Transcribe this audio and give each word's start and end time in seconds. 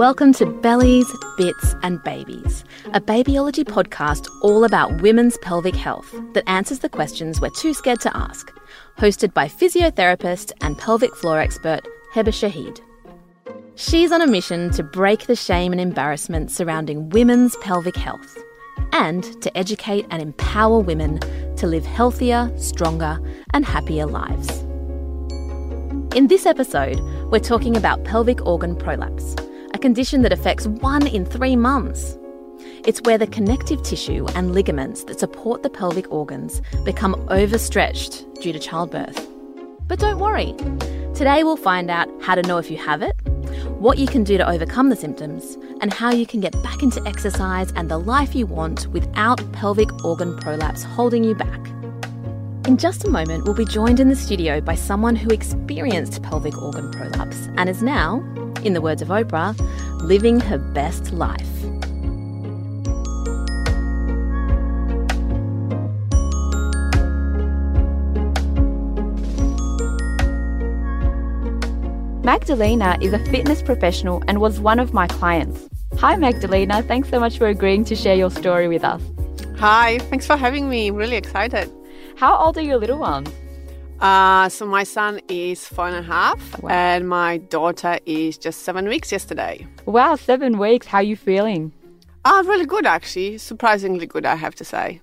Welcome 0.00 0.32
to 0.36 0.46
Bellies, 0.46 1.14
Bits 1.36 1.74
and 1.82 2.02
Babies, 2.02 2.64
a 2.94 3.02
babyology 3.02 3.64
podcast 3.64 4.30
all 4.40 4.64
about 4.64 5.02
women's 5.02 5.36
pelvic 5.42 5.76
health 5.76 6.10
that 6.32 6.48
answers 6.48 6.78
the 6.78 6.88
questions 6.88 7.38
we're 7.38 7.50
too 7.50 7.74
scared 7.74 8.00
to 8.00 8.16
ask. 8.16 8.50
Hosted 8.96 9.34
by 9.34 9.46
physiotherapist 9.46 10.52
and 10.62 10.78
pelvic 10.78 11.14
floor 11.14 11.38
expert 11.38 11.86
Heba 12.14 12.28
Shahid. 12.28 12.80
She's 13.74 14.10
on 14.10 14.22
a 14.22 14.26
mission 14.26 14.70
to 14.70 14.82
break 14.82 15.26
the 15.26 15.36
shame 15.36 15.70
and 15.70 15.80
embarrassment 15.82 16.50
surrounding 16.50 17.10
women's 17.10 17.54
pelvic 17.58 17.96
health 17.96 18.38
and 18.94 19.22
to 19.42 19.54
educate 19.54 20.06
and 20.10 20.22
empower 20.22 20.80
women 20.80 21.20
to 21.56 21.66
live 21.66 21.84
healthier, 21.84 22.50
stronger, 22.56 23.20
and 23.52 23.66
happier 23.66 24.06
lives. 24.06 24.62
In 26.16 26.28
this 26.28 26.46
episode, 26.46 26.98
we're 27.30 27.38
talking 27.38 27.76
about 27.76 28.02
pelvic 28.04 28.46
organ 28.46 28.76
prolapse, 28.76 29.36
a 29.72 29.78
condition 29.78 30.22
that 30.22 30.32
affects 30.32 30.66
one 30.66 31.06
in 31.06 31.24
three 31.24 31.56
mums. 31.56 32.18
It's 32.84 33.00
where 33.02 33.18
the 33.18 33.26
connective 33.26 33.82
tissue 33.82 34.26
and 34.34 34.52
ligaments 34.54 35.04
that 35.04 35.20
support 35.20 35.62
the 35.62 35.70
pelvic 35.70 36.10
organs 36.10 36.60
become 36.84 37.14
overstretched 37.28 38.26
due 38.40 38.52
to 38.52 38.58
childbirth. 38.58 39.26
But 39.86 39.98
don't 39.98 40.18
worry, 40.18 40.54
today 41.14 41.44
we'll 41.44 41.56
find 41.56 41.90
out 41.90 42.08
how 42.22 42.34
to 42.34 42.42
know 42.42 42.58
if 42.58 42.70
you 42.70 42.76
have 42.78 43.02
it, 43.02 43.14
what 43.78 43.98
you 43.98 44.06
can 44.06 44.24
do 44.24 44.36
to 44.38 44.48
overcome 44.48 44.88
the 44.88 44.96
symptoms, 44.96 45.56
and 45.80 45.92
how 45.92 46.10
you 46.10 46.26
can 46.26 46.40
get 46.40 46.52
back 46.62 46.82
into 46.82 47.02
exercise 47.06 47.72
and 47.72 47.90
the 47.90 47.98
life 47.98 48.34
you 48.34 48.46
want 48.46 48.86
without 48.88 49.40
pelvic 49.52 50.04
organ 50.04 50.36
prolapse 50.38 50.82
holding 50.82 51.24
you 51.24 51.34
back. 51.34 51.66
In 52.66 52.76
just 52.76 53.04
a 53.04 53.10
moment, 53.10 53.44
we'll 53.44 53.54
be 53.54 53.64
joined 53.64 54.00
in 54.00 54.08
the 54.08 54.16
studio 54.16 54.60
by 54.60 54.74
someone 54.74 55.16
who 55.16 55.30
experienced 55.30 56.22
pelvic 56.22 56.56
organ 56.60 56.90
prolapse 56.90 57.48
and 57.56 57.68
is 57.68 57.82
now, 57.82 58.22
in 58.64 58.72
the 58.72 58.80
words 58.80 59.02
of 59.02 59.08
Oprah, 59.08 59.58
living 60.02 60.40
her 60.40 60.58
best 60.58 61.12
life. 61.12 61.46
Magdalena 72.22 72.96
is 73.00 73.12
a 73.12 73.18
fitness 73.30 73.62
professional 73.62 74.22
and 74.28 74.40
was 74.40 74.60
one 74.60 74.78
of 74.78 74.92
my 74.92 75.06
clients. 75.06 75.68
Hi, 75.98 76.16
Magdalena. 76.16 76.82
Thanks 76.82 77.08
so 77.08 77.18
much 77.18 77.38
for 77.38 77.48
agreeing 77.48 77.84
to 77.86 77.96
share 77.96 78.14
your 78.14 78.30
story 78.30 78.68
with 78.68 78.84
us. 78.84 79.02
Hi, 79.58 79.98
thanks 80.10 80.26
for 80.26 80.36
having 80.36 80.68
me. 80.68 80.88
I'm 80.88 80.94
really 80.94 81.16
excited. 81.16 81.70
How 82.16 82.36
old 82.36 82.56
are 82.56 82.62
your 82.62 82.78
little 82.78 82.98
ones? 82.98 83.30
Uh, 84.00 84.48
so 84.48 84.64
my 84.64 84.82
son 84.82 85.20
is 85.28 85.66
four 85.66 85.86
and 85.86 85.96
a 85.96 86.02
half, 86.02 86.58
Wow. 86.62 86.70
and 86.70 87.06
my 87.08 87.36
daughter 87.36 87.98
is 88.06 88.38
just 88.38 88.62
seven 88.62 88.88
weeks 88.88 89.12
yesterday. 89.12 89.66
Wow, 89.84 90.16
seven 90.16 90.58
weeks. 90.58 90.86
How 90.86 90.98
are 90.98 91.02
you 91.02 91.16
feeling? 91.16 91.72
Ah, 92.24 92.42
really 92.46 92.64
good 92.66 92.86
actually. 92.86 93.36
Surprisingly 93.38 94.06
good, 94.06 94.24
I 94.24 94.36
have 94.36 94.54
to 94.56 94.64
say. 94.64 95.00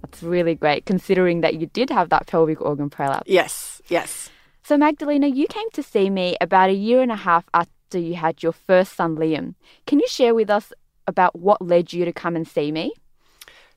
That's 0.00 0.22
really 0.24 0.56
great 0.56 0.86
considering 0.86 1.40
that 1.42 1.54
you 1.60 1.66
did 1.66 1.90
have 1.90 2.08
that 2.08 2.26
pelvic 2.26 2.60
organ 2.60 2.90
prolapse. 2.90 3.30
Yes, 3.30 3.80
yes. 3.88 4.28
So, 4.64 4.76
Magdalena, 4.76 5.28
you 5.28 5.46
came 5.46 5.70
to 5.72 5.82
see 5.82 6.10
me 6.10 6.36
about 6.40 6.70
a 6.70 6.74
year 6.74 7.00
and 7.00 7.12
a 7.12 7.16
half 7.16 7.44
after 7.54 7.98
you 7.98 8.14
had 8.14 8.42
your 8.42 8.52
first 8.52 8.94
son, 8.96 9.16
Liam. 9.16 9.54
Can 9.86 10.00
you 10.00 10.08
share 10.08 10.34
with 10.34 10.50
us 10.50 10.72
about 11.06 11.38
what 11.38 11.62
led 11.62 11.92
you 11.92 12.04
to 12.04 12.12
come 12.12 12.34
and 12.34 12.46
see 12.46 12.72
me? 12.72 12.92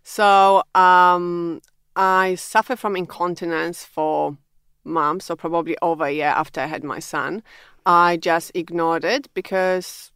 So 0.04 0.64
um, 0.74 1.62
I 1.96 2.34
suffer 2.36 2.76
from 2.76 2.96
incontinence 2.96 3.84
for 3.84 4.38
months, 4.86 5.26
so 5.26 5.36
probably 5.36 5.78
over 5.82 6.06
a 6.06 6.12
year 6.12 6.28
after 6.28 6.62
I 6.62 6.66
had 6.66 6.84
my 6.84 7.00
son. 7.00 7.44
I 7.86 8.18
just 8.18 8.52
ignored 8.56 9.04
it 9.04 9.28
because 9.34 10.12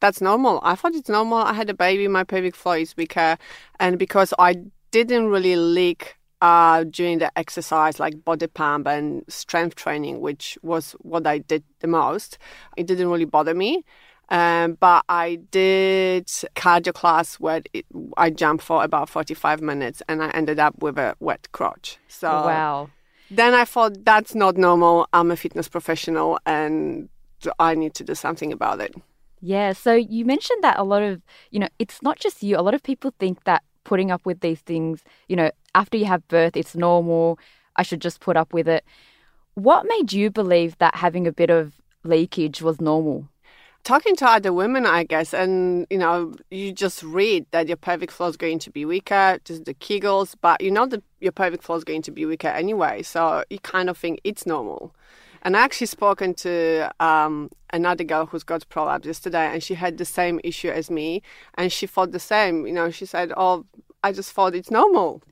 that's 0.00 0.20
normal. 0.20 0.60
I 0.62 0.74
thought 0.74 0.94
it's 0.94 1.08
normal. 1.08 1.38
I 1.38 1.52
had 1.52 1.70
a 1.70 1.74
baby, 1.74 2.08
my 2.08 2.24
pelvic 2.24 2.56
floor 2.56 2.78
is 2.78 2.96
weaker, 2.96 3.38
and 3.80 3.98
because 3.98 4.34
I 4.38 4.56
didn't 4.90 5.28
really 5.28 5.56
leak 5.56 6.16
uh, 6.42 6.84
during 6.84 7.18
the 7.18 7.36
exercise, 7.38 8.00
like 8.00 8.24
body 8.24 8.48
pump 8.48 8.88
and 8.88 9.24
strength 9.28 9.76
training, 9.76 10.20
which 10.20 10.58
was 10.62 10.92
what 11.00 11.26
I 11.26 11.38
did 11.38 11.62
the 11.78 11.86
most, 11.86 12.36
it 12.76 12.86
didn't 12.86 13.08
really 13.08 13.24
bother 13.24 13.54
me. 13.54 13.84
Um, 14.28 14.78
but 14.80 15.04
I 15.08 15.36
did 15.50 16.26
cardio 16.56 16.94
class 16.94 17.36
where 17.36 17.62
it, 17.72 17.84
I 18.16 18.30
jumped 18.30 18.64
for 18.64 18.82
about 18.82 19.08
45 19.08 19.60
minutes 19.60 20.02
and 20.08 20.22
I 20.22 20.30
ended 20.30 20.58
up 20.58 20.82
with 20.82 20.98
a 20.98 21.14
wet 21.20 21.48
crotch. 21.52 21.98
So 22.08 22.28
wow. 22.30 22.90
Then 23.36 23.54
I 23.54 23.64
thought 23.64 24.04
that's 24.04 24.34
not 24.34 24.56
normal. 24.56 25.06
I'm 25.12 25.30
a 25.30 25.36
fitness 25.36 25.68
professional 25.68 26.38
and 26.46 27.08
I 27.58 27.74
need 27.74 27.94
to 27.94 28.04
do 28.04 28.14
something 28.14 28.52
about 28.52 28.80
it. 28.80 28.94
Yeah, 29.40 29.72
so 29.72 29.94
you 29.94 30.24
mentioned 30.24 30.62
that 30.62 30.78
a 30.78 30.84
lot 30.84 31.02
of, 31.02 31.20
you 31.50 31.58
know, 31.58 31.68
it's 31.78 32.02
not 32.02 32.18
just 32.18 32.42
you. 32.42 32.56
A 32.56 32.62
lot 32.62 32.74
of 32.74 32.82
people 32.82 33.12
think 33.18 33.42
that 33.44 33.62
putting 33.84 34.10
up 34.10 34.24
with 34.24 34.40
these 34.40 34.60
things, 34.60 35.02
you 35.28 35.34
know, 35.34 35.50
after 35.74 35.96
you 35.96 36.04
have 36.04 36.26
birth, 36.28 36.56
it's 36.56 36.76
normal. 36.76 37.38
I 37.74 37.82
should 37.82 38.00
just 38.00 38.20
put 38.20 38.36
up 38.36 38.52
with 38.52 38.68
it. 38.68 38.84
What 39.54 39.86
made 39.86 40.12
you 40.12 40.30
believe 40.30 40.78
that 40.78 40.94
having 40.94 41.26
a 41.26 41.32
bit 41.32 41.50
of 41.50 41.74
leakage 42.04 42.62
was 42.62 42.80
normal? 42.80 43.28
Talking 43.84 44.14
to 44.16 44.26
other 44.26 44.52
women, 44.52 44.86
I 44.86 45.04
guess, 45.04 45.34
and 45.34 45.86
you 45.90 45.98
know, 45.98 46.34
you 46.50 46.72
just 46.72 47.02
read 47.02 47.46
that 47.50 47.68
your 47.68 47.76
pelvic 47.76 48.10
floor 48.10 48.28
is 48.30 48.36
going 48.36 48.58
to 48.60 48.70
be 48.70 48.84
weaker, 48.84 49.38
just 49.44 49.64
the 49.64 49.74
Kegels, 49.74 50.34
but 50.40 50.60
you 50.60 50.70
know 50.70 50.86
that 50.86 51.02
your 51.20 51.32
pelvic 51.32 51.62
floor 51.62 51.78
is 51.78 51.84
going 51.84 52.02
to 52.02 52.10
be 52.10 52.24
weaker 52.24 52.48
anyway, 52.48 53.02
so 53.02 53.44
you 53.50 53.58
kind 53.58 53.90
of 53.90 53.98
think 53.98 54.20
it's 54.24 54.46
normal. 54.46 54.94
And 55.42 55.56
I 55.56 55.60
actually 55.60 55.88
spoken 55.88 56.34
to 56.34 56.88
um, 57.00 57.50
another 57.72 58.04
girl 58.04 58.26
who's 58.26 58.44
got 58.44 58.68
prolapse 58.68 59.06
yesterday, 59.06 59.52
and 59.52 59.62
she 59.62 59.74
had 59.74 59.98
the 59.98 60.04
same 60.04 60.40
issue 60.44 60.70
as 60.70 60.88
me, 60.88 61.22
and 61.54 61.72
she 61.72 61.86
thought 61.86 62.12
the 62.12 62.20
same. 62.20 62.66
You 62.66 62.72
know, 62.72 62.90
she 62.90 63.06
said, 63.06 63.32
"Oh, 63.36 63.66
I 64.04 64.12
just 64.12 64.32
thought 64.32 64.54
it's 64.54 64.70
normal." 64.70 65.22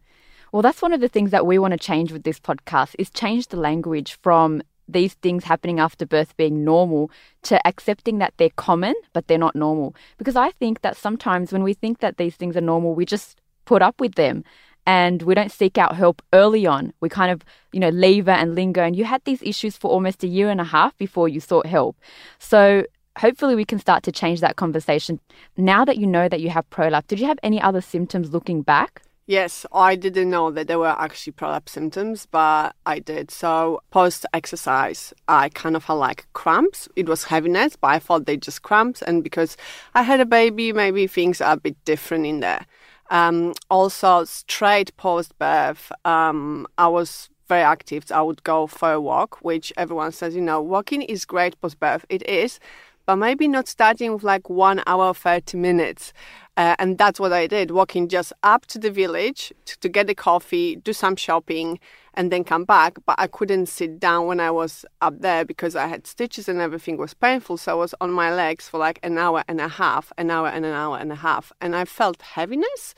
Well, 0.51 0.63
that's 0.63 0.83
one 0.83 0.93
of 0.93 1.01
the 1.01 1.09
things 1.09 1.31
that 1.31 1.47
we 1.47 1.61
want 1.61 1.73
to 1.73 1.79
change 1.79 2.11
with 2.11 2.25
this 2.25 2.41
podcast 2.41 2.97
is 2.99 3.09
change 3.09 3.49
the 3.49 3.57
language 3.57 4.15
from 4.15 4.63
these 4.93 5.15
things 5.15 5.45
happening 5.45 5.81
after 5.81 6.07
birth 6.07 6.37
being 6.37 6.65
normal 6.65 7.11
to 7.43 7.65
accepting 7.67 8.19
that 8.19 8.35
they're 8.37 8.51
common 8.57 8.95
but 9.13 9.27
they're 9.27 9.39
not 9.39 9.57
normal. 9.57 9.95
Because 10.19 10.37
I 10.37 10.51
think 10.53 10.83
that 10.83 10.97
sometimes 10.97 11.53
when 11.53 11.63
we 11.63 11.75
think 11.75 11.99
that 12.01 12.17
these 12.17 12.37
things 12.37 12.57
are 12.57 12.61
normal, 12.61 12.95
we 12.95 13.05
just 13.05 13.41
put 13.65 13.83
up 13.83 14.01
with 14.01 14.15
them 14.15 14.45
and 14.87 15.23
we 15.23 15.35
don't 15.35 15.53
seek 15.53 15.79
out 15.79 15.97
help 15.97 16.23
early 16.33 16.67
on. 16.67 16.93
We 17.01 17.09
kind 17.09 17.31
of, 17.31 17.43
you 17.73 17.81
know, 17.81 17.91
lever 17.91 18.31
and 18.31 18.55
linger. 18.55 18.83
And 18.83 18.97
you 18.97 19.05
had 19.05 19.23
these 19.25 19.43
issues 19.43 19.77
for 19.77 19.91
almost 19.91 20.25
a 20.25 20.27
year 20.27 20.49
and 20.51 20.61
a 20.61 20.65
half 20.65 20.97
before 20.97 21.29
you 21.29 21.41
sought 21.41 21.67
help. 21.67 21.97
So 22.39 22.85
hopefully 23.19 23.55
we 23.55 23.65
can 23.65 23.79
start 23.79 24.03
to 24.05 24.13
change 24.13 24.41
that 24.41 24.57
conversation. 24.57 25.21
Now 25.57 25.85
that 25.85 25.99
you 25.99 26.07
know 26.07 26.29
that 26.29 26.41
you 26.41 26.51
have 26.51 26.69
prolapse, 26.71 27.07
did 27.09 27.21
you 27.21 27.27
have 27.27 27.39
any 27.43 27.61
other 27.61 27.81
symptoms 27.81 28.33
looking 28.33 28.63
back? 28.63 29.03
Yes, 29.31 29.65
I 29.73 29.95
didn't 29.95 30.29
know 30.29 30.51
that 30.51 30.67
there 30.67 30.81
were 30.81 30.89
actually 30.99 31.35
prolapse 31.35 31.71
symptoms, 31.71 32.27
but 32.27 32.75
I 32.85 32.99
did. 32.99 33.31
So 33.31 33.81
post 33.93 34.27
exercise, 34.33 35.15
I 35.29 35.51
kind 35.51 35.77
of 35.77 35.85
had 35.85 35.93
like 35.93 36.27
cramps. 36.33 36.89
It 36.97 37.09
was 37.09 37.23
heaviness, 37.23 37.77
but 37.77 37.93
I 37.93 38.01
thought 38.01 38.27
they 38.27 38.37
just 38.37 38.63
cramps. 38.63 39.03
And 39.03 39.23
because 39.23 39.57
I 39.95 40.03
had 40.03 40.19
a 40.19 40.27
baby, 40.27 40.73
maybe 40.73 41.07
things 41.07 41.41
are 41.41 41.53
a 41.53 41.57
bit 41.57 41.77
different 41.85 42.27
in 42.27 42.41
there. 42.41 42.67
Um, 43.11 43.55
also, 43.71 44.25
straight 44.25 44.97
post 44.97 45.39
birth, 45.39 45.93
um, 46.05 46.67
I 46.77 46.89
was 46.89 47.31
very 47.47 47.63
active. 47.63 48.11
I 48.11 48.23
would 48.23 48.43
go 48.43 48.67
for 48.67 48.95
a 48.95 49.01
walk, 49.01 49.39
which 49.43 49.73
everyone 49.77 50.11
says, 50.11 50.35
you 50.35 50.41
know, 50.41 50.61
walking 50.61 51.03
is 51.03 51.25
great 51.25 51.61
post 51.61 51.79
birth. 51.79 52.05
It 52.09 52.29
is, 52.29 52.59
but 53.07 53.17
maybe 53.17 53.49
not 53.49 53.69
starting 53.69 54.13
with 54.13 54.23
like 54.23 54.49
one 54.49 54.83
hour, 54.87 55.13
30 55.15 55.57
minutes. 55.57 56.13
Uh, 56.57 56.77
and 56.79 56.99
that's 56.99 57.19
what 57.19 57.33
I 57.33 57.47
did, 57.47 57.71
walking 57.71 58.09
just 58.09 58.33
up 58.43 58.67
to 58.67 58.79
the 58.79 58.91
village 58.91 59.53
to, 59.65 59.79
to 59.81 59.89
get 59.89 60.11
a 60.11 60.15
coffee, 60.15 60.77
do 60.77 60.93
some 60.93 61.17
shopping, 61.17 61.79
and 62.15 62.31
then 62.31 62.45
come 62.45 62.65
back. 62.65 62.99
But 63.07 63.17
I 63.19 63.29
couldn't 63.29 63.67
sit 63.67 63.99
down 63.99 64.27
when 64.27 64.41
I 64.41 64.51
was 64.51 64.85
up 65.01 65.21
there 65.21 65.45
because 65.45 65.75
I 65.75 65.87
had 65.87 66.07
stitches 66.07 66.49
and 66.49 66.61
everything 66.61 66.97
was 66.97 67.15
painful. 67.15 67.57
So 67.57 67.73
I 67.73 67.75
was 67.75 67.95
on 68.01 68.11
my 68.11 68.35
legs 68.35 68.69
for 68.69 68.79
like 68.79 68.99
an 69.03 69.17
hour 69.17 69.43
and 69.49 69.61
a 69.61 69.69
half, 69.69 70.13
an 70.19 70.31
hour 70.31 70.49
and 70.49 70.67
an 70.67 70.75
hour 70.75 70.99
and 70.99 71.11
a 71.13 71.17
half. 71.17 71.53
And 71.61 71.75
I 71.75 71.85
felt 71.85 72.21
heaviness, 72.21 72.95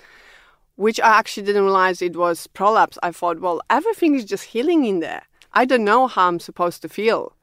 which 0.76 0.99
I 1.00 1.19
actually 1.19 1.44
didn't 1.44 1.65
realize 1.65 2.03
it 2.03 2.17
was 2.17 2.49
prolapse. 2.49 2.99
I 3.03 3.12
thought, 3.12 3.41
well, 3.41 3.61
everything 3.71 4.15
is 4.15 4.25
just 4.25 4.44
healing 4.44 4.85
in 4.85 5.00
there. 5.00 5.23
I 5.53 5.67
don't 5.67 5.85
know 5.85 6.06
how 6.06 6.29
I'm 6.29 6.41
supposed 6.41 6.82
to 6.82 6.88
feel. 6.88 7.37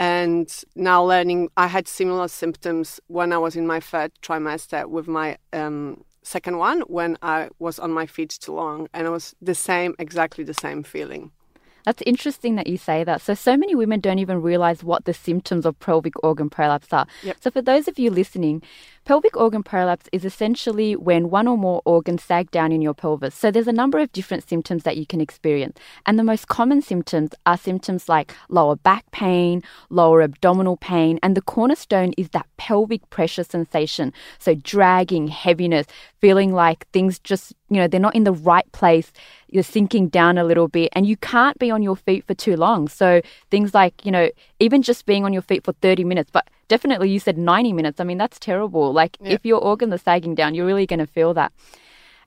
And 0.00 0.50
now 0.74 1.04
learning, 1.04 1.50
I 1.58 1.66
had 1.66 1.86
similar 1.86 2.26
symptoms 2.28 3.00
when 3.08 3.34
I 3.34 3.38
was 3.38 3.54
in 3.54 3.66
my 3.66 3.80
third 3.80 4.12
trimester 4.22 4.86
with 4.86 5.06
my 5.06 5.36
um, 5.52 6.04
second 6.22 6.56
one 6.56 6.80
when 6.82 7.18
I 7.20 7.50
was 7.58 7.78
on 7.78 7.92
my 7.92 8.06
feet 8.06 8.30
too 8.30 8.54
long. 8.54 8.88
And 8.94 9.06
it 9.06 9.10
was 9.10 9.34
the 9.42 9.54
same, 9.54 9.94
exactly 9.98 10.42
the 10.42 10.54
same 10.54 10.82
feeling. 10.84 11.32
That's 11.84 12.02
interesting 12.06 12.56
that 12.56 12.66
you 12.66 12.76
say 12.76 13.04
that. 13.04 13.20
So, 13.20 13.34
so 13.34 13.56
many 13.56 13.74
women 13.74 14.00
don't 14.00 14.18
even 14.18 14.42
realize 14.42 14.84
what 14.84 15.04
the 15.04 15.14
symptoms 15.14 15.66
of 15.66 15.78
pelvic 15.80 16.14
organ 16.22 16.50
prolapse 16.50 16.92
are. 16.92 17.06
Yep. 17.22 17.36
So, 17.40 17.50
for 17.50 17.62
those 17.62 17.88
of 17.88 17.98
you 17.98 18.10
listening, 18.10 18.62
Pelvic 19.06 19.36
organ 19.36 19.62
prolapse 19.62 20.08
is 20.12 20.24
essentially 20.24 20.94
when 20.94 21.30
one 21.30 21.48
or 21.48 21.56
more 21.56 21.82
organs 21.84 22.22
sag 22.22 22.50
down 22.50 22.70
in 22.70 22.82
your 22.82 22.94
pelvis. 22.94 23.34
So 23.34 23.50
there's 23.50 23.66
a 23.66 23.72
number 23.72 23.98
of 23.98 24.12
different 24.12 24.48
symptoms 24.48 24.84
that 24.84 24.96
you 24.98 25.06
can 25.06 25.20
experience. 25.20 25.78
And 26.06 26.18
the 26.18 26.22
most 26.22 26.48
common 26.48 26.82
symptoms 26.82 27.30
are 27.46 27.56
symptoms 27.56 28.08
like 28.08 28.34
lower 28.50 28.76
back 28.76 29.10
pain, 29.10 29.62
lower 29.88 30.22
abdominal 30.22 30.76
pain, 30.76 31.18
and 31.22 31.36
the 31.36 31.42
cornerstone 31.42 32.12
is 32.18 32.28
that 32.30 32.46
pelvic 32.58 33.08
pressure 33.10 33.42
sensation. 33.42 34.12
So 34.38 34.54
dragging, 34.54 35.28
heaviness, 35.28 35.86
feeling 36.20 36.52
like 36.52 36.86
things 36.90 37.18
just, 37.18 37.54
you 37.70 37.78
know, 37.78 37.88
they're 37.88 37.98
not 37.98 38.14
in 38.14 38.24
the 38.24 38.32
right 38.32 38.70
place. 38.72 39.12
You're 39.52 39.62
sinking 39.62 40.08
down 40.08 40.38
a 40.38 40.44
little 40.44 40.68
bit 40.68 40.90
and 40.92 41.06
you 41.06 41.16
can't 41.16 41.58
be 41.58 41.70
on 41.70 41.82
your 41.82 41.96
feet 41.96 42.24
for 42.26 42.34
too 42.34 42.56
long. 42.56 42.88
So 42.88 43.20
things 43.50 43.74
like, 43.74 44.04
you 44.04 44.12
know, 44.12 44.30
even 44.58 44.82
just 44.82 45.06
being 45.06 45.24
on 45.24 45.32
your 45.32 45.42
feet 45.42 45.64
for 45.64 45.72
30 45.72 46.04
minutes, 46.04 46.30
but 46.32 46.48
definitely 46.68 47.10
you 47.10 47.20
said 47.20 47.36
90 47.36 47.72
minutes. 47.72 48.00
I 48.00 48.04
mean, 48.04 48.18
that's 48.18 48.38
terrible. 48.38 48.92
Like 48.92 49.16
yeah. 49.20 49.32
if 49.32 49.44
your 49.44 49.60
organs 49.60 49.92
are 49.92 49.98
sagging 49.98 50.34
down, 50.34 50.54
you're 50.54 50.66
really 50.66 50.86
going 50.86 51.00
to 51.00 51.06
feel 51.06 51.34
that. 51.34 51.52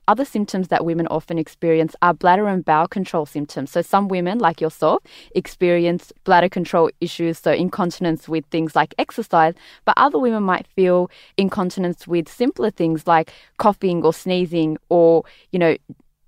Other 0.05 0.25
symptoms 0.25 0.67
that 0.67 0.83
women 0.83 1.07
often 1.07 1.37
experience 1.37 1.95
are 2.01 2.13
bladder 2.13 2.47
and 2.49 2.65
bowel 2.65 2.89
control 2.89 3.25
symptoms. 3.25 3.71
So, 3.71 3.81
some 3.81 4.09
women, 4.09 4.37
like 4.37 4.59
yourself, 4.59 5.01
experience 5.33 6.11
bladder 6.25 6.49
control 6.49 6.91
issues, 6.99 7.39
so 7.39 7.53
incontinence 7.53 8.27
with 8.27 8.45
things 8.47 8.75
like 8.75 8.93
exercise, 8.97 9.53
but 9.85 9.93
other 9.95 10.19
women 10.19 10.43
might 10.43 10.67
feel 10.67 11.09
incontinence 11.37 12.05
with 12.05 12.27
simpler 12.27 12.69
things 12.69 13.07
like 13.07 13.31
coughing 13.57 14.03
or 14.03 14.13
sneezing 14.13 14.77
or, 14.89 15.23
you 15.53 15.59
know, 15.59 15.77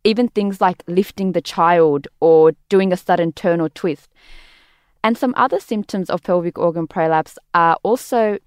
even 0.06 0.30
things 0.30 0.62
like 0.62 0.84
lifting 0.88 1.34
the 1.34 1.42
child 1.42 2.08
or 2.22 2.54
doing 2.70 2.94
a 2.94 2.98
sudden 2.98 3.34
turn 3.34 3.60
or 3.60 3.70
twist. 3.70 4.10
And 5.04 5.18
some 5.18 5.34
other 5.36 5.60
symptoms 5.60 6.10
of 6.10 6.24
pelvic 6.24 6.58
organ 6.58 6.88
prolapse 6.88 7.38
are 7.54 7.78
also 7.84 8.38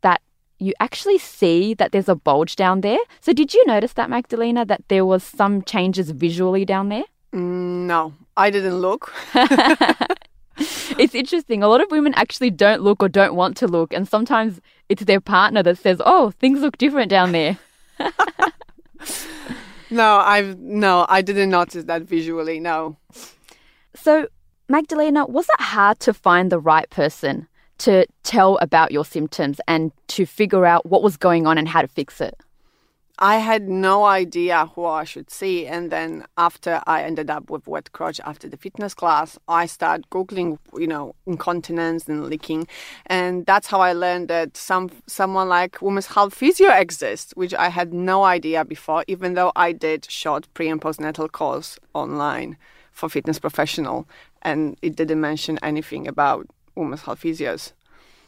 that 0.00 0.22
you 0.58 0.72
actually 0.80 1.18
see 1.18 1.74
that 1.74 1.92
there's 1.92 2.08
a 2.08 2.14
bulge 2.14 2.56
down 2.56 2.80
there. 2.80 2.98
So, 3.20 3.32
did 3.32 3.54
you 3.54 3.64
notice 3.66 3.92
that, 3.94 4.10
Magdalena, 4.10 4.64
that 4.64 4.82
there 4.88 5.04
was 5.04 5.22
some 5.22 5.62
changes 5.62 6.10
visually 6.10 6.64
down 6.64 6.88
there? 6.88 7.04
Mm, 7.32 7.86
no, 7.86 8.14
I 8.36 8.50
didn't 8.50 8.78
look. 8.78 9.12
it's 10.98 11.14
interesting. 11.14 11.62
A 11.62 11.68
lot 11.68 11.80
of 11.80 11.90
women 11.90 12.12
actually 12.14 12.50
don't 12.50 12.82
look 12.82 13.02
or 13.02 13.08
don't 13.08 13.34
want 13.34 13.56
to 13.58 13.66
look, 13.66 13.92
and 13.92 14.06
sometimes 14.06 14.60
it's 14.88 15.04
their 15.04 15.20
partner 15.20 15.62
that 15.62 15.78
says, 15.78 16.02
"Oh, 16.04 16.32
things 16.32 16.60
look 16.60 16.76
different 16.76 17.08
down 17.10 17.32
there." 17.32 17.58
no, 19.90 20.16
I've 20.18 20.58
no, 20.58 21.06
I 21.08 21.22
didn't 21.22 21.50
notice 21.50 21.84
that 21.84 22.02
visually. 22.02 22.60
No. 22.60 22.96
So, 23.94 24.28
Magdalena, 24.68 25.26
was 25.26 25.46
it 25.48 25.62
hard 25.62 26.00
to 26.00 26.14
find 26.14 26.50
the 26.50 26.60
right 26.60 26.88
person 26.90 27.48
to 27.78 28.06
tell 28.22 28.56
about 28.58 28.92
your 28.92 29.04
symptoms 29.04 29.60
and 29.66 29.92
to 30.08 30.26
figure 30.26 30.64
out 30.64 30.86
what 30.86 31.02
was 31.02 31.16
going 31.16 31.46
on 31.46 31.58
and 31.58 31.68
how 31.68 31.82
to 31.82 31.88
fix 31.88 32.20
it? 32.20 32.36
I 33.20 33.36
had 33.36 33.68
no 33.68 34.04
idea 34.04 34.66
who 34.74 34.86
I 34.86 35.04
should 35.04 35.30
see. 35.30 35.66
And 35.66 35.90
then 35.90 36.24
after 36.38 36.82
I 36.86 37.02
ended 37.02 37.28
up 37.30 37.50
with 37.50 37.66
wet 37.66 37.92
crotch 37.92 38.18
after 38.24 38.48
the 38.48 38.56
fitness 38.56 38.94
class, 38.94 39.38
I 39.46 39.66
started 39.66 40.08
Googling, 40.10 40.58
you 40.76 40.86
know, 40.86 41.14
incontinence 41.26 42.08
and 42.08 42.26
leaking. 42.26 42.66
And 43.06 43.44
that's 43.44 43.66
how 43.66 43.80
I 43.80 43.92
learned 43.92 44.28
that 44.28 44.56
some 44.56 44.90
someone 45.06 45.48
like 45.48 45.82
women's 45.82 46.06
health 46.06 46.34
physio 46.34 46.70
exists, 46.70 47.32
which 47.36 47.54
I 47.54 47.68
had 47.68 47.92
no 47.92 48.24
idea 48.24 48.64
before, 48.64 49.04
even 49.06 49.34
though 49.34 49.52
I 49.54 49.72
did 49.72 50.10
short 50.10 50.48
pre 50.54 50.68
and 50.68 50.80
postnatal 50.80 51.30
course 51.30 51.78
online 51.92 52.56
for 52.92 53.08
fitness 53.08 53.38
professional 53.38 54.06
and 54.42 54.76
it 54.82 54.96
didn't 54.96 55.20
mention 55.20 55.58
anything 55.62 56.08
about 56.08 56.46
women's 56.74 57.02
health 57.02 57.20
physios. 57.20 57.72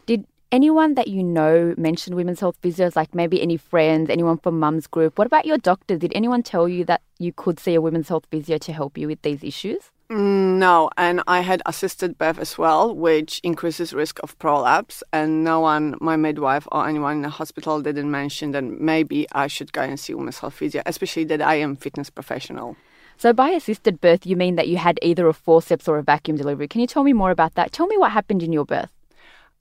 Did 0.06 0.26
anyone 0.52 0.94
that 0.94 1.08
you 1.08 1.24
know 1.24 1.74
mentioned 1.76 2.14
women's 2.14 2.38
health 2.38 2.60
physios, 2.62 2.94
like 2.94 3.14
maybe 3.14 3.40
any 3.42 3.56
friends, 3.56 4.10
anyone 4.10 4.36
from 4.36 4.60
mum's 4.60 4.86
group? 4.86 5.18
What 5.18 5.26
about 5.26 5.46
your 5.46 5.58
doctor? 5.58 5.96
Did 5.96 6.12
anyone 6.14 6.42
tell 6.42 6.68
you 6.68 6.84
that 6.84 7.00
you 7.18 7.32
could 7.32 7.58
see 7.58 7.74
a 7.74 7.80
women's 7.80 8.08
health 8.08 8.26
physio 8.30 8.58
to 8.58 8.72
help 8.72 8.98
you 8.98 9.08
with 9.08 9.22
these 9.22 9.42
issues? 9.42 9.90
Mm, 10.10 10.58
no, 10.58 10.90
and 10.98 11.22
I 11.26 11.40
had 11.40 11.62
assisted 11.64 12.18
birth 12.18 12.38
as 12.38 12.58
well, 12.58 12.94
which 12.94 13.40
increases 13.42 13.94
risk 13.94 14.20
of 14.22 14.38
prolapse. 14.38 15.02
And 15.10 15.42
no 15.42 15.60
one, 15.60 15.96
my 16.02 16.16
midwife 16.16 16.68
or 16.70 16.86
anyone 16.86 17.16
in 17.16 17.22
the 17.22 17.30
hospital, 17.30 17.80
didn't 17.80 18.10
mention 18.10 18.50
that 18.50 18.62
maybe 18.62 19.26
I 19.32 19.46
should 19.46 19.72
go 19.72 19.80
and 19.80 19.98
see 19.98 20.12
women's 20.12 20.38
health 20.40 20.54
physio, 20.54 20.82
especially 20.84 21.24
that 21.24 21.40
I 21.40 21.54
am 21.54 21.76
fitness 21.76 22.10
professional. 22.10 22.76
So, 23.16 23.32
by 23.32 23.50
assisted 23.50 24.00
birth, 24.00 24.26
you 24.26 24.36
mean 24.36 24.56
that 24.56 24.68
you 24.68 24.76
had 24.76 24.98
either 25.00 25.28
a 25.28 25.32
forceps 25.32 25.88
or 25.88 25.96
a 25.96 26.02
vacuum 26.02 26.36
delivery. 26.36 26.68
Can 26.68 26.82
you 26.82 26.86
tell 26.86 27.04
me 27.04 27.12
more 27.14 27.30
about 27.30 27.54
that? 27.54 27.72
Tell 27.72 27.86
me 27.86 27.96
what 27.96 28.12
happened 28.12 28.42
in 28.42 28.52
your 28.52 28.66
birth. 28.66 28.90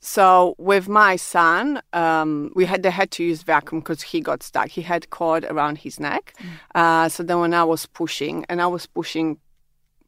So 0.04 0.56
with 0.58 0.90
my 0.90 1.16
son, 1.16 1.82
um, 1.94 2.52
we 2.56 2.66
had 2.66 2.82
they 2.82 2.90
had 2.90 3.12
to 3.12 3.24
use 3.24 3.44
vacuum 3.44 3.82
because 3.82 4.02
he 4.02 4.20
got 4.20 4.42
stuck. 4.42 4.70
He 4.70 4.82
had 4.82 5.12
cord 5.12 5.46
around 5.46 5.78
his 5.78 6.00
neck. 6.00 6.34
Mm. 6.40 6.48
Uh, 6.74 7.10
so 7.10 7.22
then 7.22 7.40
when 7.40 7.54
I 7.54 7.64
was 7.64 7.86
pushing, 7.86 8.44
and 8.50 8.62
I 8.62 8.68
was 8.68 8.88
pushing 8.88 9.38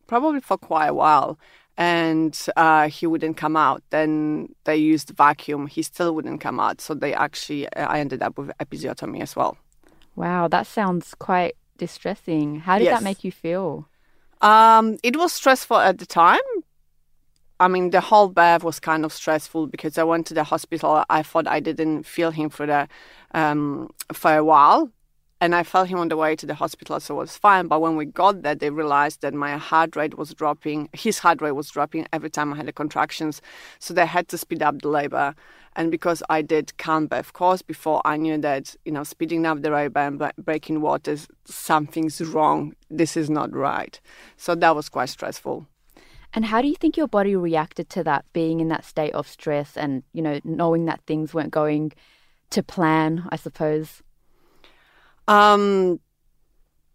probably 0.07 0.41
for 0.41 0.57
quite 0.57 0.87
a 0.87 0.93
while, 0.95 1.37
and 1.77 2.35
uh, 2.57 2.89
he 2.89 3.05
wouldn't 3.05 3.37
come 3.37 3.55
out. 3.55 3.83
Then 3.91 4.55
they 4.63 4.77
used 4.77 5.11
vacuum. 5.11 5.67
He 5.67 5.83
still 5.83 6.15
wouldn't 6.15 6.41
come 6.41 6.59
out. 6.59 6.81
So 6.81 6.95
they 6.95 7.13
actually, 7.13 7.71
I 7.75 7.99
ended 7.99 8.23
up 8.23 8.35
with 8.37 8.51
episiotomy 8.59 9.21
as 9.21 9.35
well. 9.35 9.57
Wow, 10.15 10.47
that 10.47 10.65
sounds 10.65 11.13
quite 11.13 11.55
distressing. 11.77 12.61
How 12.61 12.79
did 12.79 12.85
yes. 12.85 12.99
that 12.99 13.03
make 13.03 13.23
you 13.23 13.31
feel? 13.31 13.87
Um, 14.41 14.97
it 15.03 15.17
was 15.17 15.33
stressful 15.33 15.77
at 15.77 15.99
the 15.99 16.05
time. 16.07 16.41
I 17.59 17.67
mean, 17.67 17.91
the 17.91 18.01
whole 18.01 18.29
birth 18.29 18.63
was 18.63 18.79
kind 18.79 19.05
of 19.05 19.13
stressful 19.13 19.67
because 19.67 19.97
I 19.97 20.03
went 20.03 20.25
to 20.27 20.33
the 20.33 20.43
hospital. 20.43 21.03
I 21.09 21.23
thought 21.23 21.47
I 21.47 21.59
didn't 21.59 22.03
feel 22.03 22.31
him 22.31 22.49
for 22.49 22.65
the 22.65 22.87
um, 23.33 23.89
for 24.11 24.35
a 24.35 24.43
while, 24.43 24.91
and 25.39 25.53
I 25.53 25.63
felt 25.63 25.87
him 25.89 25.99
on 25.99 26.09
the 26.09 26.17
way 26.17 26.35
to 26.35 26.45
the 26.45 26.55
hospital, 26.55 26.99
so 26.99 27.15
it 27.15 27.17
was 27.17 27.37
fine. 27.37 27.67
But 27.67 27.81
when 27.81 27.95
we 27.95 28.05
got 28.05 28.41
there, 28.41 28.55
they 28.55 28.69
realized 28.69 29.21
that 29.21 29.33
my 29.33 29.57
heart 29.57 29.95
rate 29.95 30.17
was 30.17 30.33
dropping. 30.33 30.89
His 30.93 31.19
heart 31.19 31.41
rate 31.41 31.51
was 31.51 31.69
dropping 31.69 32.07
every 32.11 32.29
time 32.29 32.53
I 32.53 32.57
had 32.57 32.65
the 32.65 32.73
contractions, 32.73 33.41
so 33.77 33.93
they 33.93 34.05
had 34.05 34.27
to 34.29 34.37
speed 34.37 34.63
up 34.63 34.81
the 34.81 34.89
labor. 34.89 35.35
And 35.75 35.89
because 35.89 36.21
I 36.29 36.43
did 36.43 36.77
calm 36.77 37.07
birth 37.07 37.33
course 37.33 37.61
before, 37.61 38.01
I 38.05 38.17
knew 38.17 38.37
that 38.39 38.75
you 38.85 38.91
know 38.91 39.03
speeding 39.03 39.45
up 39.45 39.61
the 39.61 39.69
labor 39.69 39.99
and 39.99 40.31
breaking 40.37 40.81
waters, 40.81 41.27
something's 41.45 42.19
wrong. 42.21 42.73
This 42.89 43.15
is 43.15 43.29
not 43.29 43.53
right. 43.55 43.99
So 44.37 44.55
that 44.55 44.75
was 44.75 44.89
quite 44.89 45.09
stressful. 45.09 45.67
And 46.33 46.45
how 46.45 46.61
do 46.61 46.67
you 46.67 46.75
think 46.75 46.97
your 46.97 47.07
body 47.07 47.35
reacted 47.35 47.89
to 47.91 48.03
that, 48.05 48.25
being 48.33 48.59
in 48.59 48.67
that 48.69 48.85
state 48.85 49.13
of 49.13 49.27
stress 49.27 49.77
and 49.77 50.03
you 50.13 50.21
know 50.21 50.39
knowing 50.43 50.85
that 50.85 51.01
things 51.05 51.33
weren't 51.33 51.51
going 51.51 51.93
to 52.49 52.63
plan? 52.63 53.27
I 53.29 53.35
suppose. 53.35 54.01
Um, 55.27 55.99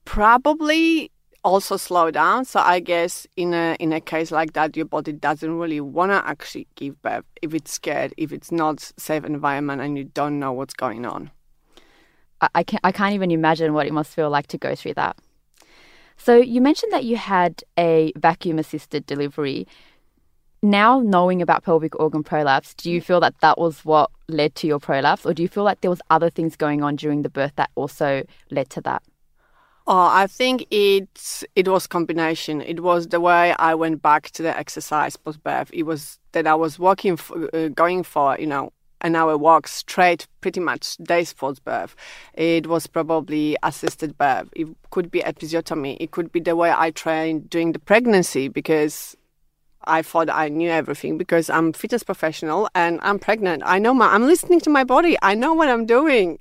probably 0.05 1.11
also 1.45 1.77
slow 1.77 2.11
down. 2.11 2.45
So 2.45 2.61
I 2.61 2.81
guess 2.81 3.27
in 3.37 3.55
a 3.55 3.77
in 3.79 3.93
a 3.93 4.01
case 4.01 4.31
like 4.31 4.53
that, 4.55 4.77
your 4.77 4.87
body 4.87 5.13
doesn't 5.13 5.59
really 5.59 5.81
want 5.81 6.13
to 6.13 6.27
actually 6.27 6.67
give 6.75 7.01
birth 7.03 7.25
if 7.43 7.55
it's 7.55 7.73
scared, 7.73 8.13
if 8.17 8.33
it's 8.33 8.51
not 8.51 8.81
safe 8.99 9.25
environment, 9.25 9.81
and 9.83 9.97
you 9.97 10.05
don't 10.05 10.39
know 10.39 10.53
what's 10.53 10.75
going 10.75 11.07
on. 11.07 11.31
I, 12.41 12.49
I 12.57 12.63
can't 12.65 12.81
I 12.85 12.93
can't 12.93 13.15
even 13.15 13.31
imagine 13.31 13.73
what 13.73 13.87
it 13.87 13.93
must 13.93 14.15
feel 14.15 14.31
like 14.31 14.49
to 14.49 14.59
go 14.59 14.75
through 14.75 14.95
that. 14.95 15.17
So 16.19 16.37
you 16.37 16.61
mentioned 16.61 16.93
that 16.93 17.05
you 17.05 17.17
had 17.17 17.63
a 17.79 18.13
vacuum 18.17 18.59
assisted 18.59 19.07
delivery. 19.07 19.67
Now 20.61 21.01
knowing 21.01 21.41
about 21.41 21.63
pelvic 21.63 21.99
organ 22.01 22.25
prolapse, 22.25 22.75
do 22.75 22.91
you 22.91 23.01
feel 23.01 23.21
that 23.21 23.39
that 23.41 23.59
was 23.59 23.85
what 23.85 24.11
led 24.29 24.57
to 24.57 24.67
your 24.67 24.81
prolapse, 24.81 25.25
or 25.25 25.33
do 25.33 25.43
you 25.43 25.49
feel 25.49 25.63
like 25.63 25.81
there 25.81 25.91
was 25.91 26.03
other 26.11 26.29
things 26.29 26.57
going 26.57 26.83
on 26.83 26.97
during 26.97 27.23
the 27.23 27.31
birth 27.31 27.53
that 27.57 27.71
also 27.77 28.25
led 28.51 28.69
to 28.71 28.81
that? 28.81 29.03
Oh, 29.87 30.09
I 30.13 30.27
think 30.27 30.67
it 30.71 31.45
it 31.55 31.67
was 31.69 31.87
combination. 31.87 32.61
It 32.61 32.81
was 32.81 33.09
the 33.09 33.21
way 33.21 33.55
I 33.59 33.75
went 33.75 34.03
back 34.03 34.31
to 34.33 34.43
the 34.43 34.55
exercise 34.59 35.17
post 35.17 35.43
birth. 35.43 35.71
It 35.73 35.85
was 35.85 36.19
that 36.33 36.47
I 36.47 36.55
was 36.57 36.79
walking, 36.79 37.17
for, 37.17 37.49
uh, 37.57 37.69
going 37.69 38.03
for 38.03 38.37
you 38.39 38.47
know 38.47 38.73
an 39.01 39.15
hour 39.15 39.37
walk 39.37 39.69
straight, 39.69 40.27
pretty 40.41 40.61
much 40.61 40.97
days 40.97 41.33
post 41.33 41.65
birth. 41.65 41.95
It 42.35 42.67
was 42.67 42.87
probably 42.87 43.57
assisted 43.63 44.17
birth. 44.19 44.49
It 44.55 44.69
could 44.91 45.11
be 45.11 45.21
episiotomy. 45.21 45.97
It 46.01 46.11
could 46.11 46.33
be 46.33 46.41
the 46.41 46.57
way 46.57 46.73
I 46.77 46.91
trained 46.91 47.51
during 47.51 47.73
the 47.73 47.79
pregnancy 47.79 48.49
because 48.49 49.17
I 49.85 50.03
thought 50.03 50.29
I 50.29 50.49
knew 50.49 50.71
everything 50.71 51.17
because 51.17 51.49
I'm 51.49 51.73
fitness 51.73 52.03
professional 52.03 52.69
and 52.75 52.99
I'm 53.03 53.19
pregnant. 53.19 53.63
I 53.65 53.79
know 53.79 53.95
my 53.95 54.07
I'm 54.13 54.27
listening 54.27 54.61
to 54.61 54.71
my 54.71 54.85
body. 54.85 55.17
I 55.23 55.35
know 55.35 55.55
what 55.55 55.69
I'm 55.69 55.87
doing. 55.87 56.39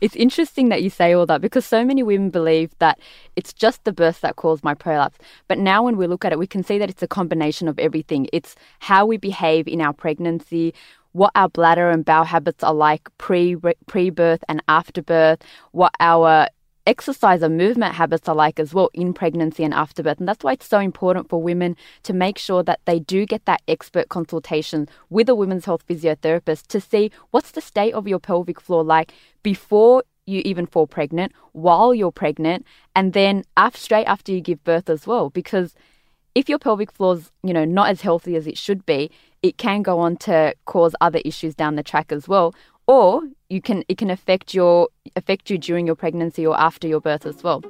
It's 0.00 0.16
interesting 0.16 0.70
that 0.70 0.82
you 0.82 0.90
say 0.90 1.12
all 1.12 1.26
that 1.26 1.40
because 1.40 1.64
so 1.64 1.84
many 1.84 2.02
women 2.02 2.30
believe 2.30 2.76
that 2.80 2.98
it's 3.36 3.52
just 3.52 3.84
the 3.84 3.92
birth 3.92 4.20
that 4.22 4.34
caused 4.34 4.64
my 4.64 4.74
prolapse. 4.74 5.18
But 5.46 5.58
now 5.58 5.84
when 5.84 5.96
we 5.96 6.08
look 6.08 6.24
at 6.24 6.32
it, 6.32 6.38
we 6.38 6.48
can 6.48 6.64
see 6.64 6.78
that 6.78 6.90
it's 6.90 7.02
a 7.02 7.06
combination 7.06 7.68
of 7.68 7.78
everything. 7.78 8.28
It's 8.32 8.56
how 8.80 9.06
we 9.06 9.16
behave 9.16 9.68
in 9.68 9.80
our 9.80 9.92
pregnancy, 9.92 10.74
what 11.12 11.30
our 11.34 11.48
bladder 11.48 11.90
and 11.90 12.04
bowel 12.04 12.24
habits 12.24 12.64
are 12.64 12.74
like 12.74 13.08
pre 13.18 13.56
pre 13.86 14.10
birth 14.10 14.42
and 14.48 14.62
after 14.68 15.02
birth, 15.02 15.42
what 15.72 15.92
our 16.00 16.48
exercise 16.86 17.42
or 17.42 17.48
movement 17.48 17.94
habits 17.94 18.28
are 18.28 18.34
like 18.34 18.58
as 18.58 18.74
well 18.74 18.90
in 18.92 19.12
pregnancy 19.12 19.62
and 19.62 19.72
after 19.72 20.02
birth. 20.02 20.18
And 20.18 20.26
that's 20.26 20.42
why 20.42 20.52
it's 20.52 20.66
so 20.66 20.80
important 20.80 21.28
for 21.28 21.40
women 21.40 21.76
to 22.02 22.12
make 22.12 22.38
sure 22.38 22.62
that 22.64 22.80
they 22.86 22.98
do 22.98 23.24
get 23.24 23.44
that 23.44 23.62
expert 23.68 24.08
consultation 24.08 24.88
with 25.08 25.28
a 25.28 25.34
women's 25.34 25.64
health 25.64 25.86
physiotherapist 25.86 26.66
to 26.68 26.80
see 26.80 27.10
what's 27.30 27.52
the 27.52 27.60
state 27.60 27.94
of 27.94 28.08
your 28.08 28.18
pelvic 28.18 28.60
floor 28.60 28.82
like 28.82 29.12
before 29.42 30.02
you 30.26 30.42
even 30.44 30.66
fall 30.66 30.86
pregnant, 30.86 31.32
while 31.52 31.92
you're 31.94 32.12
pregnant, 32.12 32.64
and 32.94 33.12
then 33.12 33.42
after, 33.56 33.78
straight 33.78 34.04
after 34.04 34.32
you 34.32 34.40
give 34.40 34.62
birth 34.62 34.88
as 34.88 35.06
well. 35.06 35.30
Because 35.30 35.74
if 36.34 36.48
your 36.48 36.58
pelvic 36.58 36.92
floor's, 36.92 37.30
you 37.42 37.52
know, 37.52 37.64
not 37.64 37.88
as 37.88 38.02
healthy 38.02 38.36
as 38.36 38.46
it 38.46 38.56
should 38.56 38.86
be, 38.86 39.10
it 39.42 39.58
can 39.58 39.82
go 39.82 39.98
on 39.98 40.16
to 40.16 40.54
cause 40.64 40.94
other 41.00 41.20
issues 41.24 41.54
down 41.54 41.74
the 41.74 41.82
track 41.82 42.12
as 42.12 42.28
well. 42.28 42.54
Or 42.86 43.22
you 43.48 43.60
can 43.60 43.84
it 43.88 43.98
can 43.98 44.10
affect 44.10 44.54
your 44.54 44.88
affect 45.16 45.50
you 45.50 45.58
during 45.58 45.86
your 45.86 45.96
pregnancy 45.96 46.46
or 46.46 46.58
after 46.58 46.88
your 46.88 47.00
birth 47.00 47.26
as 47.26 47.42
well. 47.42 47.62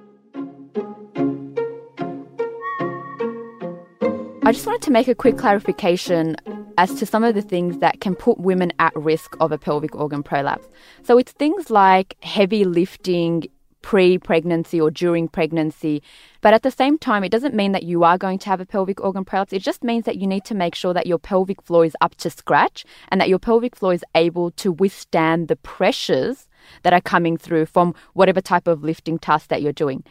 I 4.44 4.52
just 4.52 4.66
wanted 4.66 4.82
to 4.82 4.90
make 4.90 5.08
a 5.08 5.14
quick 5.14 5.38
clarification 5.38 6.36
as 6.78 6.94
to 6.94 7.06
some 7.06 7.24
of 7.24 7.34
the 7.34 7.42
things 7.42 7.78
that 7.78 8.00
can 8.00 8.14
put 8.14 8.38
women 8.38 8.72
at 8.78 8.94
risk 8.96 9.36
of 9.40 9.52
a 9.52 9.58
pelvic 9.58 9.94
organ 9.94 10.22
prolapse. 10.22 10.68
So 11.02 11.16
it's 11.18 11.32
things 11.32 11.70
like 11.70 12.16
heavy 12.22 12.64
lifting 12.64 13.44
pre 13.82 14.18
pregnancy 14.18 14.80
or 14.80 14.90
during 14.90 15.28
pregnancy. 15.28 16.02
But 16.40 16.54
at 16.54 16.62
the 16.62 16.70
same 16.70 16.98
time, 16.98 17.24
it 17.24 17.30
doesn't 17.30 17.54
mean 17.54 17.72
that 17.72 17.82
you 17.82 18.04
are 18.04 18.16
going 18.16 18.38
to 18.40 18.48
have 18.48 18.60
a 18.60 18.66
pelvic 18.66 19.00
organ 19.00 19.24
prolapse. 19.24 19.52
It 19.52 19.62
just 19.62 19.84
means 19.84 20.04
that 20.04 20.16
you 20.16 20.26
need 20.26 20.44
to 20.46 20.54
make 20.54 20.74
sure 20.74 20.94
that 20.94 21.06
your 21.06 21.18
pelvic 21.18 21.62
floor 21.62 21.84
is 21.84 21.96
up 22.00 22.14
to 22.16 22.30
scratch 22.30 22.84
and 23.08 23.20
that 23.20 23.28
your 23.28 23.38
pelvic 23.38 23.76
floor 23.76 23.92
is 23.92 24.04
able 24.14 24.50
to 24.52 24.72
withstand 24.72 25.48
the 25.48 25.56
pressures 25.56 26.48
that 26.82 26.92
are 26.92 27.00
coming 27.00 27.36
through 27.36 27.66
from 27.66 27.94
whatever 28.14 28.40
type 28.40 28.66
of 28.66 28.82
lifting 28.82 29.18
task 29.18 29.48
that 29.48 29.62
you're 29.62 29.72
doing. 29.72 30.04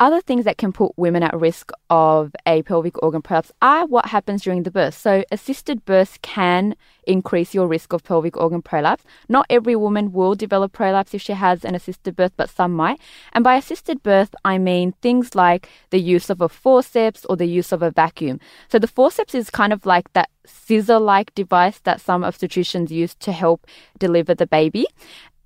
Other 0.00 0.20
things 0.20 0.44
that 0.44 0.58
can 0.58 0.72
put 0.72 0.92
women 0.96 1.22
at 1.22 1.38
risk 1.38 1.70
of 1.88 2.32
a 2.46 2.62
pelvic 2.62 3.00
organ 3.00 3.22
prolapse 3.22 3.52
are 3.62 3.86
what 3.86 4.06
happens 4.06 4.42
during 4.42 4.64
the 4.64 4.70
birth. 4.72 4.98
So, 4.98 5.22
assisted 5.30 5.84
birth 5.84 6.20
can 6.20 6.74
increase 7.06 7.54
your 7.54 7.68
risk 7.68 7.92
of 7.92 8.02
pelvic 8.02 8.36
organ 8.36 8.60
prolapse. 8.60 9.04
Not 9.28 9.46
every 9.48 9.76
woman 9.76 10.10
will 10.10 10.34
develop 10.34 10.72
prolapse 10.72 11.14
if 11.14 11.22
she 11.22 11.34
has 11.34 11.64
an 11.64 11.76
assisted 11.76 12.16
birth, 12.16 12.32
but 12.36 12.50
some 12.50 12.72
might. 12.72 13.00
And 13.32 13.44
by 13.44 13.54
assisted 13.54 14.02
birth, 14.02 14.34
I 14.44 14.58
mean 14.58 14.94
things 15.00 15.36
like 15.36 15.68
the 15.90 16.00
use 16.00 16.28
of 16.28 16.40
a 16.40 16.48
forceps 16.48 17.24
or 17.26 17.36
the 17.36 17.46
use 17.46 17.70
of 17.70 17.80
a 17.80 17.92
vacuum. 17.92 18.40
So, 18.68 18.80
the 18.80 18.88
forceps 18.88 19.32
is 19.32 19.48
kind 19.48 19.72
of 19.72 19.86
like 19.86 20.12
that 20.14 20.28
scissor 20.44 20.98
like 20.98 21.32
device 21.36 21.78
that 21.84 22.00
some 22.00 22.22
obstetricians 22.22 22.90
use 22.90 23.14
to 23.14 23.30
help 23.30 23.64
deliver 23.98 24.34
the 24.34 24.46
baby. 24.46 24.86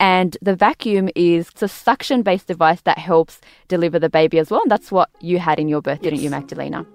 And 0.00 0.36
the 0.40 0.54
vacuum 0.54 1.08
is 1.14 1.50
a 1.60 1.68
suction 1.68 2.22
based 2.22 2.46
device 2.46 2.80
that 2.82 2.98
helps 2.98 3.40
deliver 3.66 3.98
the 3.98 4.08
baby 4.08 4.38
as 4.38 4.50
well. 4.50 4.62
And 4.62 4.70
that's 4.70 4.92
what 4.92 5.10
you 5.20 5.38
had 5.38 5.58
in 5.58 5.68
your 5.68 5.82
birth, 5.82 6.00
yes. 6.02 6.10
didn't 6.10 6.22
you, 6.22 6.30
Magdalena? 6.30 6.86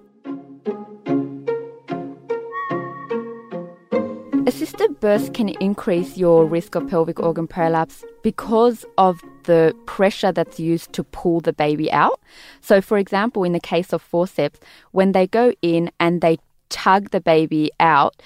Assisted 4.46 5.00
birth 5.00 5.32
can 5.32 5.48
increase 5.60 6.18
your 6.18 6.44
risk 6.44 6.74
of 6.74 6.86
pelvic 6.86 7.18
organ 7.18 7.46
prolapse 7.46 8.04
because 8.22 8.84
of 8.98 9.22
the 9.44 9.74
pressure 9.86 10.32
that's 10.32 10.60
used 10.60 10.92
to 10.92 11.02
pull 11.02 11.40
the 11.40 11.52
baby 11.52 11.90
out. 11.90 12.20
So, 12.60 12.82
for 12.82 12.98
example, 12.98 13.44
in 13.44 13.52
the 13.52 13.60
case 13.60 13.92
of 13.92 14.02
forceps, 14.02 14.60
when 14.92 15.12
they 15.12 15.26
go 15.26 15.54
in 15.62 15.90
and 15.98 16.20
they 16.20 16.38
tug 16.68 17.10
the 17.10 17.20
baby 17.20 17.70
out, 17.80 18.20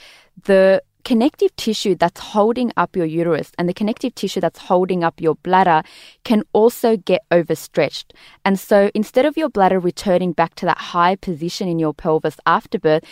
the 0.45 0.83
connective 1.09 1.57
tissue 1.57 1.95
that's 1.95 2.21
holding 2.21 2.71
up 2.77 2.95
your 2.95 3.07
uterus 3.07 3.51
and 3.57 3.67
the 3.67 3.73
connective 3.73 4.15
tissue 4.15 4.41
that's 4.41 4.59
holding 4.59 5.03
up 5.03 5.23
your 5.23 5.37
bladder 5.37 5.83
can 6.23 6.43
also 6.53 6.99
get 6.99 7.23
overstretched. 7.31 8.13
And 8.45 8.61
so 8.61 8.91
instead 8.95 9.25
of 9.25 9.35
your 9.35 9.49
bladder 9.49 9.81
returning 9.81 10.33
back 10.33 10.55
to 10.57 10.67
that 10.67 10.77
high 10.77 11.17
position 11.17 11.67
in 11.67 11.79
your 11.79 11.95
pelvis 11.95 12.37
after 12.45 12.79
birth, 12.79 13.05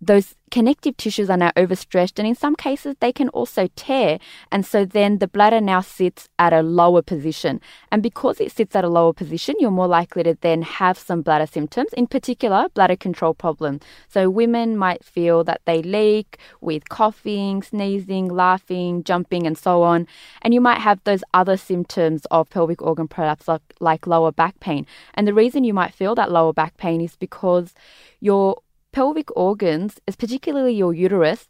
those 0.00 0.34
connective 0.50 0.96
tissues 0.96 1.28
are 1.28 1.36
now 1.36 1.50
overstretched 1.56 2.18
and 2.18 2.28
in 2.28 2.34
some 2.34 2.54
cases 2.54 2.94
they 3.00 3.12
can 3.12 3.28
also 3.30 3.68
tear. 3.76 4.18
And 4.52 4.64
so 4.64 4.84
then 4.84 5.18
the 5.18 5.26
bladder 5.26 5.60
now 5.60 5.80
sits 5.80 6.28
at 6.38 6.52
a 6.52 6.62
lower 6.62 7.02
position. 7.02 7.60
And 7.90 8.02
because 8.02 8.40
it 8.40 8.52
sits 8.52 8.76
at 8.76 8.84
a 8.84 8.88
lower 8.88 9.12
position 9.12 9.56
you're 9.58 9.70
more 9.70 9.88
likely 9.88 10.22
to 10.22 10.36
then 10.40 10.62
have 10.62 10.98
some 10.98 11.22
bladder 11.22 11.46
symptoms 11.46 11.92
in 11.94 12.06
particular 12.06 12.68
bladder 12.74 12.96
control 12.96 13.34
problem 13.34 13.80
so 14.08 14.30
women 14.30 14.76
might 14.76 15.04
feel 15.04 15.42
that 15.44 15.62
they 15.64 15.82
leak 15.82 16.38
with 16.60 16.88
coughing 16.88 17.62
sneezing 17.62 18.28
laughing 18.28 19.02
jumping 19.02 19.46
and 19.46 19.58
so 19.58 19.82
on. 19.82 20.06
And 20.42 20.54
you 20.54 20.60
might 20.60 20.78
have 20.78 21.00
those 21.04 21.24
other 21.34 21.56
symptoms 21.56 22.24
of 22.30 22.50
pelvic 22.50 22.82
organ 22.82 23.08
prolapse 23.08 23.48
like, 23.48 23.62
like 23.80 24.06
lower 24.06 24.32
back 24.32 24.60
pain. 24.60 24.86
And 25.14 25.26
the 25.26 25.34
reason 25.34 25.64
you 25.64 25.74
might 25.74 25.94
feel 25.94 26.14
that 26.14 26.30
lower 26.30 26.52
back 26.52 26.76
pain 26.76 27.00
is 27.00 27.16
because 27.16 27.74
your 28.20 28.58
pelvic 28.96 29.28
organs, 29.36 30.00
particularly 30.16 30.72
your 30.72 30.94
uterus, 30.94 31.48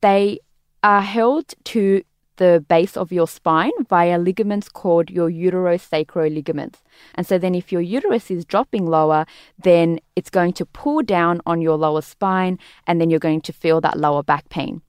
they 0.00 0.40
are 0.82 1.00
held 1.00 1.54
to 1.62 2.02
the 2.38 2.64
base 2.68 2.96
of 2.96 3.12
your 3.12 3.28
spine 3.28 3.70
via 3.88 4.18
ligaments 4.18 4.68
called 4.68 5.08
your 5.08 5.30
uterosacral 5.30 6.34
ligaments. 6.34 6.82
And 7.14 7.24
so 7.24 7.38
then 7.38 7.54
if 7.54 7.70
your 7.70 7.80
uterus 7.80 8.32
is 8.32 8.44
dropping 8.44 8.84
lower, 8.86 9.26
then 9.56 10.00
it's 10.16 10.28
going 10.28 10.54
to 10.54 10.66
pull 10.66 11.02
down 11.02 11.40
on 11.46 11.60
your 11.60 11.76
lower 11.76 12.02
spine 12.02 12.58
and 12.88 13.00
then 13.00 13.10
you're 13.10 13.20
going 13.28 13.42
to 13.42 13.52
feel 13.52 13.80
that 13.82 13.96
lower 13.96 14.24
back 14.24 14.48
pain. 14.48 14.82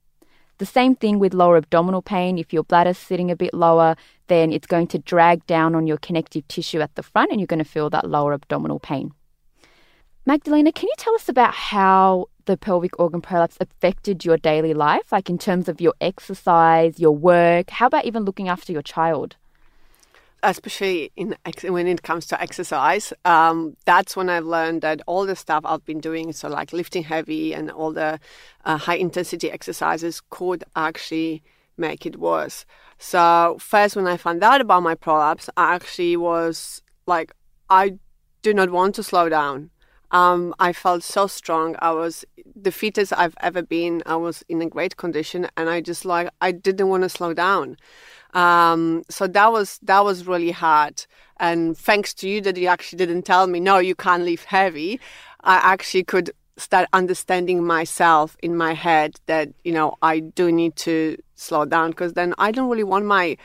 The 0.57 0.65
same 0.65 0.95
thing 0.95 1.19
with 1.19 1.35
lower 1.35 1.57
abdominal 1.57 2.01
pain. 2.01 2.39
If 2.39 2.51
your 2.51 2.63
bladder's 2.63 2.97
sitting 2.97 3.29
a 3.29 3.35
bit 3.35 3.53
lower, 3.53 3.95
then 4.25 4.51
it's 4.51 4.65
going 4.65 4.87
to 4.87 4.97
drag 4.97 5.45
down 5.45 5.75
on 5.75 5.85
your 5.85 5.97
connective 5.97 6.47
tissue 6.47 6.81
at 6.81 6.95
the 6.95 7.03
front 7.03 7.29
and 7.29 7.39
you're 7.39 7.53
going 7.53 7.63
to 7.63 7.73
feel 7.75 7.91
that 7.91 8.09
lower 8.09 8.33
abdominal 8.33 8.79
pain. 8.79 9.13
Magdalena, 10.25 10.71
can 10.71 10.87
you 10.87 10.93
tell 10.97 11.15
us 11.15 11.29
about 11.29 11.53
how 11.53 12.27
the 12.45 12.57
pelvic 12.57 12.99
organ 12.99 13.21
prolapse 13.21 13.57
affected 13.59 14.25
your 14.25 14.37
daily 14.37 14.73
life, 14.73 15.11
like 15.11 15.29
in 15.29 15.37
terms 15.37 15.69
of 15.69 15.79
your 15.79 15.93
exercise, 16.01 16.99
your 16.99 17.15
work? 17.15 17.69
How 17.69 17.87
about 17.87 18.05
even 18.05 18.23
looking 18.25 18.49
after 18.49 18.71
your 18.71 18.81
child? 18.81 19.35
especially 20.41 21.11
in 21.17 21.35
when 21.63 21.85
it 21.85 22.01
comes 22.01 22.25
to 22.25 22.41
exercise 22.41 23.11
um, 23.25 23.75
that's 23.85 24.15
when 24.15 24.29
i've 24.29 24.45
learned 24.45 24.81
that 24.81 25.01
all 25.05 25.25
the 25.25 25.35
stuff 25.35 25.61
i've 25.65 25.83
been 25.85 25.99
doing 25.99 26.31
so 26.31 26.47
like 26.47 26.71
lifting 26.71 27.03
heavy 27.03 27.53
and 27.53 27.69
all 27.69 27.91
the 27.91 28.19
uh, 28.65 28.77
high 28.77 28.95
intensity 28.95 29.51
exercises 29.51 30.21
could 30.29 30.63
actually 30.75 31.43
make 31.77 32.05
it 32.05 32.17
worse 32.17 32.65
so 32.97 33.57
first 33.59 33.95
when 33.95 34.07
i 34.07 34.15
found 34.15 34.41
out 34.41 34.61
about 34.61 34.81
my 34.81 34.95
prolapse 34.95 35.49
i 35.57 35.75
actually 35.75 36.15
was 36.15 36.81
like 37.05 37.33
i 37.69 37.93
do 38.41 38.53
not 38.53 38.69
want 38.69 38.95
to 38.95 39.03
slow 39.03 39.27
down 39.27 39.69
um, 40.11 40.53
I 40.59 40.73
felt 40.73 41.03
so 41.03 41.27
strong. 41.27 41.75
I 41.79 41.91
was 41.91 42.25
the 42.55 42.71
fittest 42.71 43.13
I've 43.13 43.35
ever 43.41 43.61
been. 43.61 44.01
I 44.05 44.15
was 44.15 44.43
in 44.49 44.61
a 44.61 44.69
great 44.69 44.97
condition, 44.97 45.47
and 45.55 45.69
I 45.69 45.81
just 45.81 46.05
like 46.05 46.29
I 46.41 46.51
didn't 46.51 46.89
want 46.89 47.03
to 47.03 47.09
slow 47.09 47.33
down. 47.33 47.77
Um, 48.33 49.03
so 49.09 49.27
that 49.27 49.51
was 49.51 49.79
that 49.83 50.03
was 50.03 50.27
really 50.27 50.51
hard. 50.51 51.05
And 51.37 51.77
thanks 51.77 52.13
to 52.15 52.29
you 52.29 52.41
that 52.41 52.57
you 52.57 52.67
actually 52.67 52.97
didn't 52.97 53.23
tell 53.23 53.47
me, 53.47 53.59
no, 53.59 53.77
you 53.77 53.95
can't 53.95 54.23
lift 54.23 54.45
heavy. 54.45 54.99
I 55.41 55.55
actually 55.55 56.03
could 56.03 56.31
start 56.57 56.89
understanding 56.91 57.63
myself 57.63 58.35
in 58.43 58.55
my 58.57 58.73
head 58.73 59.19
that 59.27 59.49
you 59.63 59.71
know 59.71 59.95
I 60.01 60.19
do 60.19 60.51
need 60.51 60.75
to 60.77 61.17
slow 61.35 61.65
down 61.65 61.91
because 61.91 62.13
then 62.13 62.33
I 62.37 62.51
don't 62.51 62.69
really 62.69 62.83
want 62.83 63.05
my 63.05 63.37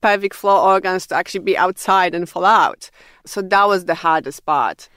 pelvic 0.00 0.34
floor 0.34 0.58
organs 0.72 1.06
to 1.08 1.14
actually 1.14 1.40
be 1.40 1.56
outside 1.56 2.14
and 2.14 2.28
fall 2.28 2.44
out. 2.44 2.90
So 3.24 3.42
that 3.42 3.66
was 3.66 3.84
the 3.84 3.94
hardest 3.94 4.44
part. 4.44 4.88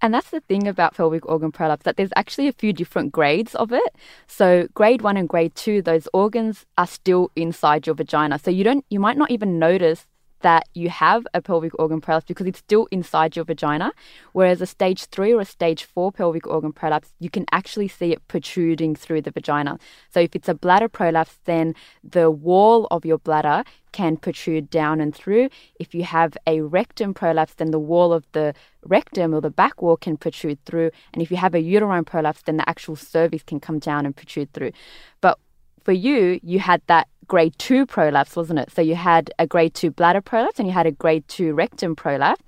And 0.00 0.12
that's 0.12 0.30
the 0.30 0.40
thing 0.40 0.68
about 0.68 0.94
pelvic 0.94 1.26
organ 1.26 1.50
prolapse 1.50 1.84
that 1.84 1.96
there's 1.96 2.12
actually 2.14 2.48
a 2.48 2.52
few 2.52 2.72
different 2.72 3.12
grades 3.12 3.54
of 3.54 3.72
it. 3.72 3.96
So 4.26 4.68
grade 4.74 5.02
1 5.02 5.16
and 5.16 5.28
grade 5.28 5.54
2 5.54 5.82
those 5.82 6.08
organs 6.12 6.66
are 6.76 6.86
still 6.86 7.30
inside 7.36 7.86
your 7.86 7.94
vagina. 7.94 8.38
So 8.38 8.50
you 8.50 8.64
don't 8.64 8.84
you 8.90 9.00
might 9.00 9.16
not 9.16 9.30
even 9.30 9.58
notice 9.58 10.06
that 10.40 10.68
you 10.74 10.90
have 10.90 11.26
a 11.32 11.40
pelvic 11.40 11.72
organ 11.78 12.00
prolapse 12.00 12.26
because 12.26 12.46
it's 12.46 12.58
still 12.58 12.86
inside 12.90 13.34
your 13.34 13.44
vagina. 13.44 13.92
Whereas 14.32 14.60
a 14.60 14.66
stage 14.66 15.06
three 15.06 15.32
or 15.32 15.40
a 15.40 15.44
stage 15.44 15.84
four 15.84 16.12
pelvic 16.12 16.46
organ 16.46 16.72
prolapse, 16.72 17.12
you 17.18 17.30
can 17.30 17.46
actually 17.50 17.88
see 17.88 18.12
it 18.12 18.26
protruding 18.28 18.94
through 18.94 19.22
the 19.22 19.30
vagina. 19.30 19.78
So 20.10 20.20
if 20.20 20.36
it's 20.36 20.48
a 20.48 20.54
bladder 20.54 20.88
prolapse, 20.88 21.38
then 21.44 21.74
the 22.02 22.30
wall 22.30 22.86
of 22.90 23.04
your 23.04 23.18
bladder 23.18 23.64
can 23.92 24.16
protrude 24.16 24.68
down 24.68 25.00
and 25.00 25.14
through. 25.14 25.48
If 25.78 25.94
you 25.94 26.04
have 26.04 26.36
a 26.46 26.60
rectum 26.60 27.14
prolapse, 27.14 27.54
then 27.54 27.70
the 27.70 27.78
wall 27.78 28.12
of 28.12 28.26
the 28.32 28.52
rectum 28.84 29.34
or 29.34 29.40
the 29.40 29.50
back 29.50 29.80
wall 29.80 29.96
can 29.96 30.16
protrude 30.16 30.58
through. 30.66 30.90
And 31.12 31.22
if 31.22 31.30
you 31.30 31.36
have 31.36 31.54
a 31.54 31.60
uterine 31.60 32.04
prolapse, 32.04 32.42
then 32.42 32.56
the 32.56 32.68
actual 32.68 32.96
cervix 32.96 33.44
can 33.44 33.60
come 33.60 33.78
down 33.78 34.04
and 34.04 34.14
protrude 34.14 34.52
through. 34.52 34.72
But 35.20 35.38
for 35.84 35.92
you, 35.92 36.40
you 36.42 36.58
had 36.58 36.82
that 36.86 37.08
grade 37.26 37.54
two 37.58 37.86
prolapse, 37.86 38.36
wasn't 38.36 38.58
it? 38.58 38.70
So 38.70 38.82
you 38.82 38.94
had 38.94 39.32
a 39.38 39.46
grade 39.46 39.74
two 39.74 39.90
bladder 39.90 40.20
prolapse 40.20 40.58
and 40.58 40.68
you 40.68 40.74
had 40.74 40.86
a 40.86 40.92
grade 40.92 41.26
two 41.28 41.54
rectum 41.54 41.96
prolapse. 41.96 42.42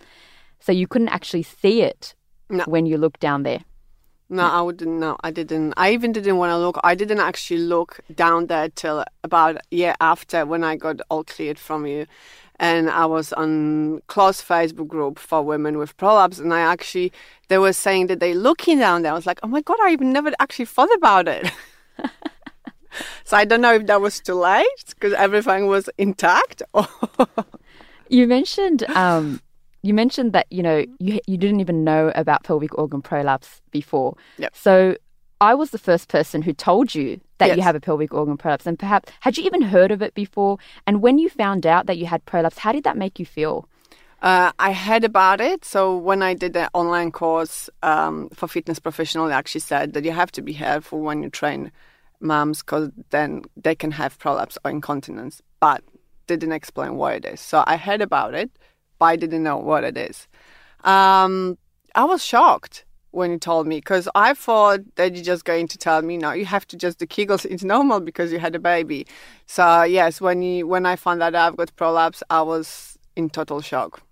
So 0.60 0.72
you 0.72 0.86
couldn't 0.86 1.08
actually 1.08 1.42
see 1.42 1.82
it 1.82 2.14
no. 2.48 2.64
when 2.64 2.86
you 2.86 2.96
looked 2.98 3.20
down 3.20 3.42
there. 3.42 3.60
No, 4.28 4.42
I 4.42 4.60
wouldn't. 4.60 4.98
No, 4.98 5.16
I 5.22 5.30
didn't. 5.30 5.74
I 5.76 5.92
even 5.92 6.10
didn't 6.10 6.36
want 6.36 6.50
to 6.50 6.58
look. 6.58 6.80
I 6.82 6.96
didn't 6.96 7.20
actually 7.20 7.60
look 7.60 8.00
down 8.12 8.48
there 8.48 8.68
till 8.70 9.04
about 9.22 9.56
a 9.56 9.60
year 9.70 9.94
after 10.00 10.44
when 10.44 10.64
I 10.64 10.74
got 10.74 11.00
all 11.10 11.22
cleared 11.22 11.58
from 11.58 11.86
you. 11.86 12.06
and 12.58 12.88
I 12.88 13.06
was 13.06 13.32
on 13.34 14.00
close 14.06 14.42
Facebook 14.42 14.88
group 14.88 15.18
for 15.18 15.42
women 15.42 15.78
with 15.78 15.96
prolapse, 15.96 16.38
and 16.38 16.52
I 16.52 16.60
actually 16.60 17.12
they 17.48 17.58
were 17.58 17.72
saying 17.72 18.08
that 18.08 18.20
they 18.20 18.34
looking 18.34 18.78
down 18.78 19.02
there. 19.02 19.12
I 19.12 19.14
was 19.14 19.26
like, 19.26 19.40
oh 19.42 19.48
my 19.48 19.60
god, 19.60 19.78
I 19.82 19.90
even 19.92 20.12
never 20.12 20.32
actually 20.40 20.64
thought 20.64 20.92
about 20.96 21.28
it. 21.28 21.50
so 23.24 23.36
I 23.36 23.44
don't 23.44 23.60
know 23.60 23.74
if 23.74 23.86
that 23.86 24.00
was 24.00 24.20
too 24.20 24.34
late 24.34 24.84
because 24.88 25.12
everything 25.12 25.66
was 25.66 25.88
intact. 25.98 26.62
you 28.08 28.26
mentioned 28.26 28.84
um, 28.94 29.40
you 29.82 29.94
mentioned 29.94 30.32
that 30.32 30.46
you 30.50 30.62
know 30.62 30.84
you 30.98 31.20
you 31.26 31.36
didn't 31.36 31.60
even 31.60 31.84
know 31.84 32.12
about 32.14 32.44
pelvic 32.44 32.76
organ 32.78 33.02
prolapse 33.02 33.60
before. 33.70 34.16
Yep. 34.38 34.54
So 34.54 34.96
I 35.40 35.54
was 35.54 35.70
the 35.70 35.78
first 35.78 36.08
person 36.08 36.42
who 36.42 36.52
told 36.52 36.94
you 36.94 37.20
that 37.38 37.48
Yes. 37.48 37.56
you 37.56 37.62
have 37.62 37.76
a 37.76 37.80
pelvic 37.80 38.14
organ 38.14 38.36
prolapse, 38.36 38.66
and 38.66 38.78
perhaps 38.78 39.12
had 39.20 39.36
you 39.36 39.44
even 39.44 39.62
heard 39.62 39.90
of 39.90 40.00
it 40.02 40.14
before? 40.14 40.58
And 40.86 41.02
when 41.02 41.18
you 41.18 41.28
found 41.28 41.66
out 41.66 41.86
that 41.86 41.98
you 41.98 42.06
had 42.06 42.24
prolapse, 42.24 42.58
how 42.58 42.72
did 42.72 42.84
that 42.84 42.96
make 42.96 43.18
you 43.18 43.26
feel? 43.26 43.68
Uh, 44.22 44.50
I 44.58 44.72
heard 44.72 45.04
about 45.04 45.42
it. 45.42 45.64
So 45.64 45.94
when 45.94 46.22
I 46.22 46.32
did 46.32 46.54
the 46.54 46.70
online 46.72 47.12
course 47.12 47.68
um, 47.82 48.30
for 48.30 48.48
fitness 48.48 48.78
professional, 48.78 49.26
they 49.28 49.34
actually 49.34 49.60
said 49.60 49.92
that 49.92 50.04
you 50.04 50.12
have 50.12 50.32
to 50.32 50.42
be 50.42 50.54
careful 50.54 51.00
when 51.00 51.22
you 51.22 51.28
train 51.28 51.70
moms 52.20 52.60
because 52.60 52.90
then 53.10 53.42
they 53.56 53.74
can 53.74 53.92
have 53.92 54.18
prolapse 54.18 54.58
or 54.64 54.70
incontinence, 54.70 55.42
but 55.60 55.82
didn't 56.26 56.52
explain 56.52 56.96
what 56.96 57.14
it 57.14 57.24
is. 57.24 57.40
So 57.40 57.62
I 57.66 57.76
heard 57.76 58.00
about 58.00 58.34
it, 58.34 58.50
but 58.98 59.06
I 59.06 59.16
didn't 59.16 59.42
know 59.42 59.56
what 59.56 59.84
it 59.84 59.96
is. 59.96 60.28
Um, 60.84 61.58
I 61.94 62.04
was 62.04 62.24
shocked 62.24 62.84
when 63.10 63.30
you 63.30 63.38
told 63.38 63.66
me 63.66 63.76
because 63.78 64.08
I 64.14 64.34
thought 64.34 64.80
that 64.96 65.14
you're 65.14 65.24
just 65.24 65.44
going 65.44 65.68
to 65.68 65.78
tell 65.78 66.02
me 66.02 66.18
no, 66.18 66.32
you 66.32 66.44
have 66.44 66.66
to 66.68 66.76
just 66.76 66.98
do 66.98 67.06
Kegels. 67.06 67.46
It's 67.46 67.64
normal 67.64 68.00
because 68.00 68.30
you 68.30 68.38
had 68.38 68.54
a 68.54 68.58
baby. 68.58 69.06
So 69.46 69.82
yes, 69.84 70.20
when 70.20 70.42
you 70.42 70.66
when 70.66 70.84
I 70.84 70.96
found 70.96 71.22
out 71.22 71.34
I've 71.34 71.56
got 71.56 71.74
prolapse, 71.76 72.22
I 72.28 72.42
was 72.42 72.98
in 73.16 73.30
total 73.30 73.60
shock. 73.60 74.02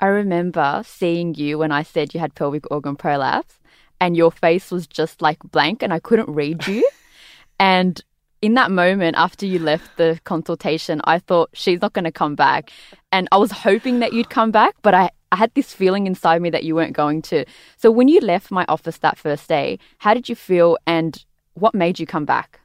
I 0.00 0.06
remember 0.06 0.82
seeing 0.84 1.34
you 1.34 1.58
when 1.58 1.70
I 1.70 1.82
said 1.82 2.14
you 2.14 2.20
had 2.20 2.34
pelvic 2.34 2.64
organ 2.70 2.96
prolapse, 2.96 3.60
and 4.00 4.16
your 4.16 4.30
face 4.30 4.70
was 4.70 4.86
just 4.86 5.22
like 5.22 5.38
blank, 5.44 5.82
and 5.82 5.92
I 5.92 5.98
couldn't 5.98 6.28
read 6.28 6.66
you. 6.66 6.88
and 7.58 8.02
in 8.42 8.54
that 8.54 8.70
moment, 8.70 9.16
after 9.16 9.46
you 9.46 9.58
left 9.58 9.96
the 9.96 10.20
consultation, 10.24 11.00
I 11.04 11.18
thought 11.18 11.48
she's 11.54 11.80
not 11.80 11.94
going 11.94 12.04
to 12.04 12.12
come 12.12 12.34
back. 12.34 12.70
And 13.10 13.26
I 13.32 13.38
was 13.38 13.50
hoping 13.50 14.00
that 14.00 14.12
you'd 14.12 14.28
come 14.28 14.50
back, 14.50 14.74
but 14.82 14.92
I, 14.92 15.10
I 15.32 15.36
had 15.36 15.50
this 15.54 15.72
feeling 15.72 16.06
inside 16.06 16.42
me 16.42 16.50
that 16.50 16.62
you 16.62 16.74
weren't 16.74 16.92
going 16.92 17.22
to. 17.22 17.46
So 17.78 17.90
when 17.90 18.08
you 18.08 18.20
left 18.20 18.50
my 18.50 18.66
office 18.68 18.98
that 18.98 19.16
first 19.16 19.48
day, 19.48 19.78
how 19.98 20.12
did 20.12 20.28
you 20.28 20.34
feel 20.34 20.76
and 20.86 21.24
what 21.54 21.74
made 21.74 21.98
you 21.98 22.06
come 22.06 22.26
back? 22.26 22.60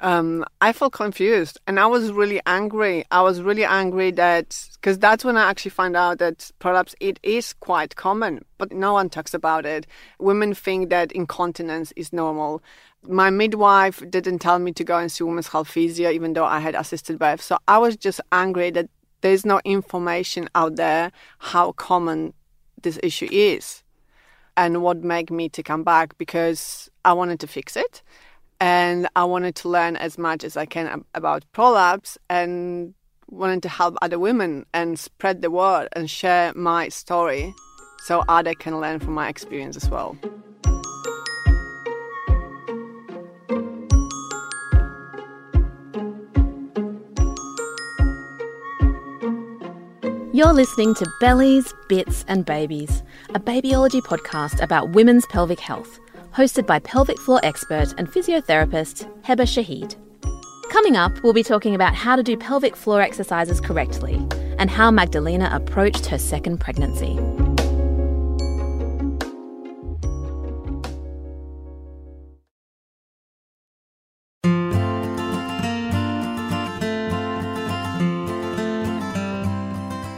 Um, 0.00 0.44
I 0.60 0.72
felt 0.72 0.92
confused 0.92 1.58
and 1.66 1.78
I 1.80 1.86
was 1.86 2.12
really 2.12 2.40
angry. 2.46 3.04
I 3.10 3.22
was 3.22 3.40
really 3.40 3.64
angry 3.64 4.10
that 4.12 4.68
because 4.74 4.98
that's 4.98 5.24
when 5.24 5.36
I 5.36 5.48
actually 5.48 5.70
found 5.70 5.96
out 5.96 6.18
that 6.18 6.50
prolapse 6.58 6.94
it 7.00 7.18
is 7.22 7.52
quite 7.54 7.96
common, 7.96 8.44
but 8.58 8.72
no 8.72 8.92
one 8.92 9.08
talks 9.08 9.34
about 9.34 9.66
it. 9.66 9.86
Women 10.18 10.54
think 10.54 10.90
that 10.90 11.12
incontinence 11.12 11.92
is 11.96 12.12
normal. 12.12 12.62
My 13.02 13.30
midwife 13.30 14.02
didn't 14.10 14.40
tell 14.40 14.58
me 14.58 14.72
to 14.72 14.84
go 14.84 14.98
and 14.98 15.10
see 15.10 15.24
women's 15.24 15.48
health 15.48 15.68
physio, 15.68 16.10
even 16.10 16.32
though 16.32 16.44
I 16.44 16.60
had 16.60 16.74
assisted 16.74 17.18
birth. 17.18 17.40
So 17.40 17.58
I 17.68 17.78
was 17.78 17.96
just 17.96 18.20
angry 18.32 18.70
that 18.70 18.88
there's 19.20 19.46
no 19.46 19.60
information 19.64 20.48
out 20.54 20.76
there 20.76 21.10
how 21.38 21.72
common 21.72 22.34
this 22.82 22.98
issue 23.02 23.28
is 23.30 23.82
and 24.56 24.82
what 24.82 24.98
made 25.02 25.30
me 25.30 25.48
to 25.50 25.62
come 25.62 25.84
back 25.84 26.16
because 26.18 26.90
I 27.04 27.12
wanted 27.12 27.40
to 27.40 27.46
fix 27.46 27.76
it 27.76 28.02
and 28.60 29.08
I 29.14 29.24
wanted 29.24 29.54
to 29.56 29.68
learn 29.68 29.96
as 29.96 30.18
much 30.18 30.44
as 30.44 30.56
I 30.56 30.66
can 30.66 31.04
about 31.14 31.44
prolapse 31.52 32.16
and 32.30 32.94
wanted 33.28 33.62
to 33.62 33.68
help 33.68 33.96
other 34.00 34.18
women 34.18 34.64
and 34.72 34.98
spread 34.98 35.42
the 35.42 35.50
word 35.50 35.88
and 35.92 36.08
share 36.08 36.52
my 36.54 36.88
story 36.88 37.54
so 38.04 38.24
other 38.28 38.54
can 38.54 38.80
learn 38.80 39.00
from 39.00 39.14
my 39.14 39.28
experience 39.28 39.76
as 39.76 39.90
well. 39.90 40.16
You're 50.32 50.52
listening 50.52 50.94
to 50.96 51.10
Bellies, 51.18 51.72
Bits 51.88 52.22
and 52.28 52.44
Babies, 52.44 53.02
a 53.30 53.40
babyology 53.40 54.02
podcast 54.02 54.62
about 54.62 54.90
women's 54.90 55.24
pelvic 55.26 55.58
health, 55.60 55.98
hosted 56.36 56.66
by 56.66 56.78
pelvic 56.80 57.18
floor 57.18 57.40
expert 57.42 57.94
and 57.96 58.12
physiotherapist 58.12 59.10
Heba 59.22 59.46
Shahid. 59.46 59.96
Coming 60.70 60.94
up, 60.94 61.22
we'll 61.22 61.32
be 61.32 61.42
talking 61.42 61.74
about 61.74 61.94
how 61.94 62.14
to 62.14 62.22
do 62.22 62.36
pelvic 62.36 62.76
floor 62.76 63.00
exercises 63.00 63.58
correctly 63.58 64.16
and 64.58 64.70
how 64.70 64.90
Magdalena 64.90 65.48
approached 65.50 66.04
her 66.04 66.18
second 66.18 66.58
pregnancy. 66.58 67.18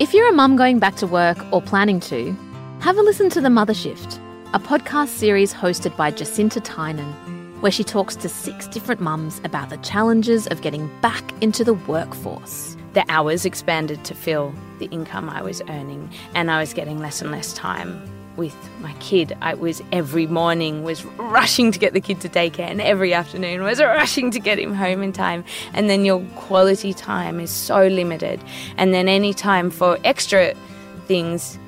If 0.01 0.15
you're 0.15 0.29
a 0.29 0.33
mum 0.33 0.57
going 0.57 0.81
back 0.81 0.97
to 0.97 1.07
work 1.07 1.39
or 1.53 1.63
planning 1.63 2.01
to, 2.01 2.35
have 2.81 2.97
a 2.97 3.03
listen 3.03 3.31
to 3.31 3.41
The 3.41 3.51
Mother 3.51 3.75
Shift, 3.75 4.19
a 4.55 4.59
podcast 4.59 5.09
series 5.09 5.53
hosted 5.53 5.95
by 5.95 6.11
Jacinta 6.11 6.59
Tynan, 6.59 7.13
where 7.61 7.71
she 7.71 7.85
talks 7.85 8.17
to 8.17 8.31
six 8.31 8.67
different 8.67 8.99
mums 8.99 9.43
about 9.45 9.69
the 9.69 9.77
challenges 9.79 10.47
of 10.47 10.63
getting 10.63 10.91
back 11.03 11.35
into 11.43 11.63
the 11.63 11.75
workforce. 11.75 12.75
the 12.95 13.05
hours 13.11 13.45
expanded 13.45 14.03
to 14.05 14.15
fill 14.15 14.53
the 14.79 14.87
income 14.87 15.29
I 15.29 15.43
was 15.43 15.61
earning, 15.69 16.11
and 16.35 16.51
I 16.51 16.61
was 16.61 16.73
getting 16.73 16.99
less 16.99 17.21
and 17.21 17.31
less 17.31 17.53
time 17.53 18.01
with 18.37 18.57
my 18.81 18.93
kid. 18.95 19.37
I 19.41 19.55
was 19.55 19.83
every 19.93 20.27
morning 20.27 20.83
was 20.83 21.05
rushing 21.05 21.71
to 21.73 21.79
get 21.79 21.93
the 21.93 22.01
kid 22.01 22.21
to 22.23 22.29
daycare, 22.29 22.71
and 22.71 22.81
every 22.81 23.13
afternoon 23.13 23.63
was 23.63 23.81
rushing 23.81 24.31
to 24.31 24.41
get 24.41 24.59
him 24.59 24.75
home 24.75 25.03
in 25.03 25.13
time. 25.13 25.45
And 25.75 25.91
then 25.91 26.05
your 26.05 26.21
quality 26.37 26.95
time 26.95 27.39
is 27.39 27.51
so 27.51 27.87
limited, 27.87 28.41
and 28.77 28.95
then 28.95 29.09
any 29.09 29.35
time 29.35 29.71
for 29.71 29.99
extra 30.05 30.55
things 31.07 31.59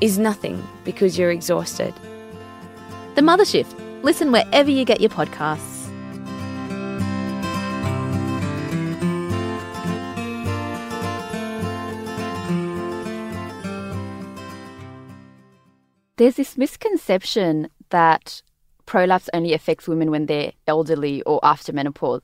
is 0.00 0.18
nothing 0.18 0.66
because 0.84 1.18
you're 1.18 1.30
exhausted. 1.30 1.92
The 3.14 3.20
Mother 3.20 3.44
Shift. 3.44 3.78
Listen 4.02 4.32
wherever 4.32 4.70
you 4.70 4.86
get 4.86 5.02
your 5.02 5.10
podcasts. 5.10 5.90
There's 16.16 16.36
this 16.36 16.56
misconception 16.56 17.68
that 17.90 18.42
prolapse 18.86 19.28
only 19.34 19.52
affects 19.52 19.86
women 19.86 20.10
when 20.10 20.24
they're 20.24 20.52
elderly 20.66 21.20
or 21.22 21.38
after 21.42 21.70
menopause. 21.70 22.22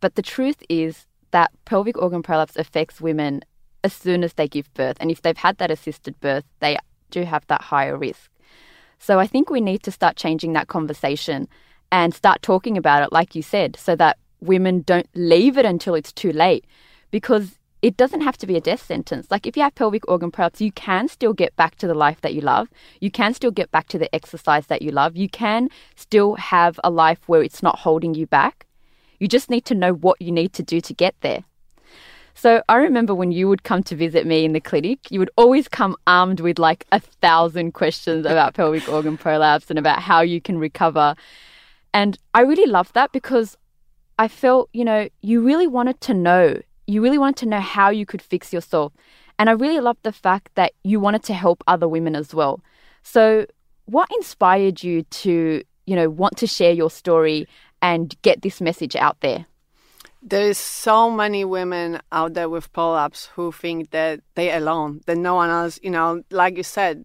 But 0.00 0.16
the 0.16 0.22
truth 0.22 0.60
is 0.68 1.06
that 1.30 1.52
pelvic 1.66 1.96
organ 1.98 2.24
prolapse 2.24 2.56
affects 2.56 3.00
women 3.00 3.42
as 3.84 3.92
soon 3.92 4.24
as 4.24 4.32
they 4.32 4.48
give 4.48 4.74
birth. 4.74 4.96
And 4.98 5.12
if 5.12 5.22
they've 5.22 5.36
had 5.36 5.58
that 5.58 5.70
assisted 5.70 6.18
birth, 6.18 6.44
they 6.58 6.78
do 7.10 7.22
have 7.22 7.46
that 7.46 7.62
higher 7.62 7.96
risk. 7.96 8.28
So 8.98 9.18
I 9.18 9.26
think 9.26 9.50
we 9.50 9.60
need 9.60 9.82
to 9.84 9.90
start 9.90 10.16
changing 10.16 10.52
that 10.54 10.68
conversation 10.68 11.48
and 11.92 12.14
start 12.14 12.42
talking 12.42 12.76
about 12.76 13.02
it, 13.02 13.12
like 13.12 13.34
you 13.34 13.42
said, 13.42 13.76
so 13.76 13.94
that 13.96 14.18
women 14.40 14.82
don't 14.82 15.08
leave 15.14 15.56
it 15.56 15.64
until 15.64 15.94
it's 15.94 16.12
too 16.12 16.32
late. 16.32 16.64
Because 17.10 17.58
it 17.82 17.96
doesn't 17.96 18.22
have 18.22 18.36
to 18.38 18.46
be 18.46 18.56
a 18.56 18.60
death 18.60 18.84
sentence. 18.84 19.28
Like 19.30 19.46
if 19.46 19.56
you 19.56 19.62
have 19.62 19.74
pelvic 19.74 20.08
organ 20.08 20.30
prolapse, 20.30 20.60
you 20.60 20.72
can 20.72 21.08
still 21.08 21.32
get 21.32 21.54
back 21.56 21.76
to 21.76 21.86
the 21.86 21.94
life 21.94 22.20
that 22.22 22.34
you 22.34 22.40
love. 22.40 22.68
You 23.00 23.10
can 23.10 23.32
still 23.34 23.50
get 23.50 23.70
back 23.70 23.86
to 23.88 23.98
the 23.98 24.12
exercise 24.14 24.66
that 24.66 24.82
you 24.82 24.90
love. 24.90 25.16
You 25.16 25.28
can 25.28 25.68
still 25.94 26.34
have 26.34 26.80
a 26.82 26.90
life 26.90 27.20
where 27.26 27.42
it's 27.42 27.62
not 27.62 27.78
holding 27.80 28.14
you 28.14 28.26
back. 28.26 28.66
You 29.20 29.28
just 29.28 29.50
need 29.50 29.64
to 29.66 29.74
know 29.74 29.92
what 29.92 30.20
you 30.20 30.32
need 30.32 30.52
to 30.54 30.62
do 30.62 30.80
to 30.80 30.94
get 30.94 31.14
there. 31.20 31.44
So 32.38 32.62
I 32.68 32.76
remember 32.76 33.14
when 33.14 33.32
you 33.32 33.48
would 33.48 33.62
come 33.62 33.82
to 33.84 33.96
visit 33.96 34.26
me 34.26 34.44
in 34.44 34.52
the 34.52 34.60
clinic, 34.60 35.10
you 35.10 35.18
would 35.20 35.30
always 35.38 35.68
come 35.68 35.96
armed 36.06 36.40
with 36.40 36.58
like 36.58 36.84
a 36.92 37.00
thousand 37.00 37.72
questions 37.72 38.26
about 38.26 38.52
pelvic 38.58 38.86
organ 38.90 39.16
prolapse 39.16 39.70
and 39.70 39.78
about 39.78 40.00
how 40.00 40.20
you 40.20 40.42
can 40.42 40.58
recover. 40.58 41.16
And 41.94 42.18
I 42.34 42.42
really 42.42 42.70
loved 42.70 42.92
that 42.92 43.10
because 43.10 43.56
I 44.18 44.28
felt, 44.28 44.68
you 44.74 44.84
know, 44.84 45.08
you 45.22 45.40
really 45.40 45.66
wanted 45.66 45.98
to 46.02 46.14
know. 46.14 46.60
You 46.86 47.02
really 47.02 47.16
wanted 47.16 47.38
to 47.38 47.46
know 47.46 47.60
how 47.60 47.88
you 47.88 48.04
could 48.04 48.20
fix 48.20 48.52
yourself. 48.52 48.92
And 49.38 49.48
I 49.48 49.52
really 49.52 49.80
loved 49.80 50.02
the 50.02 50.12
fact 50.12 50.54
that 50.56 50.74
you 50.84 51.00
wanted 51.00 51.22
to 51.24 51.34
help 51.34 51.64
other 51.66 51.88
women 51.88 52.14
as 52.14 52.34
well. 52.34 52.60
So, 53.02 53.46
what 53.86 54.10
inspired 54.14 54.82
you 54.82 55.04
to, 55.04 55.62
you 55.86 55.96
know, 55.96 56.10
want 56.10 56.36
to 56.38 56.46
share 56.46 56.72
your 56.72 56.90
story 56.90 57.48
and 57.80 58.14
get 58.20 58.42
this 58.42 58.60
message 58.60 58.94
out 58.94 59.20
there? 59.20 59.46
There 60.28 60.48
is 60.50 60.58
so 60.58 61.08
many 61.08 61.44
women 61.44 62.00
out 62.10 62.34
there 62.34 62.48
with 62.48 62.72
prolapse 62.72 63.26
who 63.36 63.52
think 63.52 63.92
that 63.92 64.22
they're 64.34 64.58
alone, 64.58 65.02
that 65.06 65.16
no 65.16 65.36
one 65.36 65.50
else, 65.50 65.78
you 65.84 65.90
know, 65.90 66.24
like 66.32 66.56
you 66.56 66.64
said, 66.64 67.04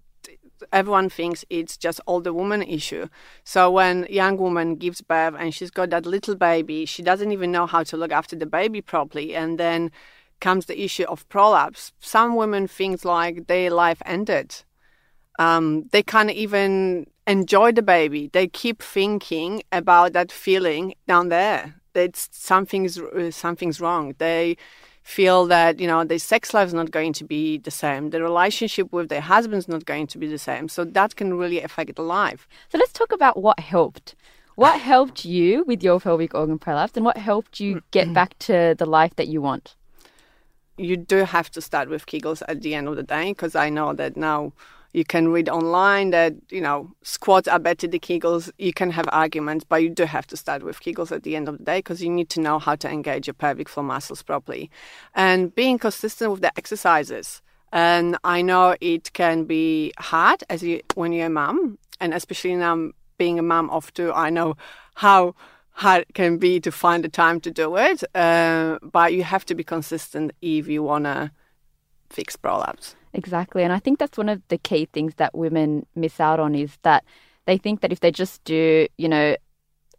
everyone 0.73 1.07
thinks 1.07 1.45
it's 1.51 1.77
just 1.77 2.01
older 2.07 2.33
woman 2.33 2.63
issue. 2.63 3.09
So 3.43 3.69
when 3.69 4.07
young 4.09 4.37
woman 4.37 4.75
gives 4.75 5.01
birth 5.01 5.35
and 5.37 5.53
she's 5.53 5.69
got 5.69 5.91
that 5.91 6.07
little 6.07 6.33
baby, 6.33 6.85
she 6.85 7.03
doesn't 7.03 7.31
even 7.31 7.51
know 7.51 7.67
how 7.67 7.83
to 7.83 7.95
look 7.95 8.11
after 8.11 8.35
the 8.35 8.47
baby 8.47 8.81
properly, 8.81 9.35
and 9.35 9.59
then 9.59 9.91
comes 10.39 10.65
the 10.65 10.81
issue 10.83 11.03
of 11.03 11.29
prolapse, 11.29 11.93
some 11.99 12.35
women 12.35 12.67
think 12.67 13.05
like 13.05 13.45
their 13.45 13.69
life 13.69 14.01
ended. 14.03 14.63
Um, 15.37 15.89
they 15.91 16.01
can't 16.01 16.31
even 16.31 17.05
enjoy 17.27 17.71
the 17.71 17.83
baby. 17.83 18.31
They 18.33 18.47
keep 18.47 18.81
thinking 18.81 19.61
about 19.71 20.13
that 20.13 20.31
feeling 20.31 20.95
down 21.07 21.29
there. 21.29 21.75
That 21.93 22.15
something's 22.15 22.97
uh, 22.97 23.31
something's 23.31 23.81
wrong. 23.81 24.15
They 24.17 24.57
feel 25.03 25.45
that 25.47 25.79
you 25.79 25.87
know 25.87 26.03
their 26.03 26.19
sex 26.19 26.53
life 26.53 26.67
is 26.67 26.73
not 26.73 26.91
going 26.91 27.13
to 27.13 27.23
be 27.23 27.57
the 27.57 27.71
same. 27.71 28.11
The 28.11 28.21
relationship 28.21 28.91
with 28.91 29.09
their 29.09 29.21
husband 29.21 29.59
is 29.59 29.67
not 29.67 29.85
going 29.85 30.07
to 30.07 30.17
be 30.17 30.27
the 30.27 30.37
same. 30.37 30.69
So 30.69 30.83
that 30.85 31.15
can 31.15 31.37
really 31.37 31.61
affect 31.61 31.95
the 31.95 32.03
life. 32.03 32.47
So 32.69 32.77
let's 32.77 32.93
talk 32.93 33.11
about 33.11 33.41
what 33.41 33.59
helped. 33.59 34.15
What 34.55 34.79
helped 34.91 35.25
you 35.25 35.63
with 35.65 35.83
your 35.83 35.99
pelvic 35.99 36.33
organ 36.33 36.59
prolapse, 36.59 36.95
and 36.95 37.05
what 37.05 37.17
helped 37.17 37.59
you 37.59 37.81
get 37.91 38.13
back 38.13 38.37
to 38.39 38.75
the 38.77 38.85
life 38.85 39.15
that 39.15 39.27
you 39.27 39.41
want? 39.41 39.75
You 40.77 40.97
do 40.97 41.25
have 41.25 41.51
to 41.51 41.61
start 41.61 41.89
with 41.89 42.05
Kegels 42.05 42.41
at 42.47 42.61
the 42.61 42.73
end 42.73 42.87
of 42.87 42.95
the 42.95 43.03
day 43.03 43.31
because 43.31 43.55
I 43.55 43.69
know 43.69 43.93
that 43.93 44.17
now 44.17 44.53
you 44.93 45.05
can 45.05 45.29
read 45.29 45.49
online 45.49 46.09
that 46.11 46.33
you 46.49 46.61
know 46.61 46.91
squats 47.03 47.47
are 47.47 47.59
better 47.59 47.87
than 47.87 47.99
Kegels. 47.99 48.51
You 48.57 48.73
can 48.73 48.91
have 48.91 49.07
arguments, 49.11 49.65
but 49.67 49.83
you 49.83 49.89
do 49.89 50.05
have 50.05 50.27
to 50.27 50.37
start 50.37 50.63
with 50.63 50.81
Kegels 50.81 51.11
at 51.11 51.23
the 51.23 51.35
end 51.35 51.47
of 51.47 51.57
the 51.57 51.63
day 51.63 51.79
because 51.79 52.01
you 52.01 52.09
need 52.09 52.29
to 52.29 52.41
know 52.41 52.59
how 52.59 52.75
to 52.75 52.89
engage 52.89 53.27
your 53.27 53.33
pelvic 53.33 53.69
floor 53.69 53.83
muscles 53.83 54.21
properly, 54.21 54.69
and 55.15 55.53
being 55.55 55.79
consistent 55.79 56.31
with 56.31 56.41
the 56.41 56.51
exercises. 56.57 57.41
And 57.73 58.17
I 58.23 58.41
know 58.41 58.75
it 58.81 59.13
can 59.13 59.45
be 59.45 59.93
hard 59.97 60.43
as 60.49 60.61
you 60.61 60.81
when 60.95 61.13
you're 61.13 61.27
a 61.27 61.29
mom, 61.29 61.77
and 61.99 62.13
especially 62.13 62.55
now 62.55 62.91
being 63.17 63.39
a 63.39 63.43
mom 63.43 63.69
of 63.69 63.93
two, 63.93 64.11
I 64.11 64.29
know 64.29 64.57
how 64.95 65.35
hard 65.71 66.01
it 66.01 66.13
can 66.13 66.37
be 66.37 66.59
to 66.59 66.71
find 66.71 67.03
the 67.03 67.09
time 67.09 67.39
to 67.41 67.51
do 67.51 67.77
it. 67.77 68.03
Uh, 68.13 68.77
but 68.81 69.13
you 69.13 69.23
have 69.23 69.45
to 69.45 69.55
be 69.55 69.63
consistent 69.63 70.31
if 70.41 70.67
you 70.67 70.83
wanna 70.83 71.31
fix 72.11 72.35
prolapse. 72.35 72.95
Exactly. 73.13 73.63
And 73.63 73.73
I 73.73 73.79
think 73.79 73.99
that's 73.99 74.17
one 74.17 74.29
of 74.29 74.41
the 74.47 74.57
key 74.57 74.87
things 74.93 75.15
that 75.15 75.35
women 75.35 75.85
miss 75.95 76.19
out 76.19 76.39
on 76.39 76.55
is 76.55 76.77
that 76.83 77.03
they 77.45 77.57
think 77.57 77.81
that 77.81 77.91
if 77.91 77.99
they 77.99 78.11
just 78.11 78.43
do, 78.43 78.87
you 78.97 79.09
know, 79.09 79.35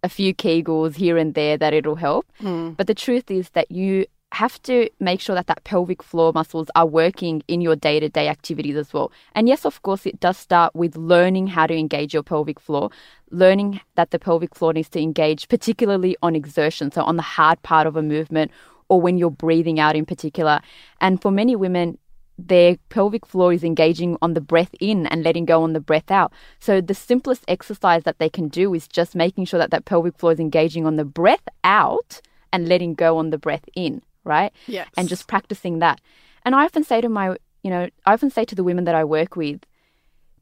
a 0.02 0.08
few 0.08 0.34
Kegels 0.34 0.96
here 0.96 1.16
and 1.16 1.34
there, 1.34 1.56
that 1.56 1.74
it'll 1.74 1.94
help. 1.94 2.26
Mm. 2.40 2.76
But 2.76 2.86
the 2.86 2.94
truth 2.94 3.30
is 3.30 3.50
that 3.50 3.70
you 3.70 4.06
have 4.32 4.60
to 4.62 4.88
make 4.98 5.20
sure 5.20 5.34
that 5.34 5.46
that 5.46 5.62
pelvic 5.62 6.02
floor 6.02 6.32
muscles 6.32 6.68
are 6.74 6.86
working 6.86 7.42
in 7.48 7.60
your 7.60 7.76
day-to-day 7.76 8.28
activities 8.28 8.76
as 8.76 8.92
well. 8.92 9.12
And 9.34 9.46
yes, 9.46 9.66
of 9.66 9.82
course, 9.82 10.06
it 10.06 10.18
does 10.20 10.38
start 10.38 10.74
with 10.74 10.96
learning 10.96 11.48
how 11.48 11.66
to 11.66 11.76
engage 11.76 12.14
your 12.14 12.22
pelvic 12.22 12.58
floor, 12.58 12.90
learning 13.30 13.80
that 13.94 14.10
the 14.10 14.18
pelvic 14.18 14.54
floor 14.54 14.72
needs 14.72 14.88
to 14.90 15.00
engage 15.00 15.48
particularly 15.48 16.16
on 16.22 16.34
exertion, 16.34 16.90
so 16.90 17.02
on 17.02 17.16
the 17.16 17.22
hard 17.22 17.62
part 17.62 17.86
of 17.86 17.94
a 17.94 18.02
movement 18.02 18.50
or 18.92 19.00
when 19.00 19.16
you're 19.16 19.30
breathing 19.30 19.80
out 19.80 19.96
in 19.96 20.04
particular. 20.04 20.60
And 21.00 21.18
for 21.22 21.30
many 21.30 21.56
women, 21.56 21.96
their 22.36 22.76
pelvic 22.90 23.24
floor 23.24 23.50
is 23.50 23.64
engaging 23.64 24.18
on 24.20 24.34
the 24.34 24.40
breath 24.42 24.74
in 24.80 25.06
and 25.06 25.22
letting 25.22 25.46
go 25.46 25.62
on 25.62 25.72
the 25.72 25.80
breath 25.80 26.10
out. 26.10 26.30
So 26.60 26.82
the 26.82 26.92
simplest 26.92 27.42
exercise 27.48 28.02
that 28.02 28.18
they 28.18 28.28
can 28.28 28.48
do 28.48 28.74
is 28.74 28.86
just 28.86 29.14
making 29.14 29.46
sure 29.46 29.58
that 29.58 29.70
that 29.70 29.86
pelvic 29.86 30.18
floor 30.18 30.32
is 30.32 30.38
engaging 30.38 30.84
on 30.84 30.96
the 30.96 31.06
breath 31.06 31.48
out 31.64 32.20
and 32.52 32.68
letting 32.68 32.92
go 32.92 33.16
on 33.16 33.30
the 33.30 33.38
breath 33.38 33.64
in, 33.74 34.02
right? 34.24 34.52
Yes. 34.66 34.90
And 34.98 35.08
just 35.08 35.26
practicing 35.26 35.78
that. 35.78 35.98
And 36.44 36.54
I 36.54 36.66
often 36.66 36.84
say 36.84 37.00
to 37.00 37.08
my, 37.08 37.36
you 37.62 37.70
know, 37.70 37.88
I 38.04 38.12
often 38.12 38.28
say 38.28 38.44
to 38.44 38.54
the 38.54 38.64
women 38.64 38.84
that 38.84 38.94
I 38.94 39.04
work 39.04 39.36
with, 39.36 39.62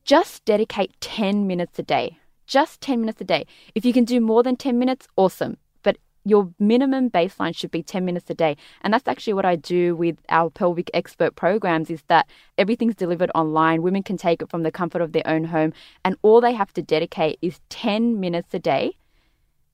just 0.03 0.45
dedicate 0.45 1.01
10 1.01 1.47
minutes 1.47 1.79
a 1.79 1.85
day. 1.85 2.19
Just 2.49 2.81
10 2.81 2.99
minutes 2.99 3.21
a 3.21 3.25
day. 3.25 3.47
If 3.77 3.85
you 3.85 3.93
can 3.93 4.05
do 4.05 4.21
more 4.21 4.43
than 4.43 4.57
10 4.57 4.77
minutes, 4.77 5.07
awesome 5.15 5.57
your 6.25 6.53
minimum 6.59 7.11
baseline 7.11 7.57
should 7.57 7.71
be 7.71 7.83
10 7.83 8.05
minutes 8.05 8.29
a 8.31 8.35
day. 8.35 8.57
And 8.83 8.93
that's 8.93 9.09
actually 9.09 9.33
what 9.33 9.47
I 9.47 9.57
do 9.57 9.97
with 9.97 10.19
our 10.29 10.51
pelvic 10.51 10.91
expert 10.93 11.35
programs 11.35 11.91
is 11.91 12.03
that 12.09 12.29
everything's 12.59 12.95
delivered 12.95 13.31
online. 13.35 13.83
Women 13.83 14.03
can 14.03 14.17
take 14.17 14.43
it 14.43 14.51
from 14.51 14.63
the 14.63 14.71
comfort 14.71 15.03
of 15.03 15.13
their 15.13 15.27
own 15.27 15.45
home 15.45 15.73
and 16.05 16.17
all 16.23 16.41
they 16.41 16.53
have 16.53 16.73
to 16.75 16.83
dedicate 16.83 17.39
is 17.41 17.61
10 17.71 18.21
minutes 18.21 18.53
a 18.53 18.59
day 18.59 18.97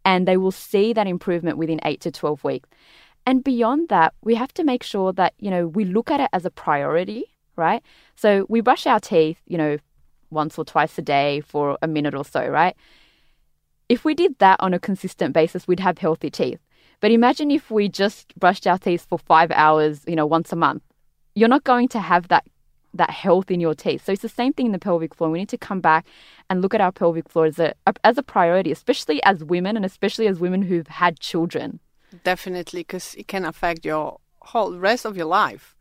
and 0.04 0.26
they 0.26 0.36
will 0.36 0.52
see 0.52 0.92
that 0.92 1.08
improvement 1.08 1.58
within 1.58 1.80
8 1.84 2.00
to 2.02 2.10
12 2.12 2.44
weeks. 2.44 2.68
And 3.26 3.42
beyond 3.42 3.88
that, 3.88 4.14
we 4.22 4.36
have 4.36 4.54
to 4.54 4.62
make 4.62 4.84
sure 4.84 5.12
that, 5.14 5.34
you 5.40 5.50
know, 5.50 5.66
we 5.66 5.84
look 5.84 6.12
at 6.12 6.20
it 6.20 6.30
as 6.32 6.44
a 6.44 6.50
priority, 6.50 7.24
right? 7.56 7.82
So 8.14 8.46
we 8.48 8.60
brush 8.60 8.86
our 8.86 9.00
teeth, 9.00 9.38
you 9.46 9.58
know, 9.58 9.78
once 10.30 10.56
or 10.58 10.64
twice 10.64 10.96
a 10.96 11.02
day 11.02 11.40
for 11.40 11.76
a 11.82 11.88
minute 11.88 12.14
or 12.14 12.24
so, 12.24 12.46
right? 12.46 12.76
If 13.88 14.04
we 14.04 14.14
did 14.14 14.38
that 14.38 14.58
on 14.60 14.74
a 14.74 14.78
consistent 14.78 15.32
basis, 15.32 15.68
we'd 15.68 15.80
have 15.80 15.98
healthy 15.98 16.30
teeth. 16.30 16.58
But 17.00 17.12
imagine 17.12 17.50
if 17.50 17.70
we 17.70 17.88
just 17.88 18.34
brushed 18.38 18.66
our 18.66 18.78
teeth 18.78 19.06
for 19.08 19.18
five 19.18 19.50
hours, 19.52 20.02
you 20.06 20.16
know, 20.16 20.26
once 20.26 20.52
a 20.52 20.56
month. 20.56 20.82
You're 21.34 21.48
not 21.48 21.64
going 21.64 21.88
to 21.88 22.00
have 22.00 22.28
that 22.28 22.44
that 22.94 23.10
health 23.10 23.50
in 23.50 23.60
your 23.60 23.74
teeth. 23.74 24.06
So 24.06 24.12
it's 24.12 24.22
the 24.22 24.28
same 24.28 24.54
thing 24.54 24.66
in 24.66 24.72
the 24.72 24.78
pelvic 24.78 25.14
floor. 25.14 25.30
We 25.30 25.40
need 25.40 25.50
to 25.50 25.58
come 25.58 25.80
back 25.80 26.06
and 26.48 26.62
look 26.62 26.72
at 26.72 26.80
our 26.80 26.92
pelvic 26.92 27.28
floor 27.28 27.44
as 27.44 27.58
a 27.58 27.74
as 28.02 28.18
a 28.18 28.22
priority, 28.22 28.72
especially 28.72 29.22
as 29.22 29.44
women 29.44 29.76
and 29.76 29.84
especially 29.84 30.26
as 30.26 30.40
women 30.40 30.62
who've 30.62 30.88
had 30.88 31.20
children. 31.20 31.80
Definitely, 32.24 32.80
because 32.80 33.14
it 33.16 33.28
can 33.28 33.44
affect 33.44 33.84
your 33.84 34.18
whole 34.40 34.78
rest 34.78 35.04
of 35.04 35.16
your 35.16 35.26
life. 35.26 35.76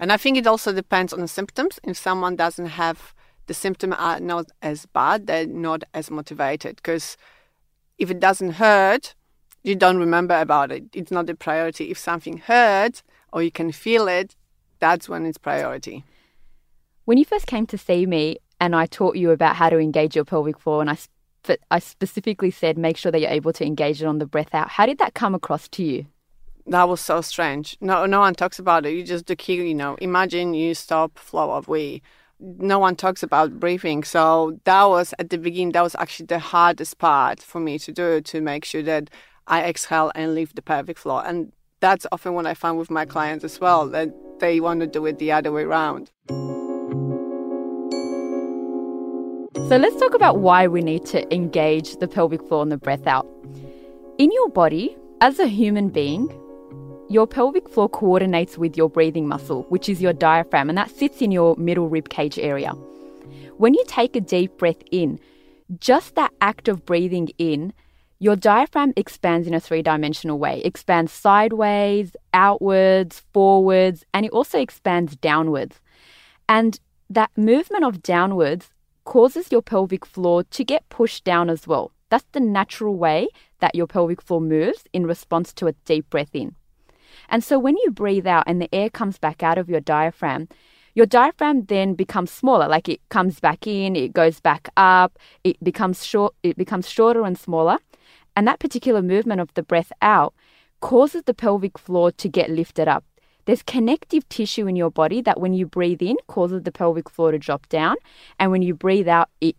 And 0.00 0.10
I 0.10 0.16
think 0.16 0.36
it 0.36 0.46
also 0.46 0.72
depends 0.72 1.12
on 1.12 1.20
the 1.20 1.28
symptoms. 1.28 1.78
If 1.84 1.96
someone 1.96 2.36
doesn't 2.36 2.66
have 2.66 3.14
the 3.46 3.54
symptom 3.54 3.92
are 3.92 4.20
not 4.20 4.46
as 4.62 4.86
bad, 4.86 5.26
they're 5.26 5.46
not 5.46 5.84
as 5.92 6.10
motivated 6.10 6.76
because 6.76 7.16
if 7.98 8.10
it 8.10 8.20
doesn't 8.20 8.52
hurt, 8.52 9.14
you 9.62 9.74
don't 9.74 9.98
remember 9.98 10.38
about 10.38 10.70
it. 10.70 10.84
It's 10.92 11.10
not 11.10 11.30
a 11.30 11.34
priority. 11.34 11.90
If 11.90 11.98
something 11.98 12.38
hurts 12.38 13.02
or 13.32 13.42
you 13.42 13.50
can 13.50 13.72
feel 13.72 14.08
it, 14.08 14.36
that's 14.78 15.08
when 15.08 15.24
it's 15.26 15.38
priority. 15.38 16.04
When 17.04 17.18
you 17.18 17.24
first 17.24 17.46
came 17.46 17.66
to 17.68 17.78
see 17.78 18.06
me 18.06 18.38
and 18.60 18.76
I 18.76 18.86
taught 18.86 19.16
you 19.16 19.30
about 19.30 19.56
how 19.56 19.70
to 19.70 19.78
engage 19.78 20.14
your 20.16 20.24
pelvic 20.24 20.58
floor 20.58 20.80
and 20.80 20.90
I 20.90 20.96
I 21.70 21.78
specifically 21.78 22.50
said 22.50 22.78
make 22.78 22.96
sure 22.96 23.12
that 23.12 23.20
you're 23.20 23.30
able 23.30 23.52
to 23.52 23.66
engage 23.66 24.00
it 24.00 24.06
on 24.06 24.18
the 24.18 24.24
breath 24.24 24.54
out. 24.54 24.70
How 24.70 24.86
did 24.86 24.96
that 24.98 25.12
come 25.12 25.34
across 25.34 25.68
to 25.68 25.82
you? 25.82 26.06
That 26.66 26.88
was 26.88 27.00
so 27.00 27.20
strange. 27.20 27.76
No, 27.80 28.06
no 28.06 28.20
one 28.20 28.34
talks 28.34 28.58
about 28.58 28.86
it. 28.86 28.94
You 28.94 29.04
just 29.04 29.26
do, 29.26 29.36
key, 29.36 29.56
you 29.56 29.74
know, 29.74 29.96
imagine 30.00 30.54
you 30.54 30.74
stop 30.74 31.18
flow 31.18 31.50
of 31.50 31.68
wee 31.68 32.00
no 32.40 32.78
one 32.78 32.96
talks 32.96 33.22
about 33.22 33.58
breathing. 33.60 34.04
So 34.04 34.58
that 34.64 34.84
was 34.84 35.14
at 35.18 35.30
the 35.30 35.38
beginning, 35.38 35.72
that 35.72 35.82
was 35.82 35.94
actually 35.98 36.26
the 36.26 36.38
hardest 36.38 36.98
part 36.98 37.40
for 37.40 37.60
me 37.60 37.78
to 37.80 37.92
do 37.92 38.20
to 38.20 38.40
make 38.40 38.64
sure 38.64 38.82
that 38.82 39.10
I 39.46 39.62
exhale 39.62 40.10
and 40.14 40.34
leave 40.34 40.54
the 40.54 40.62
pelvic 40.62 40.98
floor. 40.98 41.22
And 41.26 41.52
that's 41.80 42.06
often 42.12 42.34
what 42.34 42.46
I 42.46 42.54
find 42.54 42.78
with 42.78 42.90
my 42.90 43.04
clients 43.04 43.44
as 43.44 43.60
well, 43.60 43.86
that 43.88 44.08
they 44.40 44.60
want 44.60 44.80
to 44.80 44.86
do 44.86 45.06
it 45.06 45.18
the 45.18 45.32
other 45.32 45.52
way 45.52 45.62
around. 45.62 46.10
So 49.68 49.76
let's 49.76 49.96
talk 49.96 50.14
about 50.14 50.40
why 50.40 50.66
we 50.66 50.82
need 50.82 51.06
to 51.06 51.34
engage 51.34 51.96
the 51.96 52.08
pelvic 52.08 52.46
floor 52.46 52.62
and 52.62 52.72
the 52.72 52.76
breath 52.76 53.06
out. 53.06 53.26
In 54.18 54.30
your 54.30 54.48
body, 54.48 54.96
as 55.20 55.38
a 55.38 55.46
human 55.46 55.88
being, 55.88 56.28
your 57.08 57.26
pelvic 57.26 57.68
floor 57.68 57.88
coordinates 57.88 58.56
with 58.56 58.76
your 58.76 58.88
breathing 58.88 59.28
muscle, 59.28 59.62
which 59.68 59.88
is 59.88 60.00
your 60.00 60.12
diaphragm, 60.12 60.68
and 60.68 60.78
that 60.78 60.90
sits 60.90 61.20
in 61.20 61.30
your 61.30 61.54
middle 61.56 61.88
rib 61.88 62.08
cage 62.08 62.38
area. 62.38 62.72
When 63.56 63.74
you 63.74 63.84
take 63.86 64.16
a 64.16 64.20
deep 64.20 64.56
breath 64.58 64.82
in, 64.90 65.20
just 65.78 66.14
that 66.14 66.32
act 66.40 66.68
of 66.68 66.84
breathing 66.84 67.28
in, 67.38 67.72
your 68.18 68.36
diaphragm 68.36 68.92
expands 68.96 69.46
in 69.46 69.54
a 69.54 69.60
three 69.60 69.82
dimensional 69.82 70.38
way. 70.38 70.60
It 70.60 70.66
expands 70.66 71.12
sideways, 71.12 72.16
outwards, 72.32 73.22
forwards, 73.32 74.04
and 74.14 74.24
it 74.24 74.32
also 74.32 74.58
expands 74.58 75.16
downwards. 75.16 75.80
And 76.48 76.80
that 77.10 77.30
movement 77.36 77.84
of 77.84 78.02
downwards 78.02 78.70
causes 79.04 79.52
your 79.52 79.62
pelvic 79.62 80.06
floor 80.06 80.44
to 80.44 80.64
get 80.64 80.88
pushed 80.88 81.24
down 81.24 81.50
as 81.50 81.66
well. 81.66 81.92
That's 82.08 82.26
the 82.32 82.40
natural 82.40 82.96
way 82.96 83.28
that 83.60 83.74
your 83.74 83.86
pelvic 83.86 84.22
floor 84.22 84.40
moves 84.40 84.84
in 84.92 85.06
response 85.06 85.52
to 85.54 85.66
a 85.66 85.72
deep 85.84 86.08
breath 86.08 86.34
in. 86.34 86.54
And 87.28 87.42
so 87.42 87.58
when 87.58 87.76
you 87.78 87.90
breathe 87.90 88.26
out 88.26 88.44
and 88.46 88.60
the 88.60 88.72
air 88.74 88.90
comes 88.90 89.18
back 89.18 89.42
out 89.42 89.58
of 89.58 89.68
your 89.68 89.80
diaphragm, 89.80 90.48
your 90.94 91.06
diaphragm 91.06 91.64
then 91.64 91.94
becomes 91.94 92.30
smaller 92.30 92.68
like 92.68 92.88
it 92.88 93.00
comes 93.08 93.40
back 93.40 93.66
in 93.66 93.96
it 93.96 94.12
goes 94.12 94.38
back 94.38 94.68
up 94.76 95.18
it 95.42 95.62
becomes 95.62 96.06
short 96.06 96.34
it 96.44 96.56
becomes 96.56 96.88
shorter 96.88 97.24
and 97.24 97.38
smaller. 97.38 97.78
And 98.36 98.46
that 98.48 98.58
particular 98.58 99.02
movement 99.02 99.40
of 99.40 99.52
the 99.54 99.62
breath 99.62 99.92
out 100.02 100.34
causes 100.80 101.22
the 101.24 101.34
pelvic 101.34 101.78
floor 101.78 102.10
to 102.12 102.28
get 102.28 102.50
lifted 102.50 102.88
up. 102.88 103.04
There's 103.46 103.62
connective 103.62 104.28
tissue 104.28 104.66
in 104.66 104.76
your 104.76 104.90
body 104.90 105.20
that 105.22 105.40
when 105.40 105.52
you 105.52 105.66
breathe 105.66 106.02
in 106.02 106.16
causes 106.26 106.62
the 106.62 106.72
pelvic 106.72 107.10
floor 107.10 107.32
to 107.32 107.38
drop 107.38 107.68
down. 107.68 107.96
And 108.38 108.50
when 108.50 108.62
you 108.62 108.74
breathe 108.74 109.08
out 109.08 109.30
it 109.40 109.56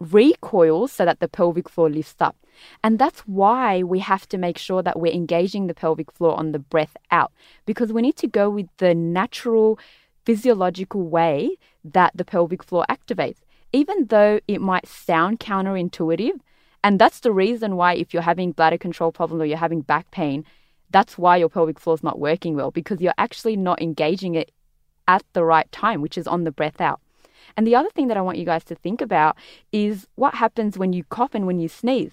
recoils 0.00 0.92
so 0.92 1.04
that 1.04 1.20
the 1.20 1.28
pelvic 1.28 1.68
floor 1.68 1.90
lifts 1.90 2.20
up 2.20 2.36
and 2.82 2.98
that's 2.98 3.20
why 3.20 3.82
we 3.82 3.98
have 4.00 4.28
to 4.28 4.38
make 4.38 4.58
sure 4.58 4.82
that 4.82 4.98
we're 4.98 5.12
engaging 5.12 5.66
the 5.66 5.74
pelvic 5.74 6.12
floor 6.12 6.36
on 6.36 6.52
the 6.52 6.58
breath 6.58 6.96
out 7.10 7.32
because 7.66 7.92
we 7.92 8.02
need 8.02 8.16
to 8.16 8.26
go 8.26 8.50
with 8.50 8.68
the 8.78 8.94
natural 8.94 9.78
physiological 10.24 11.02
way 11.02 11.56
that 11.84 12.12
the 12.14 12.24
pelvic 12.24 12.62
floor 12.62 12.84
activates. 12.88 13.38
Even 13.72 14.06
though 14.06 14.40
it 14.48 14.60
might 14.60 14.86
sound 14.86 15.40
counterintuitive, 15.40 16.40
and 16.82 16.98
that's 16.98 17.20
the 17.20 17.32
reason 17.32 17.76
why 17.76 17.94
if 17.94 18.12
you're 18.12 18.22
having 18.22 18.52
bladder 18.52 18.78
control 18.78 19.12
problems 19.12 19.42
or 19.42 19.46
you're 19.46 19.58
having 19.58 19.82
back 19.82 20.10
pain, 20.10 20.44
that's 20.90 21.16
why 21.16 21.36
your 21.36 21.48
pelvic 21.48 21.78
floor 21.78 21.94
is 21.94 22.02
not 22.02 22.18
working 22.18 22.56
well 22.56 22.70
because 22.70 23.00
you're 23.00 23.14
actually 23.18 23.56
not 23.56 23.80
engaging 23.80 24.34
it 24.34 24.50
at 25.06 25.24
the 25.32 25.44
right 25.44 25.70
time, 25.72 26.00
which 26.00 26.18
is 26.18 26.26
on 26.26 26.44
the 26.44 26.50
breath 26.50 26.80
out. 26.80 27.00
And 27.56 27.66
the 27.66 27.74
other 27.74 27.90
thing 27.90 28.08
that 28.08 28.16
I 28.16 28.22
want 28.22 28.38
you 28.38 28.44
guys 28.44 28.64
to 28.64 28.74
think 28.74 29.00
about 29.00 29.36
is 29.72 30.06
what 30.14 30.34
happens 30.34 30.78
when 30.78 30.92
you 30.92 31.04
cough 31.04 31.34
and 31.34 31.46
when 31.46 31.58
you 31.58 31.68
sneeze. 31.68 32.12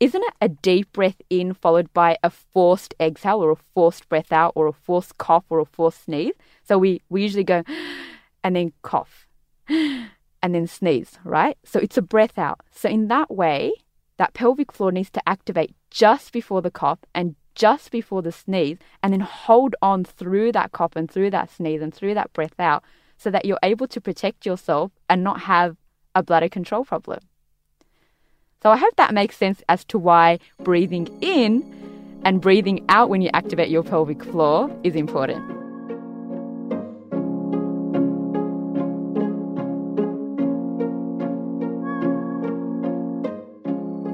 Isn't 0.00 0.22
it 0.22 0.34
a 0.40 0.48
deep 0.48 0.92
breath 0.92 1.20
in 1.30 1.54
followed 1.54 1.92
by 1.92 2.18
a 2.22 2.30
forced 2.30 2.94
exhale 3.00 3.42
or 3.42 3.52
a 3.52 3.56
forced 3.56 4.08
breath 4.08 4.32
out 4.32 4.52
or 4.54 4.66
a 4.66 4.72
forced 4.72 5.18
cough 5.18 5.44
or 5.48 5.60
a 5.60 5.64
forced 5.64 6.04
sneeze? 6.04 6.34
So 6.64 6.78
we, 6.78 7.00
we 7.08 7.22
usually 7.22 7.44
go 7.44 7.62
and 8.44 8.56
then 8.56 8.72
cough 8.82 9.26
and 9.68 10.10
then 10.54 10.66
sneeze, 10.66 11.18
right? 11.24 11.56
So 11.64 11.78
it's 11.78 11.96
a 11.96 12.02
breath 12.02 12.38
out. 12.38 12.60
So 12.72 12.88
in 12.88 13.08
that 13.08 13.30
way, 13.30 13.72
that 14.16 14.34
pelvic 14.34 14.72
floor 14.72 14.92
needs 14.92 15.10
to 15.10 15.28
activate 15.28 15.74
just 15.90 16.32
before 16.32 16.60
the 16.60 16.70
cough 16.70 17.00
and 17.14 17.36
just 17.54 17.90
before 17.90 18.20
the 18.20 18.32
sneeze 18.32 18.78
and 19.02 19.12
then 19.12 19.20
hold 19.20 19.76
on 19.80 20.04
through 20.04 20.50
that 20.52 20.72
cough 20.72 20.96
and 20.96 21.08
through 21.10 21.30
that 21.30 21.50
sneeze 21.50 21.80
and 21.80 21.94
through 21.94 22.14
that 22.14 22.32
breath 22.32 22.58
out 22.58 22.82
so 23.16 23.30
that 23.30 23.44
you're 23.44 23.58
able 23.62 23.86
to 23.86 24.00
protect 24.00 24.44
yourself 24.44 24.90
and 25.08 25.22
not 25.22 25.42
have 25.42 25.76
a 26.16 26.22
bladder 26.22 26.48
control 26.48 26.84
problem. 26.84 27.20
So 28.64 28.70
I 28.70 28.78
hope 28.78 28.96
that 28.96 29.12
makes 29.12 29.36
sense 29.36 29.62
as 29.68 29.84
to 29.84 29.98
why 29.98 30.38
breathing 30.60 31.06
in 31.20 31.62
and 32.24 32.40
breathing 32.40 32.82
out 32.88 33.10
when 33.10 33.20
you 33.20 33.28
activate 33.34 33.68
your 33.68 33.82
pelvic 33.82 34.24
floor 34.24 34.74
is 34.82 34.94
important. 34.94 35.44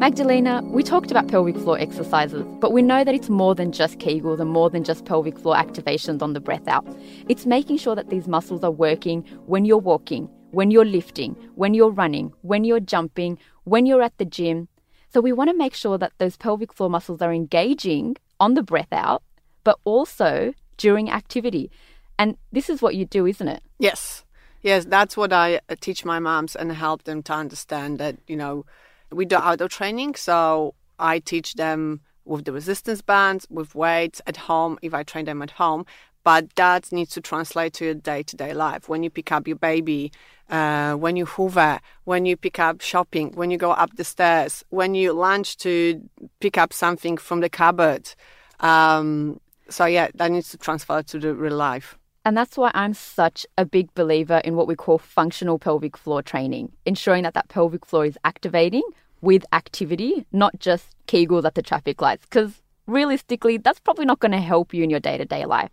Magdalena, 0.00 0.62
we 0.64 0.82
talked 0.82 1.12
about 1.12 1.28
pelvic 1.28 1.56
floor 1.56 1.78
exercises, 1.78 2.44
but 2.58 2.72
we 2.72 2.82
know 2.82 3.04
that 3.04 3.14
it's 3.14 3.28
more 3.28 3.54
than 3.54 3.70
just 3.70 3.98
Kegels 3.98 4.40
and 4.40 4.50
more 4.50 4.68
than 4.68 4.82
just 4.82 5.04
pelvic 5.04 5.38
floor 5.38 5.54
activations 5.54 6.22
on 6.22 6.32
the 6.32 6.40
breath 6.40 6.66
out. 6.66 6.84
It's 7.28 7.46
making 7.46 7.78
sure 7.78 7.94
that 7.94 8.10
these 8.10 8.26
muscles 8.26 8.64
are 8.64 8.72
working 8.72 9.22
when 9.46 9.64
you're 9.64 9.78
walking, 9.78 10.28
when 10.50 10.70
you're 10.70 10.84
lifting, 10.84 11.36
when 11.54 11.74
you're 11.74 11.90
running, 11.90 12.32
when 12.42 12.64
you're 12.64 12.80
jumping, 12.80 13.38
when 13.64 13.86
you're 13.86 14.02
at 14.02 14.16
the 14.18 14.24
gym. 14.24 14.68
So 15.12 15.20
we 15.20 15.32
want 15.32 15.50
to 15.50 15.56
make 15.56 15.74
sure 15.74 15.98
that 15.98 16.12
those 16.18 16.36
pelvic 16.36 16.72
floor 16.72 16.90
muscles 16.90 17.22
are 17.22 17.32
engaging 17.32 18.16
on 18.38 18.54
the 18.54 18.62
breath 18.62 18.92
out, 18.92 19.22
but 19.64 19.78
also 19.84 20.54
during 20.76 21.10
activity. 21.10 21.70
And 22.18 22.36
this 22.52 22.70
is 22.70 22.82
what 22.82 22.94
you 22.94 23.04
do, 23.04 23.26
isn't 23.26 23.48
it? 23.48 23.62
Yes. 23.78 24.24
Yes, 24.62 24.84
that's 24.84 25.16
what 25.16 25.32
I 25.32 25.60
uh, 25.68 25.76
teach 25.80 26.04
my 26.04 26.18
moms 26.18 26.54
and 26.54 26.70
help 26.72 27.04
them 27.04 27.22
to 27.24 27.32
understand 27.32 27.98
that, 27.98 28.16
you 28.26 28.36
know, 28.36 28.66
we 29.10 29.24
do 29.24 29.36
outdoor 29.36 29.68
training, 29.68 30.14
so 30.14 30.74
I 30.98 31.18
teach 31.18 31.54
them 31.54 32.00
with 32.24 32.44
the 32.44 32.52
resistance 32.52 33.02
bands, 33.02 33.46
with 33.50 33.74
weights 33.74 34.20
at 34.26 34.36
home, 34.36 34.78
if 34.82 34.92
I 34.92 35.02
train 35.02 35.24
them 35.24 35.42
at 35.42 35.52
home. 35.52 35.86
But 36.22 36.54
that 36.56 36.92
needs 36.92 37.12
to 37.12 37.20
translate 37.20 37.72
to 37.74 37.86
your 37.86 37.94
day 37.94 38.22
to 38.24 38.36
day 38.36 38.52
life. 38.52 38.88
When 38.88 39.02
you 39.02 39.10
pick 39.10 39.32
up 39.32 39.46
your 39.46 39.56
baby, 39.56 40.12
uh, 40.50 40.94
when 40.94 41.16
you 41.16 41.26
hoover, 41.26 41.80
when 42.04 42.26
you 42.26 42.36
pick 42.36 42.58
up 42.58 42.80
shopping, 42.80 43.32
when 43.32 43.50
you 43.50 43.56
go 43.58 43.70
up 43.70 43.96
the 43.96 44.04
stairs, 44.04 44.64
when 44.68 44.94
you 44.94 45.12
lunch 45.12 45.56
to 45.58 46.00
pick 46.40 46.58
up 46.58 46.72
something 46.72 47.16
from 47.16 47.40
the 47.40 47.48
cupboard. 47.48 48.10
Um, 48.60 49.40
so, 49.68 49.86
yeah, 49.86 50.08
that 50.14 50.30
needs 50.30 50.50
to 50.50 50.58
transfer 50.58 51.02
to 51.02 51.18
the 51.18 51.34
real 51.34 51.56
life. 51.56 51.96
And 52.24 52.36
that's 52.36 52.58
why 52.58 52.70
I'm 52.74 52.92
such 52.92 53.46
a 53.56 53.64
big 53.64 53.94
believer 53.94 54.38
in 54.44 54.54
what 54.54 54.66
we 54.66 54.74
call 54.74 54.98
functional 54.98 55.58
pelvic 55.58 55.96
floor 55.96 56.22
training, 56.22 56.72
ensuring 56.84 57.22
that 57.22 57.34
that 57.34 57.48
pelvic 57.48 57.86
floor 57.86 58.04
is 58.04 58.18
activating 58.24 58.82
with 59.22 59.44
activity, 59.52 60.26
not 60.32 60.58
just 60.58 60.94
Kegels 61.06 61.44
at 61.44 61.54
the 61.54 61.62
traffic 61.62 62.02
lights, 62.02 62.26
because 62.26 62.60
realistically, 62.86 63.56
that's 63.56 63.80
probably 63.80 64.04
not 64.04 64.20
going 64.20 64.32
to 64.32 64.40
help 64.40 64.74
you 64.74 64.82
in 64.82 64.90
your 64.90 65.00
day 65.00 65.16
to 65.16 65.24
day 65.24 65.46
life. 65.46 65.70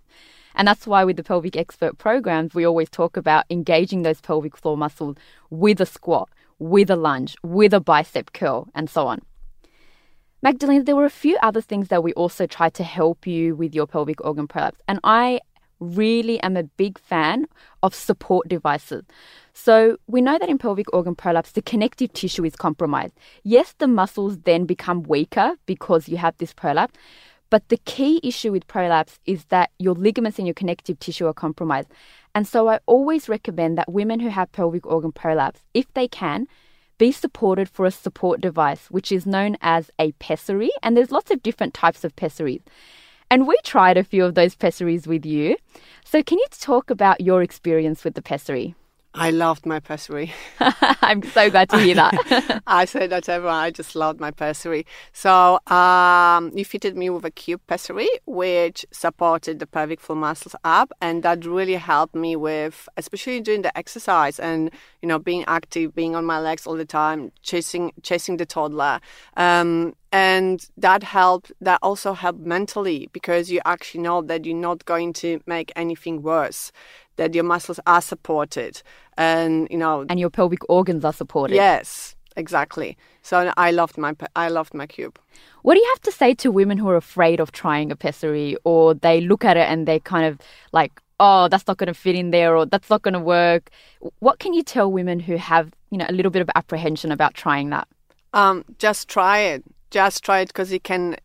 And 0.57 0.67
that's 0.67 0.87
why 0.87 1.03
with 1.05 1.17
the 1.17 1.23
pelvic 1.23 1.55
expert 1.55 1.99
programs, 1.99 2.55
we 2.55 2.65
always 2.65 2.89
talk 2.89 3.15
about 3.15 3.45
engaging 3.49 4.01
those 4.01 4.19
pelvic 4.19 4.57
floor 4.57 4.75
muscles 4.75 5.15
with 5.51 5.79
a 5.79 5.85
squat, 5.85 6.29
with 6.57 6.89
a 6.89 6.95
lunge, 6.95 7.35
with 7.43 7.73
a 7.73 7.79
bicep 7.79 8.33
curl, 8.33 8.67
and 8.73 8.89
so 8.89 9.07
on. 9.07 9.21
Magdalena, 10.41 10.83
there 10.83 10.95
were 10.95 11.05
a 11.05 11.11
few 11.11 11.37
other 11.43 11.61
things 11.61 11.89
that 11.89 12.03
we 12.03 12.11
also 12.13 12.47
tried 12.47 12.73
to 12.73 12.83
help 12.83 13.27
you 13.27 13.55
with 13.55 13.75
your 13.75 13.85
pelvic 13.85 14.23
organ 14.25 14.47
prolapse. 14.47 14.81
And 14.87 14.99
I 15.03 15.41
really 15.79 16.39
am 16.41 16.57
a 16.57 16.63
big 16.63 16.97
fan 16.97 17.45
of 17.83 17.93
support 17.93 18.47
devices. 18.47 19.03
So, 19.53 19.97
we 20.07 20.21
know 20.21 20.37
that 20.39 20.49
in 20.49 20.57
pelvic 20.57 20.91
organ 20.91 21.15
prolapse, 21.15 21.51
the 21.51 21.61
connective 21.61 22.13
tissue 22.13 22.45
is 22.45 22.55
compromised. 22.55 23.13
Yes, 23.43 23.75
the 23.77 23.87
muscles 23.87 24.39
then 24.39 24.65
become 24.65 25.03
weaker 25.03 25.53
because 25.67 26.09
you 26.09 26.17
have 26.17 26.35
this 26.37 26.53
prolapse, 26.53 26.93
but 27.49 27.67
the 27.69 27.77
key 27.77 28.19
issue 28.23 28.51
with 28.51 28.67
prolapse 28.67 29.19
is 29.25 29.45
that 29.45 29.71
your 29.79 29.93
ligaments 29.93 30.37
and 30.37 30.47
your 30.47 30.53
connective 30.53 30.99
tissue 30.99 31.27
are 31.27 31.33
compromised. 31.33 31.89
And 32.35 32.47
so, 32.47 32.67
I 32.69 32.79
always 32.85 33.29
recommend 33.29 33.77
that 33.77 33.91
women 33.91 34.19
who 34.19 34.29
have 34.29 34.51
pelvic 34.51 34.85
organ 34.85 35.11
prolapse, 35.11 35.61
if 35.73 35.91
they 35.93 36.07
can, 36.07 36.47
be 36.97 37.11
supported 37.11 37.69
for 37.69 37.85
a 37.85 37.91
support 37.91 38.41
device, 38.41 38.89
which 38.89 39.11
is 39.11 39.25
known 39.25 39.57
as 39.61 39.91
a 39.99 40.11
pessary. 40.13 40.71
And 40.83 40.95
there's 40.95 41.11
lots 41.11 41.31
of 41.31 41.43
different 41.43 41.73
types 41.73 42.03
of 42.03 42.15
pessaries. 42.15 42.61
And 43.29 43.47
we 43.47 43.57
tried 43.63 43.97
a 43.97 44.03
few 44.03 44.23
of 44.23 44.35
those 44.35 44.55
pessaries 44.55 45.07
with 45.07 45.25
you. 45.25 45.57
So, 46.05 46.23
can 46.23 46.39
you 46.39 46.47
talk 46.51 46.89
about 46.89 47.21
your 47.21 47.41
experience 47.43 48.03
with 48.03 48.15
the 48.15 48.21
pessary? 48.21 48.75
I 49.13 49.31
loved 49.31 49.65
my 49.65 49.79
pessary. 49.79 50.33
I'm 50.59 51.23
so 51.23 51.49
glad 51.49 51.69
to 51.69 51.79
hear 51.79 51.95
that. 51.95 52.61
I 52.67 52.85
say 52.85 53.07
that 53.07 53.23
to 53.25 53.33
everyone. 53.33 53.55
I 53.55 53.71
just 53.71 53.95
loved 53.95 54.19
my 54.19 54.31
pessary. 54.31 54.85
So 55.13 55.59
um, 55.67 56.51
you 56.55 56.65
fitted 56.65 56.95
me 56.97 57.09
with 57.09 57.25
a 57.25 57.31
cube 57.31 57.61
pessary, 57.67 58.09
which 58.25 58.85
supported 58.91 59.59
the 59.59 59.67
pelvic 59.67 60.01
floor 60.01 60.17
muscles 60.17 60.55
up, 60.63 60.91
and 61.01 61.23
that 61.23 61.45
really 61.45 61.75
helped 61.75 62.15
me 62.15 62.35
with, 62.35 62.87
especially 62.97 63.41
during 63.41 63.61
the 63.61 63.75
exercise 63.77 64.39
and 64.39 64.71
you 65.01 65.07
know 65.07 65.19
being 65.19 65.43
active, 65.47 65.93
being 65.95 66.15
on 66.15 66.25
my 66.25 66.39
legs 66.39 66.65
all 66.67 66.75
the 66.75 66.85
time, 66.85 67.31
chasing 67.41 67.91
chasing 68.03 68.37
the 68.37 68.45
toddler. 68.45 68.99
Um, 69.35 69.95
and 70.11 70.65
that 70.77 71.03
helped 71.03 71.51
that 71.61 71.79
also 71.81 72.13
helped 72.13 72.39
mentally 72.39 73.09
because 73.11 73.51
you 73.51 73.61
actually 73.65 74.01
know 74.01 74.21
that 74.21 74.45
you're 74.45 74.55
not 74.55 74.85
going 74.85 75.13
to 75.13 75.41
make 75.45 75.71
anything 75.75 76.21
worse 76.21 76.71
that 77.17 77.33
your 77.33 77.43
muscles 77.43 77.79
are 77.85 78.01
supported 78.01 78.81
and 79.17 79.67
you 79.69 79.77
know 79.77 80.05
and 80.09 80.19
your 80.19 80.29
pelvic 80.29 80.59
organs 80.69 81.03
are 81.03 81.13
supported. 81.13 81.55
Yes 81.55 82.15
exactly. 82.37 82.97
So 83.23 83.51
i 83.57 83.71
loved 83.71 83.97
my 83.97 84.15
i 84.35 84.47
loved 84.47 84.73
my 84.73 84.85
cube. 84.87 85.19
What 85.63 85.73
do 85.73 85.81
you 85.81 85.89
have 85.93 86.01
to 86.03 86.11
say 86.11 86.33
to 86.35 86.51
women 86.51 86.77
who 86.77 86.87
are 86.87 86.95
afraid 86.95 87.39
of 87.39 87.51
trying 87.51 87.91
a 87.91 87.95
pessary 87.95 88.55
or 88.63 88.93
they 88.93 89.19
look 89.19 89.43
at 89.43 89.57
it 89.57 89.67
and 89.67 89.87
they 89.87 89.99
kind 89.99 90.25
of 90.25 90.39
like 90.71 91.01
oh 91.19 91.47
that's 91.47 91.67
not 91.67 91.77
going 91.77 91.87
to 91.87 91.93
fit 91.93 92.15
in 92.15 92.31
there 92.31 92.55
or 92.55 92.65
that's 92.65 92.89
not 92.89 93.01
going 93.01 93.13
to 93.13 93.19
work 93.19 93.69
what 94.19 94.39
can 94.39 94.53
you 94.53 94.63
tell 94.63 94.91
women 94.91 95.19
who 95.19 95.35
have 95.37 95.71
you 95.91 95.97
know 95.97 96.05
a 96.09 96.13
little 96.13 96.31
bit 96.31 96.41
of 96.41 96.49
apprehension 96.55 97.11
about 97.11 97.33
trying 97.33 97.69
that 97.69 97.87
um, 98.33 98.63
just 98.77 99.07
try 99.07 99.39
it 99.39 99.63
just 99.89 100.23
try 100.23 100.39
it 100.39 100.47
because 100.47 100.71
it 100.71 100.83
can 100.83 101.15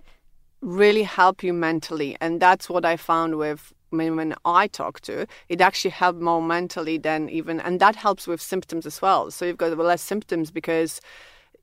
really 0.61 1.03
help 1.03 1.43
you 1.43 1.53
mentally 1.53 2.17
and 2.21 2.41
that's 2.41 2.71
what 2.71 2.85
i 2.85 2.97
found 2.97 3.37
with 3.37 3.73
when 3.93 4.35
I 4.45 4.67
talk 4.69 5.01
to, 5.03 5.27
it 5.49 5.61
actually 5.61 5.91
helped 5.91 6.21
more 6.21 6.43
mentally 6.43 6.99
than 6.99 7.29
even, 7.29 7.61
and 7.61 7.79
that 7.81 7.97
helps 7.97 8.27
with 8.27 8.41
symptoms 8.41 8.87
as 8.87 9.03
well. 9.03 9.31
So 9.31 9.45
you've 9.45 9.59
got 9.59 9.77
less 9.77 10.03
symptoms 10.03 10.51
because 10.51 11.01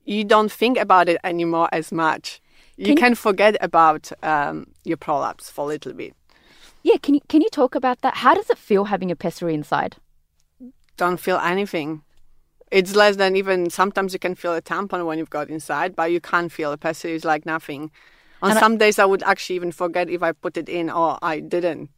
you 0.04 0.24
don't 0.24 0.50
think 0.50 0.78
about 0.78 1.08
it 1.08 1.18
anymore 1.24 1.68
as 1.72 1.92
much. 1.92 2.40
You 2.76 2.86
can, 2.86 2.96
can 2.96 3.14
forget 3.14 3.56
about 3.60 4.10
um, 4.22 4.68
your 4.84 4.96
prolapse 4.96 5.50
for 5.50 5.64
a 5.64 5.68
little 5.68 5.92
bit. 5.92 6.14
Yeah, 6.82 6.96
can 7.02 7.14
you 7.14 7.20
can 7.28 7.42
you 7.42 7.48
talk 7.50 7.74
about 7.74 8.00
that? 8.00 8.16
How 8.18 8.34
does 8.34 8.50
it 8.50 8.58
feel 8.58 8.84
having 8.84 9.10
a 9.10 9.16
pessary 9.16 9.54
inside? 9.54 9.96
Don't 10.96 11.20
feel 11.20 11.38
anything. 11.38 12.02
It's 12.70 12.94
less 12.94 13.16
than 13.16 13.36
even 13.36 13.68
sometimes 13.70 14.12
you 14.12 14.18
can 14.18 14.34
feel 14.34 14.54
a 14.54 14.62
tampon 14.62 15.04
when 15.04 15.18
you've 15.18 15.30
got 15.30 15.50
inside, 15.50 15.96
but 15.96 16.12
you 16.12 16.20
can't 16.20 16.52
feel 16.52 16.72
a 16.72 16.76
pessary. 16.76 17.14
is 17.14 17.24
like 17.24 17.44
nothing. 17.44 17.90
On 18.42 18.50
and 18.50 18.60
some 18.60 18.74
I, 18.74 18.76
days, 18.76 18.98
I 18.98 19.04
would 19.04 19.22
actually 19.24 19.56
even 19.56 19.72
forget 19.72 20.08
if 20.08 20.22
I 20.22 20.32
put 20.32 20.56
it 20.56 20.68
in 20.68 20.88
or 20.88 21.18
I 21.20 21.40
didn't. 21.40 21.90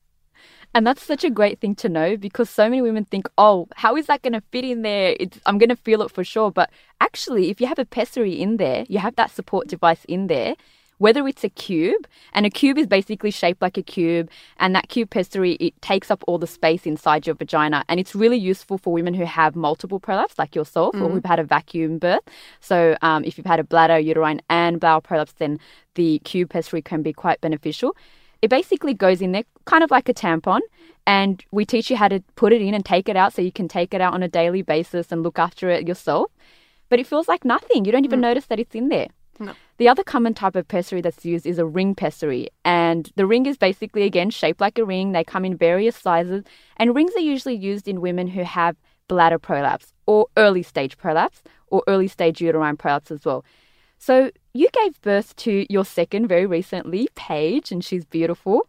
And 0.75 0.87
that's 0.87 1.03
such 1.03 1.23
a 1.23 1.31
great 1.31 1.61
thing 1.61 1.75
to 1.77 1.89
know 1.89 2.17
because 2.17 2.49
so 2.49 2.65
many 2.65 2.81
women 2.81 3.05
think, 3.05 3.29
oh, 3.37 3.69
how 3.77 3.95
is 3.97 4.07
that 4.07 4.23
going 4.23 4.33
to 4.33 4.43
fit 4.51 4.65
in 4.65 4.83
there? 4.83 5.15
It's, 5.21 5.39
I'm 5.45 5.59
going 5.59 5.69
to 5.69 5.77
feel 5.77 6.01
it 6.01 6.11
for 6.11 6.25
sure. 6.25 6.51
But 6.51 6.71
actually, 7.01 7.51
if 7.51 7.61
you 7.61 7.67
have 7.67 7.79
a 7.79 7.85
pessary 7.85 8.41
in 8.41 8.57
there, 8.57 8.87
you 8.89 8.99
have 8.99 9.17
that 9.17 9.31
support 9.31 9.69
device 9.69 10.05
in 10.07 10.29
there, 10.29 10.55
whether 11.03 11.27
it's 11.27 11.43
a 11.43 11.49
cube, 11.49 12.07
and 12.33 12.47
a 12.47 12.51
cube 12.51 12.79
is 12.79 12.87
basically 12.87 13.33
shaped 13.33 13.61
like 13.61 13.77
a 13.77 13.83
cube, 13.83 14.31
and 14.59 14.73
that 14.73 14.89
cube 14.89 15.11
pessary, 15.11 15.55
it 15.55 15.75
takes 15.83 16.13
up 16.13 16.23
all 16.29 16.39
the 16.39 16.47
space 16.47 16.87
inside 16.87 17.27
your 17.27 17.35
vagina. 17.35 17.85
And 17.89 17.99
it's 17.99 18.15
really 18.15 18.37
useful 18.37 18.79
for 18.79 18.93
women 18.93 19.13
who 19.13 19.25
have 19.25 19.57
multiple 19.57 19.99
prolapse, 19.99 20.39
like 20.39 20.55
yourself, 20.55 20.95
mm-hmm. 20.95 21.05
or 21.05 21.11
who've 21.11 21.25
had 21.25 21.41
a 21.41 21.45
vacuum 21.45 21.99
birth. 21.99 22.23
So 22.61 22.97
um, 23.03 23.25
if 23.25 23.37
you've 23.37 23.49
had 23.49 23.59
a 23.59 23.65
bladder, 23.65 23.99
uterine, 23.99 24.43
and 24.49 24.79
bowel 24.79 25.01
prolapse, 25.01 25.33
then 25.39 25.59
the 25.97 26.21
cube 26.21 26.51
pessary 26.51 26.83
can 26.83 27.03
be 27.03 27.13
quite 27.13 27.41
beneficial. 27.41 27.97
It 28.41 28.49
basically 28.49 28.95
goes 28.95 29.21
in 29.21 29.33
there, 29.33 29.45
kind 29.65 29.83
of 29.83 29.91
like 29.91 30.09
a 30.09 30.15
tampon, 30.15 30.61
and 31.05 31.45
we 31.51 31.65
teach 31.65 31.91
you 31.91 31.97
how 31.97 32.07
to 32.07 32.21
put 32.37 32.53
it 32.53 32.63
in 32.63 32.75
and 32.75 32.85
take 32.85 33.09
it 33.09 33.17
out 33.17 33.33
so 33.33 33.43
you 33.43 33.51
can 33.51 33.67
take 33.67 33.93
it 33.93 34.01
out 34.01 34.15
on 34.15 34.23
a 34.23 34.29
daily 34.29 34.63
basis 34.63 35.11
and 35.11 35.25
look 35.25 35.41
after 35.41 35.69
it 35.69 35.89
yourself. 35.89 36.31
But 36.89 37.01
it 37.01 37.09
feels 37.09 37.27
like 37.27 37.45
nothing. 37.45 37.85
You 37.85 37.91
don't 37.91 38.05
even 38.05 38.21
mm. 38.21 38.29
notice 38.29 38.47
that 38.47 38.61
it's 38.61 38.77
in 38.77 38.89
there. 38.89 39.09
The 39.83 39.89
other 39.89 40.05
common 40.05 40.33
type 40.33 40.55
of 40.55 40.69
pessary 40.69 41.01
that's 41.01 41.25
used 41.25 41.45
is 41.45 41.59
a 41.59 41.67
ring 41.67 41.97
pessary. 41.97 42.47
And 42.65 43.11
the 43.17 43.27
ring 43.27 43.47
is 43.47 43.57
basically, 43.57 44.05
again, 44.05 44.31
shaped 44.31 44.61
like 44.61 44.79
a 44.79 44.85
ring. 44.85 45.11
They 45.11 45.25
come 45.25 45.45
in 45.45 45.57
various 45.57 45.97
sizes. 45.97 46.45
And 46.77 46.95
rings 46.95 47.17
are 47.17 47.19
usually 47.19 47.57
used 47.57 47.89
in 47.89 48.01
women 48.01 48.29
who 48.29 48.45
have 48.45 48.77
bladder 49.09 49.41
prolapse 49.41 49.93
or 50.07 50.29
early 50.37 50.63
stage 50.63 50.97
prolapse 50.97 51.43
or 51.67 51.83
early 51.89 52.07
stage 52.07 52.41
uterine 52.41 52.77
prolapse 52.77 53.11
as 53.11 53.25
well. 53.25 53.45
So 53.99 54.31
you 54.55 54.69
gave 54.73 55.01
birth 55.01 55.35
to 55.39 55.67
your 55.69 55.85
second 55.85 56.29
very 56.29 56.47
recently, 56.47 57.09
Paige, 57.17 57.73
and 57.73 57.85
she's 57.85 58.05
beautiful. 58.05 58.69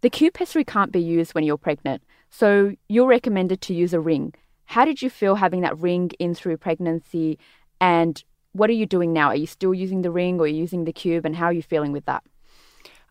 The 0.00 0.08
cube 0.08 0.32
pessary 0.32 0.64
can't 0.64 0.92
be 0.92 1.02
used 1.02 1.34
when 1.34 1.44
you're 1.44 1.58
pregnant. 1.58 2.02
So 2.30 2.72
you're 2.88 3.06
recommended 3.06 3.60
to 3.60 3.74
use 3.74 3.92
a 3.92 4.00
ring. 4.00 4.32
How 4.64 4.86
did 4.86 5.02
you 5.02 5.10
feel 5.10 5.34
having 5.34 5.60
that 5.60 5.76
ring 5.76 6.10
in 6.18 6.34
through 6.34 6.56
pregnancy? 6.56 7.38
And 7.82 8.24
what 8.52 8.70
are 8.70 8.74
you 8.74 8.86
doing 8.86 9.12
now? 9.12 9.28
Are 9.28 9.36
you 9.36 9.46
still 9.46 9.74
using 9.74 10.02
the 10.02 10.10
ring 10.10 10.40
or 10.40 10.46
using 10.46 10.84
the 10.84 10.92
cube? 10.92 11.24
And 11.24 11.36
how 11.36 11.46
are 11.46 11.52
you 11.52 11.62
feeling 11.62 11.92
with 11.92 12.04
that? 12.06 12.22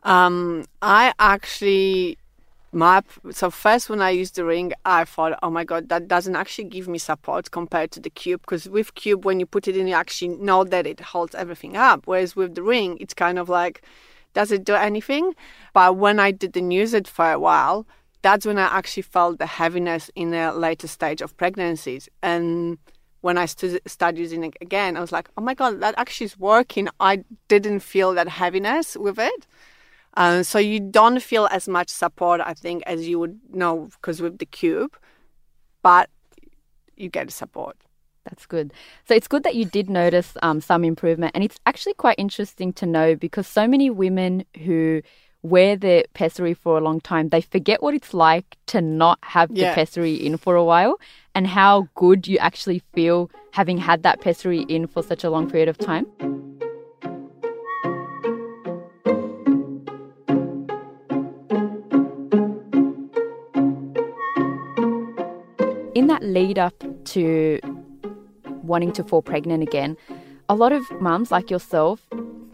Um, 0.04 0.66
I 0.82 1.14
actually 1.20 2.18
my 2.74 3.02
so 3.32 3.50
first 3.50 3.90
when 3.90 4.02
I 4.02 4.12
used 4.12 4.36
the 4.36 4.46
ring, 4.46 4.72
I 4.86 5.04
thought, 5.04 5.38
oh 5.44 5.50
my 5.50 5.64
god, 5.64 5.90
that 5.90 6.08
doesn't 6.08 6.36
actually 6.36 6.66
give 6.66 6.88
me 6.88 6.98
support 6.98 7.52
compared 7.52 7.92
to 7.92 8.00
the 8.00 8.10
cube 8.10 8.42
because 8.42 8.70
with 8.70 8.96
cube 8.96 9.26
when 9.26 9.40
you 9.40 9.46
put 9.46 9.68
it 9.68 9.76
in, 9.76 9.88
you 9.88 9.94
actually 9.94 10.30
know 10.38 10.64
that 10.64 10.88
it 10.88 11.00
holds 11.00 11.36
everything 11.36 11.76
up. 11.76 12.08
Whereas 12.08 12.36
with 12.36 12.56
the 12.56 12.64
ring, 12.64 12.98
it's 13.02 13.14
kind 13.14 13.38
of 13.38 13.50
like, 13.50 13.82
does 14.34 14.52
it 14.52 14.64
do 14.64 14.76
anything? 14.76 15.36
But 15.74 15.98
when 15.98 16.20
I 16.20 16.32
didn't 16.32 16.72
use 16.72 16.94
it 16.94 17.08
for 17.08 17.32
a 17.32 17.40
while, 17.40 17.86
that's 18.22 18.46
when 18.46 18.58
I 18.58 18.78
actually 18.78 19.04
felt 19.04 19.40
the 19.40 19.48
heaviness 19.48 20.10
in 20.16 20.32
the 20.32 20.54
later 20.54 20.88
stage 20.88 21.22
of 21.22 21.36
pregnancies 21.36 22.08
and 22.22 22.78
when 23.22 23.38
I 23.38 23.46
st- 23.46 23.82
started 23.90 24.20
using 24.20 24.44
it 24.44 24.58
again, 24.62 24.98
I 24.98 25.00
was 25.00 25.12
like, 25.12 25.30
oh 25.38 25.42
my 25.42 25.54
God, 25.54 25.80
that 25.80 25.96
actually 25.98 26.26
is 26.26 26.38
working. 26.38 26.90
I 27.00 27.24
didn't 27.48 27.80
feel 27.80 28.14
that 28.16 28.28
heaviness 28.28 28.98
with 28.98 29.18
it. 29.20 29.48
Uh, 30.16 30.44
so 30.44 30.60
you 30.60 30.80
don't 30.80 31.22
feel 31.22 31.48
as 31.52 31.68
much 31.68 31.90
support, 31.90 32.42
I 32.44 32.54
think, 32.54 32.84
as 32.86 33.08
you 33.08 33.20
would 33.20 33.40
know 33.54 33.90
because 33.94 34.22
with 34.22 34.40
the 34.40 34.46
cube, 34.46 34.98
but 35.82 36.10
you 36.98 37.10
get 37.10 37.32
support. 37.32 37.78
That's 38.26 38.46
good. 38.46 38.74
So 39.08 39.16
it's 39.16 39.28
good 39.28 39.44
that 39.44 39.56
you 39.56 39.66
did 39.66 39.90
notice 39.90 40.34
um, 40.44 40.62
some 40.62 40.84
improvement. 40.84 41.32
And 41.34 41.44
it's 41.44 41.60
actually 41.66 41.96
quite 41.96 42.16
interesting 42.20 42.74
to 42.74 42.86
know 42.86 43.16
because 43.16 43.48
so 43.48 43.68
many 43.68 43.90
women 43.90 44.46
who 44.64 45.02
wear 45.44 45.76
the 45.76 46.06
pessary 46.14 46.54
for 46.54 46.78
a 46.78 46.82
long 46.82 47.02
time, 47.02 47.30
they 47.30 47.42
forget 47.42 47.82
what 47.82 47.94
it's 47.94 48.14
like 48.14 48.58
to 48.68 48.82
not 48.82 49.20
have 49.24 49.50
yeah. 49.52 49.70
the 49.70 49.76
pessary 49.76 50.14
in 50.14 50.38
for 50.38 50.56
a 50.56 50.64
while 50.64 51.00
and 51.34 51.48
how 51.48 51.88
good 51.96 52.28
you 52.28 52.38
actually 52.38 52.80
feel 52.94 53.30
having 53.52 53.78
had 53.78 54.04
that 54.04 54.22
pessary 54.22 54.62
in 54.64 54.88
for 54.88 55.02
such 55.02 55.24
a 55.24 55.30
long 55.30 55.50
period 55.50 55.68
of 55.68 55.78
time. 55.78 56.06
In 65.96 66.08
that 66.08 66.24
lead 66.24 66.58
up 66.60 66.76
to 67.06 67.60
wanting 68.64 68.92
to 68.94 69.04
fall 69.04 69.22
pregnant 69.22 69.64
again, 69.64 69.98
a 70.50 70.56
lot 70.56 70.72
of 70.72 70.90
mums 71.02 71.32
like 71.32 71.50
yourself 71.50 72.08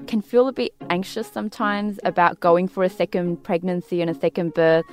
can 0.08 0.22
feel 0.22 0.48
a 0.48 0.54
bit 0.54 0.74
anxious 0.89 1.28
sometimes 1.28 2.00
about 2.04 2.39
going 2.39 2.67
for 2.67 2.84
a 2.84 2.89
second 2.89 3.43
pregnancy 3.43 4.02
and 4.02 4.10
a 4.10 4.13
second 4.13 4.54
birth. 4.54 4.86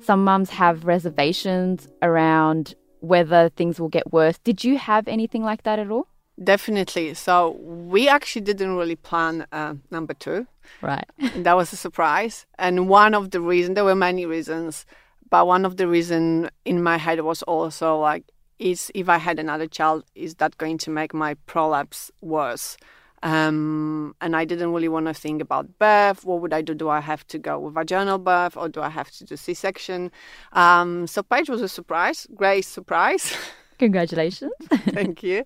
Some 0.00 0.24
mums 0.24 0.50
have 0.50 0.84
reservations 0.84 1.88
around 2.02 2.74
whether 3.00 3.48
things 3.48 3.80
will 3.80 3.88
get 3.88 4.12
worse. 4.12 4.38
Did 4.38 4.62
you 4.62 4.78
have 4.78 5.08
anything 5.08 5.42
like 5.42 5.62
that 5.64 5.78
at 5.78 5.90
all? 5.90 6.06
Definitely. 6.42 7.14
So 7.14 7.50
we 7.60 8.08
actually 8.08 8.42
didn't 8.42 8.76
really 8.76 8.96
plan 8.96 9.46
uh, 9.52 9.74
number 9.90 10.14
two. 10.14 10.46
Right. 10.80 11.04
that 11.36 11.56
was 11.56 11.72
a 11.72 11.76
surprise. 11.76 12.46
And 12.58 12.88
one 12.88 13.14
of 13.14 13.30
the 13.30 13.40
reasons, 13.40 13.74
there 13.74 13.84
were 13.84 13.94
many 13.94 14.24
reasons, 14.26 14.86
but 15.28 15.46
one 15.46 15.64
of 15.64 15.76
the 15.76 15.86
reason 15.86 16.50
in 16.64 16.82
my 16.82 16.96
head 16.96 17.20
was 17.20 17.42
also 17.42 17.98
like, 17.98 18.24
is 18.58 18.92
if 18.94 19.08
I 19.08 19.16
had 19.18 19.38
another 19.38 19.66
child, 19.66 20.04
is 20.14 20.36
that 20.36 20.56
going 20.58 20.78
to 20.78 20.90
make 20.90 21.14
my 21.14 21.34
prolapse 21.46 22.10
worse? 22.20 22.76
Um, 23.22 24.14
and 24.20 24.34
I 24.34 24.44
didn't 24.44 24.72
really 24.72 24.88
want 24.88 25.06
to 25.06 25.14
think 25.14 25.42
about 25.42 25.78
birth. 25.78 26.24
What 26.24 26.40
would 26.40 26.54
I 26.54 26.62
do? 26.62 26.74
Do 26.74 26.88
I 26.88 27.00
have 27.00 27.26
to 27.28 27.38
go 27.38 27.58
with 27.58 27.74
vaginal 27.74 28.18
birth 28.18 28.56
or 28.56 28.68
do 28.68 28.80
I 28.80 28.88
have 28.88 29.10
to 29.12 29.24
do 29.24 29.36
C-section? 29.36 30.10
Um, 30.52 31.06
so 31.06 31.22
Paige 31.22 31.50
was 31.50 31.60
a 31.60 31.68
surprise, 31.68 32.26
great 32.34 32.64
surprise. 32.64 33.36
Congratulations. 33.78 34.52
Thank 34.70 35.22
you. 35.22 35.44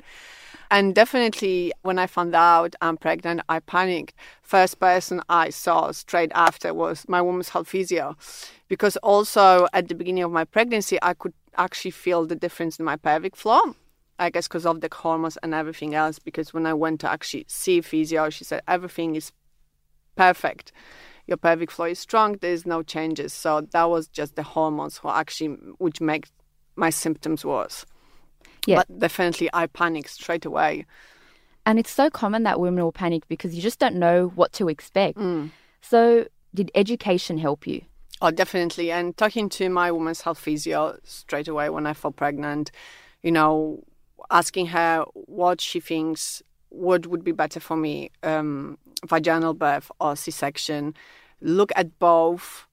And 0.70 0.94
definitely, 0.94 1.72
when 1.82 1.98
I 1.98 2.06
found 2.06 2.34
out 2.34 2.74
I'm 2.80 2.96
pregnant, 2.96 3.42
I 3.48 3.60
panicked. 3.60 4.14
First 4.42 4.80
person 4.80 5.20
I 5.28 5.50
saw 5.50 5.92
straight 5.92 6.32
after 6.34 6.74
was 6.74 7.04
my 7.08 7.22
woman's 7.22 7.50
health 7.50 7.68
physio, 7.68 8.16
because 8.68 8.96
also 8.98 9.68
at 9.72 9.88
the 9.88 9.94
beginning 9.94 10.24
of 10.24 10.32
my 10.32 10.44
pregnancy, 10.44 10.98
I 11.02 11.14
could 11.14 11.34
actually 11.56 11.92
feel 11.92 12.26
the 12.26 12.34
difference 12.34 12.78
in 12.78 12.84
my 12.84 12.96
pelvic 12.96 13.36
floor. 13.36 13.76
I 14.18 14.30
guess 14.30 14.48
because 14.48 14.66
of 14.66 14.80
the 14.80 14.88
hormones 14.92 15.36
and 15.42 15.54
everything 15.54 15.94
else. 15.94 16.18
Because 16.18 16.54
when 16.54 16.66
I 16.66 16.74
went 16.74 17.00
to 17.00 17.10
actually 17.10 17.46
see 17.48 17.80
physio, 17.80 18.30
she 18.30 18.44
said 18.44 18.62
everything 18.68 19.16
is 19.16 19.32
perfect. 20.16 20.72
Your 21.26 21.36
pelvic 21.36 21.70
floor 21.70 21.88
is 21.88 21.98
strong. 21.98 22.36
There's 22.40 22.66
no 22.66 22.82
changes. 22.82 23.32
So 23.32 23.62
that 23.72 23.84
was 23.84 24.08
just 24.08 24.36
the 24.36 24.42
hormones 24.42 24.98
who 24.98 25.08
actually 25.08 25.56
which 25.78 26.00
make 26.00 26.28
my 26.76 26.90
symptoms 26.90 27.44
worse. 27.44 27.86
Yeah. 28.66 28.76
But 28.76 28.98
definitely, 28.98 29.50
I 29.52 29.66
panicked 29.66 30.10
straight 30.10 30.44
away. 30.44 30.86
And 31.66 31.78
it's 31.78 31.90
so 31.90 32.10
common 32.10 32.42
that 32.42 32.60
women 32.60 32.84
will 32.84 32.92
panic 32.92 33.26
because 33.28 33.54
you 33.54 33.62
just 33.62 33.78
don't 33.78 33.96
know 33.96 34.32
what 34.34 34.52
to 34.54 34.68
expect. 34.68 35.18
Mm. 35.18 35.50
So, 35.80 36.26
did 36.54 36.70
education 36.74 37.38
help 37.38 37.66
you? 37.66 37.82
Oh, 38.20 38.30
definitely. 38.30 38.90
And 38.90 39.16
talking 39.16 39.48
to 39.50 39.68
my 39.68 39.90
woman's 39.90 40.20
health 40.20 40.38
physio 40.38 40.98
straight 41.04 41.48
away 41.48 41.68
when 41.70 41.86
I 41.86 41.94
fell 41.94 42.12
pregnant, 42.12 42.70
you 43.22 43.32
know, 43.32 43.82
asking 44.30 44.66
her 44.66 45.04
what 45.14 45.60
she 45.60 45.80
thinks 45.80 46.42
what 46.70 47.06
would 47.06 47.22
be 47.22 47.32
better 47.32 47.60
for 47.60 47.76
me 47.76 48.10
um, 48.22 48.78
vaginal 49.06 49.54
birth 49.54 49.90
or 50.00 50.16
c-section. 50.16 50.94
Look 51.40 51.72
at 51.76 51.98
both 51.98 52.66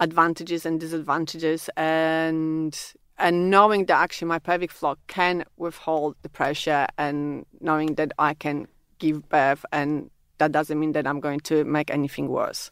advantages 0.00 0.66
and 0.66 0.78
disadvantages 0.78 1.70
and 1.76 2.78
and 3.18 3.50
knowing 3.50 3.86
that 3.86 3.98
actually 3.98 4.28
my 4.28 4.38
pelvic 4.38 4.70
floor 4.70 4.96
can 5.06 5.42
withhold 5.56 6.16
the 6.20 6.28
pressure 6.28 6.86
and 6.98 7.46
knowing 7.60 7.94
that 7.94 8.12
i 8.18 8.34
can 8.34 8.66
give 8.98 9.26
birth 9.30 9.64
and 9.72 10.10
that 10.36 10.52
doesn't 10.52 10.78
mean 10.78 10.92
that 10.92 11.06
i'm 11.06 11.18
going 11.18 11.40
to 11.40 11.64
make 11.64 11.90
anything 11.90 12.28
worse. 12.28 12.70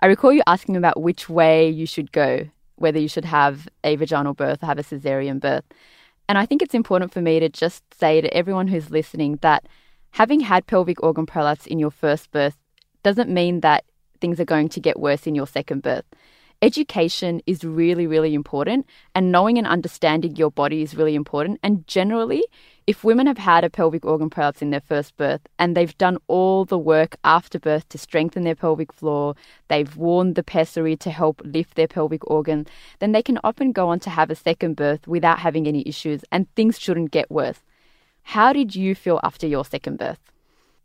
I 0.00 0.06
recall 0.06 0.32
you 0.32 0.42
asking 0.46 0.76
about 0.76 1.00
which 1.00 1.30
way 1.30 1.68
you 1.68 1.86
should 1.86 2.12
go 2.12 2.48
whether 2.76 2.98
you 2.98 3.08
should 3.08 3.24
have 3.24 3.68
a 3.82 3.96
vaginal 3.96 4.34
birth 4.34 4.62
or 4.62 4.66
have 4.66 4.78
a 4.78 4.84
cesarean 4.84 5.40
birth 5.40 5.64
and 6.28 6.36
I 6.36 6.46
think 6.46 6.62
it's 6.62 6.74
important 6.74 7.12
for 7.12 7.22
me 7.22 7.40
to 7.40 7.48
just 7.48 7.82
say 7.94 8.20
to 8.20 8.32
everyone 8.34 8.68
who's 8.68 8.90
listening 8.90 9.38
that 9.40 9.66
having 10.10 10.40
had 10.40 10.66
pelvic 10.66 11.02
organ 11.02 11.26
prolapse 11.26 11.66
in 11.66 11.78
your 11.78 11.90
first 11.90 12.30
birth 12.30 12.56
doesn't 13.02 13.30
mean 13.30 13.60
that 13.60 13.84
things 14.20 14.38
are 14.38 14.44
going 14.44 14.68
to 14.68 14.80
get 14.80 15.00
worse 15.00 15.26
in 15.26 15.34
your 15.34 15.46
second 15.46 15.82
birth. 15.82 16.04
Education 16.60 17.40
is 17.46 17.62
really, 17.62 18.08
really 18.08 18.34
important, 18.34 18.84
and 19.14 19.30
knowing 19.30 19.58
and 19.58 19.66
understanding 19.66 20.34
your 20.34 20.50
body 20.50 20.82
is 20.82 20.96
really 20.96 21.14
important. 21.14 21.60
And 21.62 21.86
generally, 21.86 22.42
if 22.88 23.04
women 23.04 23.28
have 23.28 23.38
had 23.38 23.62
a 23.62 23.70
pelvic 23.70 24.04
organ 24.04 24.28
prolapse 24.28 24.60
in 24.60 24.70
their 24.70 24.80
first 24.80 25.16
birth 25.16 25.42
and 25.60 25.76
they've 25.76 25.96
done 25.98 26.18
all 26.26 26.64
the 26.64 26.78
work 26.78 27.14
after 27.22 27.60
birth 27.60 27.88
to 27.90 27.98
strengthen 27.98 28.42
their 28.42 28.56
pelvic 28.56 28.92
floor, 28.92 29.36
they've 29.68 29.96
worn 29.96 30.34
the 30.34 30.42
pessary 30.42 30.96
to 30.96 31.10
help 31.12 31.40
lift 31.44 31.76
their 31.76 31.86
pelvic 31.86 32.28
organ, 32.28 32.66
then 32.98 33.12
they 33.12 33.22
can 33.22 33.38
often 33.44 33.70
go 33.70 33.88
on 33.88 34.00
to 34.00 34.10
have 34.10 34.30
a 34.30 34.34
second 34.34 34.74
birth 34.74 35.06
without 35.06 35.38
having 35.38 35.68
any 35.68 35.86
issues 35.86 36.24
and 36.32 36.52
things 36.56 36.76
shouldn't 36.76 37.12
get 37.12 37.30
worse. 37.30 37.60
How 38.22 38.52
did 38.52 38.74
you 38.74 38.96
feel 38.96 39.20
after 39.22 39.46
your 39.46 39.64
second 39.64 39.98
birth? 39.98 40.32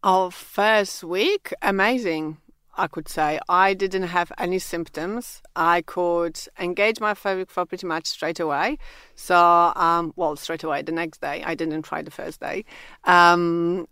Our 0.04 0.30
first 0.30 1.04
week, 1.04 1.54
amazing. 1.62 2.38
I 2.76 2.88
could 2.88 3.08
say. 3.08 3.40
I 3.48 3.74
didn't 3.74 4.04
have 4.04 4.32
any 4.38 4.60
symptoms. 4.60 5.42
I 5.56 5.82
could 5.84 6.40
engage 6.60 7.00
my 7.00 7.14
pelvic 7.14 7.52
for 7.52 7.66
pretty 7.66 7.86
much 7.86 8.08
straight 8.08 8.40
away. 8.40 8.80
So, 9.16 9.36
um, 9.36 10.14
well, 10.16 10.36
straight 10.36 10.64
away 10.64 10.82
the 10.82 10.92
next 10.92 11.22
day. 11.22 11.44
I 11.46 11.54
didn't 11.56 11.84
try 11.84 12.02
the 12.02 12.12
first 12.12 12.40
day. 12.40 12.66
Um, 13.04 13.88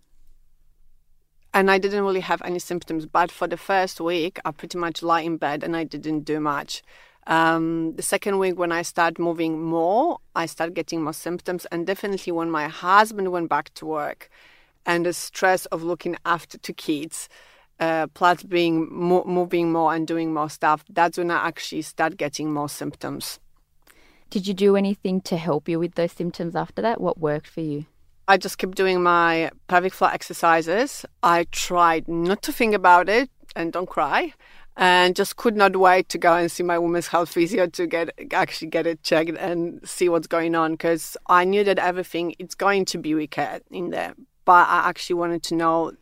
and 1.54 1.70
I 1.70 1.78
didn't 1.78 2.04
really 2.04 2.20
have 2.20 2.42
any 2.42 2.58
symptoms. 2.58 3.06
But 3.06 3.30
for 3.30 3.46
the 3.46 3.56
first 3.56 4.00
week, 4.00 4.40
I 4.44 4.50
pretty 4.50 4.78
much 4.78 5.02
lie 5.02 5.20
in 5.20 5.36
bed 5.36 5.62
and 5.62 5.76
I 5.76 5.84
didn't 5.84 6.20
do 6.20 6.40
much. 6.40 6.82
Um, 7.28 7.94
the 7.94 8.02
second 8.02 8.40
week, 8.40 8.58
when 8.58 8.72
I 8.72 8.82
started 8.82 9.20
moving 9.20 9.62
more, 9.62 10.18
I 10.34 10.46
started 10.46 10.74
getting 10.74 11.04
more 11.04 11.12
symptoms. 11.12 11.66
And 11.70 11.86
definitely 11.86 12.32
when 12.32 12.50
my 12.50 12.66
husband 12.66 13.30
went 13.30 13.48
back 13.48 13.72
to 13.74 13.86
work 13.86 14.28
and 14.84 15.06
the 15.06 15.12
stress 15.12 15.66
of 15.66 15.84
looking 15.84 16.16
after 16.24 16.58
two 16.58 16.72
kids, 16.72 17.28
uh, 17.80 18.06
plus 18.08 18.42
being 18.42 18.88
mo- 18.90 19.24
moving 19.24 19.72
more 19.72 19.94
and 19.94 20.06
doing 20.06 20.32
more 20.32 20.50
stuff, 20.50 20.84
that's 20.88 21.18
when 21.18 21.30
I 21.30 21.46
actually 21.46 21.82
start 21.82 22.16
getting 22.16 22.52
more 22.52 22.68
symptoms. 22.68 23.38
Did 24.30 24.46
you 24.46 24.54
do 24.54 24.76
anything 24.76 25.20
to 25.22 25.36
help 25.36 25.68
you 25.68 25.78
with 25.78 25.94
those 25.94 26.12
symptoms 26.12 26.56
after 26.56 26.80
that? 26.82 27.00
What 27.00 27.18
worked 27.18 27.48
for 27.48 27.60
you? 27.60 27.86
I 28.28 28.38
just 28.38 28.56
kept 28.56 28.76
doing 28.76 29.02
my 29.02 29.50
pelvic 29.68 29.92
floor 29.92 30.10
exercises. 30.12 31.04
I 31.22 31.44
tried 31.50 32.08
not 32.08 32.40
to 32.42 32.52
think 32.52 32.74
about 32.74 33.08
it 33.08 33.28
and 33.54 33.72
don't 33.72 33.88
cry 33.88 34.32
and 34.76 35.14
just 35.14 35.36
could 35.36 35.56
not 35.56 35.76
wait 35.76 36.08
to 36.08 36.18
go 36.18 36.34
and 36.34 36.50
see 36.50 36.62
my 36.62 36.78
women's 36.78 37.08
health 37.08 37.30
physio 37.30 37.66
to 37.66 37.86
get 37.86 38.10
actually 38.32 38.68
get 38.68 38.86
it 38.86 39.02
checked 39.02 39.36
and 39.36 39.86
see 39.86 40.08
what's 40.08 40.26
going 40.26 40.54
on 40.54 40.72
because 40.72 41.16
I 41.26 41.44
knew 41.44 41.62
that 41.64 41.78
everything 41.78 42.34
it's 42.38 42.54
going 42.54 42.86
to 42.86 42.98
be 42.98 43.14
weaker 43.14 43.60
in 43.70 43.90
there. 43.90 44.14
But 44.44 44.68
I 44.68 44.88
actually 44.88 45.14
wanted 45.14 45.42
to 45.44 45.54
know 45.54 45.92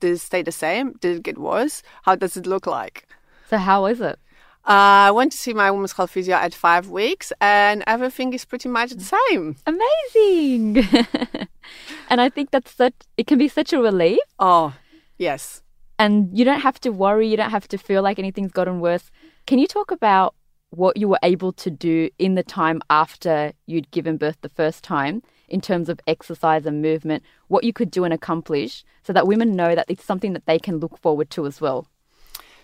did 0.00 0.12
it 0.12 0.18
stay 0.18 0.42
the 0.42 0.52
same? 0.52 0.92
Did 1.00 1.18
it 1.18 1.22
get 1.22 1.38
worse? 1.38 1.82
How 2.02 2.16
does 2.16 2.36
it 2.36 2.46
look 2.46 2.66
like? 2.66 3.06
So 3.48 3.58
how 3.58 3.86
is 3.86 4.00
it? 4.00 4.18
Uh, 4.64 5.08
I 5.08 5.10
went 5.10 5.32
to 5.32 5.38
see 5.38 5.54
my 5.54 5.70
women's 5.70 5.92
health 5.92 6.10
physio 6.10 6.36
at 6.36 6.52
five 6.52 6.88
weeks, 6.88 7.32
and 7.40 7.82
everything 7.86 8.34
is 8.34 8.44
pretty 8.44 8.68
much 8.68 8.90
the 8.90 9.04
same. 9.04 9.56
Amazing! 9.66 10.78
and 12.10 12.20
I 12.20 12.28
think 12.28 12.50
that's 12.50 12.72
such 12.74 12.94
it 13.16 13.26
can 13.26 13.38
be 13.38 13.48
such 13.48 13.72
a 13.72 13.80
relief. 13.80 14.20
Oh, 14.38 14.74
yes. 15.16 15.62
And 15.98 16.36
you 16.36 16.44
don't 16.44 16.60
have 16.60 16.78
to 16.80 16.90
worry. 16.90 17.28
You 17.28 17.36
don't 17.36 17.50
have 17.50 17.68
to 17.68 17.78
feel 17.78 18.02
like 18.02 18.18
anything's 18.18 18.52
gotten 18.52 18.80
worse. 18.80 19.10
Can 19.46 19.58
you 19.58 19.66
talk 19.66 19.90
about 19.90 20.34
what 20.70 20.96
you 20.96 21.08
were 21.08 21.18
able 21.22 21.52
to 21.54 21.70
do 21.70 22.10
in 22.18 22.34
the 22.34 22.42
time 22.42 22.80
after 22.90 23.52
you'd 23.66 23.90
given 23.90 24.18
birth 24.18 24.38
the 24.40 24.48
first 24.48 24.84
time? 24.84 25.22
In 25.50 25.60
terms 25.60 25.88
of 25.88 26.00
exercise 26.06 26.64
and 26.66 26.80
movement, 26.80 27.22
what 27.48 27.64
you 27.64 27.72
could 27.72 27.90
do 27.90 28.04
and 28.04 28.14
accomplish 28.14 28.84
so 29.02 29.12
that 29.12 29.26
women 29.26 29.56
know 29.56 29.74
that 29.74 29.86
it's 29.88 30.04
something 30.04 30.32
that 30.32 30.46
they 30.46 30.58
can 30.58 30.78
look 30.78 30.96
forward 30.98 31.30
to 31.30 31.46
as 31.46 31.60
well? 31.60 31.86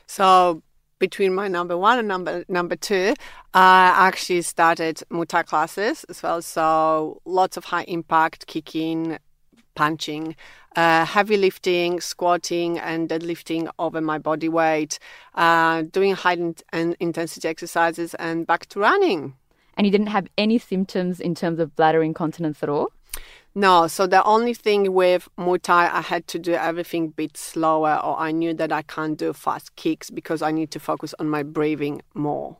So, 0.07 0.63
between 0.99 1.35
my 1.35 1.47
number 1.49 1.77
one 1.77 1.99
and 1.99 2.09
number 2.09 2.45
number 2.49 2.77
two, 2.77 3.15
I 3.53 3.93
actually 3.95 4.43
started 4.43 5.03
Muay 5.11 5.45
classes 5.47 6.05
as 6.05 6.23
well. 6.23 6.41
So, 6.41 7.21
lots 7.25 7.57
of 7.57 7.65
high 7.65 7.85
impact 7.85 8.47
kicking, 8.47 9.19
punching, 9.75 10.37
uh, 10.75 11.05
heavy 11.05 11.37
lifting, 11.37 12.01
squatting, 12.01 12.79
and 12.79 13.09
deadlifting 13.09 13.69
over 13.79 14.01
my 14.01 14.19
body 14.19 14.49
weight, 14.49 14.99
uh, 15.35 15.83
doing 15.83 16.15
high 16.15 16.39
and 16.73 16.97
intensity 17.01 17.49
exercises, 17.49 18.15
and 18.15 18.47
back 18.47 18.67
to 18.67 18.81
running 18.81 19.35
and 19.77 19.87
you 19.87 19.91
didn't 19.91 20.09
have 20.09 20.27
any 20.39 20.59
symptoms 20.59 21.21
in 21.21 21.35
terms 21.35 21.59
of 21.59 21.75
bladder 21.77 22.03
incontinence 22.03 22.63
at 22.63 22.69
all? 22.69 22.89
No, 23.55 23.87
so 23.87 24.07
the 24.07 24.23
only 24.25 24.53
thing 24.53 24.93
with 24.93 25.31
Muay 25.39 25.63
Thai, 25.63 25.89
I 25.91 26.03
had 26.03 26.27
to 26.29 26.39
do 26.39 26.53
everything 26.53 27.07
a 27.07 27.09
bit 27.09 27.39
slower, 27.39 27.99
or 28.05 28.19
I 28.19 28.31
knew 28.31 28.53
that 28.53 28.71
I 28.71 28.83
can't 28.83 29.17
do 29.17 29.33
fast 29.33 29.75
kicks 29.77 30.11
because 30.11 30.43
I 30.43 30.51
need 30.51 30.71
to 30.73 30.79
focus 30.79 31.15
on 31.19 31.31
my 31.31 31.43
breathing 31.43 32.03
more. 32.13 32.59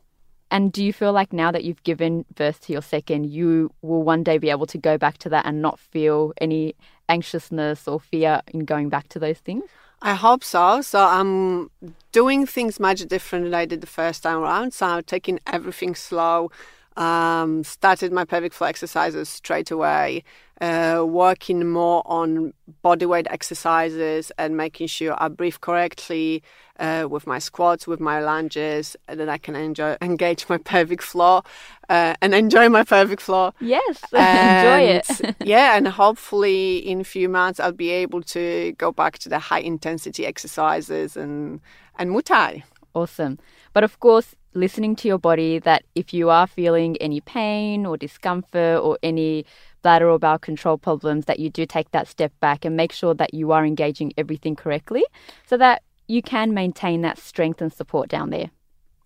And 0.49 0.71
do 0.71 0.83
you 0.83 0.93
feel 0.93 1.11
like 1.11 1.33
now 1.33 1.51
that 1.51 1.63
you've 1.63 1.83
given 1.83 2.25
birth 2.33 2.61
to 2.61 2.73
your 2.73 2.81
second, 2.81 3.25
you 3.25 3.69
will 3.81 4.01
one 4.01 4.23
day 4.23 4.37
be 4.37 4.49
able 4.49 4.65
to 4.67 4.77
go 4.77 4.97
back 4.97 5.19
to 5.19 5.29
that 5.29 5.45
and 5.45 5.61
not 5.61 5.77
feel 5.77 6.33
any 6.39 6.73
anxiousness 7.09 7.87
or 7.87 7.99
fear 7.99 8.41
in 8.47 8.65
going 8.65 8.89
back 8.89 9.07
to 9.09 9.19
those 9.19 9.37
things? 9.37 9.65
I 10.01 10.13
hope 10.13 10.43
so. 10.43 10.81
So 10.81 11.03
I'm 11.03 11.69
doing 12.11 12.45
things 12.45 12.79
much 12.79 13.05
different 13.05 13.45
than 13.45 13.53
I 13.53 13.65
did 13.65 13.81
the 13.81 13.87
first 13.87 14.23
time 14.23 14.39
around. 14.39 14.73
So 14.73 14.85
I'm 14.85 15.03
taking 15.03 15.39
everything 15.45 15.95
slow 15.95 16.49
um, 16.97 17.63
started 17.63 18.11
my 18.11 18.25
pelvic 18.25 18.53
floor 18.53 18.67
exercises 18.67 19.29
straight 19.29 19.69
away, 19.71 20.23
uh, 20.59 21.05
working 21.07 21.69
more 21.69 22.01
on 22.05 22.53
body 22.81 23.05
weight 23.05 23.27
exercises 23.29 24.31
and 24.39 24.57
making 24.57 24.87
sure 24.87 25.15
I 25.17 25.27
breathe 25.27 25.57
correctly 25.61 26.41
uh, 26.79 27.07
with 27.09 27.27
my 27.27 27.37
squats, 27.37 27.85
with 27.85 27.99
my 27.99 28.19
lunges, 28.19 28.95
and 29.07 29.19
then 29.19 29.29
I 29.29 29.37
can 29.37 29.55
enjoy 29.55 29.95
engage 30.01 30.49
my 30.49 30.57
pelvic 30.57 31.03
floor 31.03 31.43
uh, 31.87 32.15
and 32.21 32.33
enjoy 32.33 32.67
my 32.69 32.83
pelvic 32.83 33.21
floor. 33.21 33.53
Yes, 33.61 34.03
enjoy 34.11 34.81
it. 34.97 35.35
yeah, 35.43 35.77
and 35.77 35.87
hopefully 35.87 36.77
in 36.77 37.01
a 37.01 37.05
few 37.05 37.29
months 37.29 37.59
I'll 37.59 37.71
be 37.71 37.91
able 37.91 38.23
to 38.23 38.73
go 38.79 38.91
back 38.91 39.19
to 39.19 39.29
the 39.29 39.39
high 39.39 39.59
intensity 39.61 40.25
exercises 40.25 41.15
and 41.15 41.61
and 41.99 42.09
Muay 42.09 42.23
Thai. 42.23 42.63
Awesome. 42.95 43.37
But 43.73 43.83
of 43.83 43.99
course, 43.99 44.33
listening 44.57 44.95
to 44.97 45.07
your 45.07 45.17
body 45.17 45.59
that 45.59 45.83
if 45.95 46.13
you 46.13 46.29
are 46.29 46.47
feeling 46.47 46.97
any 46.97 47.21
pain 47.21 47.85
or 47.85 47.95
discomfort 47.95 48.81
or 48.81 48.97
any 49.03 49.45
bladder 49.83 50.09
or 50.09 50.19
bowel 50.19 50.39
control 50.39 50.77
problems, 50.77 51.25
that 51.25 51.39
you 51.39 51.49
do 51.49 51.65
take 51.65 51.91
that 51.91 52.07
step 52.07 52.33
back 52.39 52.65
and 52.65 52.75
make 52.75 52.91
sure 52.91 53.13
that 53.13 53.33
you 53.33 53.51
are 53.51 53.65
engaging 53.65 54.11
everything 54.17 54.55
correctly 54.55 55.05
so 55.45 55.57
that 55.57 55.83
you 56.07 56.21
can 56.21 56.53
maintain 56.53 57.01
that 57.01 57.17
strength 57.17 57.61
and 57.61 57.71
support 57.71 58.09
down 58.09 58.29
there. 58.31 58.49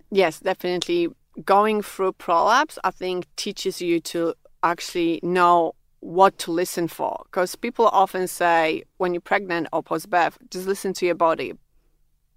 Yes, 0.10 0.39
definitely. 0.39 1.10
Going 1.45 1.82
through 1.82 2.14
prolapse, 2.14 2.78
I 2.84 2.91
think, 2.91 3.28
teaches 3.36 3.82
you 3.82 3.99
to 4.02 4.34
actually 4.64 5.20
know 5.24 5.74
what 6.02 6.38
to 6.39 6.52
listen 6.52 6.88
for. 6.88 7.24
Because 7.26 7.56
people 7.56 7.88
often 7.88 8.28
say, 8.28 8.84
when 8.97 9.14
you're 9.14 9.22
pregnant 9.22 9.68
or 9.72 9.84
post 9.84 10.10
birth, 10.10 10.38
just 10.49 10.68
listen 10.68 10.93
to 10.93 11.06
your 11.06 11.16
body 11.16 11.54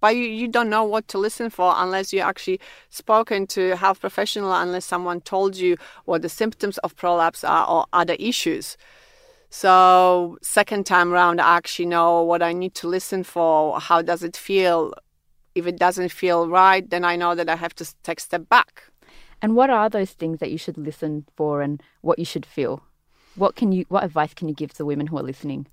but 0.01 0.15
you, 0.15 0.23
you 0.23 0.47
don't 0.47 0.69
know 0.69 0.83
what 0.83 1.07
to 1.09 1.17
listen 1.17 1.49
for 1.49 1.73
unless 1.77 2.13
you 2.13 2.19
actually 2.19 2.59
spoken 2.89 3.47
to 3.47 3.71
a 3.71 3.75
health 3.75 4.01
professional 4.01 4.53
unless 4.53 4.85
someone 4.85 5.21
told 5.21 5.55
you 5.57 5.77
what 6.05 6.21
the 6.21 6.29
symptoms 6.29 6.77
of 6.79 6.95
prolapse 6.95 7.43
are 7.43 7.67
or 7.67 7.85
other 7.93 8.15
issues. 8.19 8.77
So 9.49 10.37
second 10.41 10.85
time 10.85 11.13
around 11.13 11.39
i 11.39 11.55
actually 11.55 11.85
know 11.85 12.21
what 12.23 12.41
i 12.41 12.51
need 12.51 12.75
to 12.75 12.87
listen 12.87 13.23
for 13.23 13.79
how 13.79 14.01
does 14.01 14.23
it 14.23 14.35
feel? 14.35 14.93
If 15.53 15.65
it 15.67 15.77
doesn't 15.77 16.09
feel 16.09 16.49
right 16.49 16.87
then 16.89 17.05
i 17.05 17.15
know 17.15 17.35
that 17.35 17.49
i 17.49 17.55
have 17.55 17.73
to 17.75 17.85
take 18.03 18.19
a 18.19 18.23
step 18.23 18.49
back. 18.49 18.83
And 19.41 19.55
what 19.55 19.69
are 19.69 19.89
those 19.89 20.11
things 20.11 20.39
that 20.39 20.51
you 20.51 20.57
should 20.57 20.77
listen 20.77 21.25
for 21.35 21.61
and 21.61 21.81
what 22.01 22.19
you 22.19 22.25
should 22.25 22.45
feel? 22.45 22.83
What 23.35 23.55
can 23.55 23.71
you 23.71 23.85
what 23.89 24.03
advice 24.03 24.33
can 24.33 24.49
you 24.49 24.55
give 24.55 24.73
to 24.73 24.85
women 24.85 25.07
who 25.07 25.17
are 25.17 25.23
listening 25.23 25.67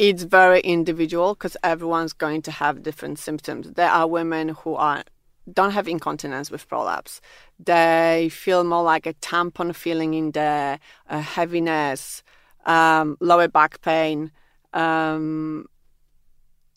it's 0.00 0.22
very 0.22 0.60
individual 0.60 1.34
because 1.34 1.58
everyone's 1.62 2.14
going 2.14 2.40
to 2.40 2.50
have 2.50 2.82
different 2.82 3.18
symptoms. 3.18 3.70
There 3.72 3.90
are 3.90 4.06
women 4.06 4.48
who 4.48 4.74
are 4.74 5.04
don't 5.52 5.72
have 5.72 5.86
incontinence 5.86 6.50
with 6.50 6.66
prolapse. 6.68 7.20
They 7.58 8.30
feel 8.32 8.64
more 8.64 8.82
like 8.82 9.04
a 9.04 9.12
tampon 9.14 9.74
feeling 9.74 10.14
in 10.14 10.30
there, 10.30 10.78
a 11.06 11.20
heaviness, 11.20 12.22
um, 12.64 13.18
lower 13.20 13.48
back 13.48 13.82
pain, 13.82 14.32
um, 14.72 15.66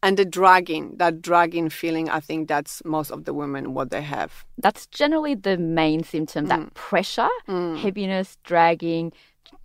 and 0.02 0.18
the 0.18 0.26
dragging. 0.26 0.98
That 0.98 1.22
dragging 1.22 1.70
feeling, 1.70 2.10
I 2.10 2.20
think 2.20 2.50
that's 2.50 2.84
most 2.84 3.10
of 3.10 3.24
the 3.24 3.34
women 3.34 3.74
what 3.74 3.90
they 3.90 4.02
have. 4.02 4.44
That's 4.58 4.86
generally 4.88 5.36
the 5.36 5.58
main 5.58 6.04
symptom. 6.04 6.48
That 6.48 6.60
mm. 6.60 6.74
pressure, 6.74 7.30
mm. 7.48 7.78
heaviness, 7.78 8.38
dragging. 8.44 9.14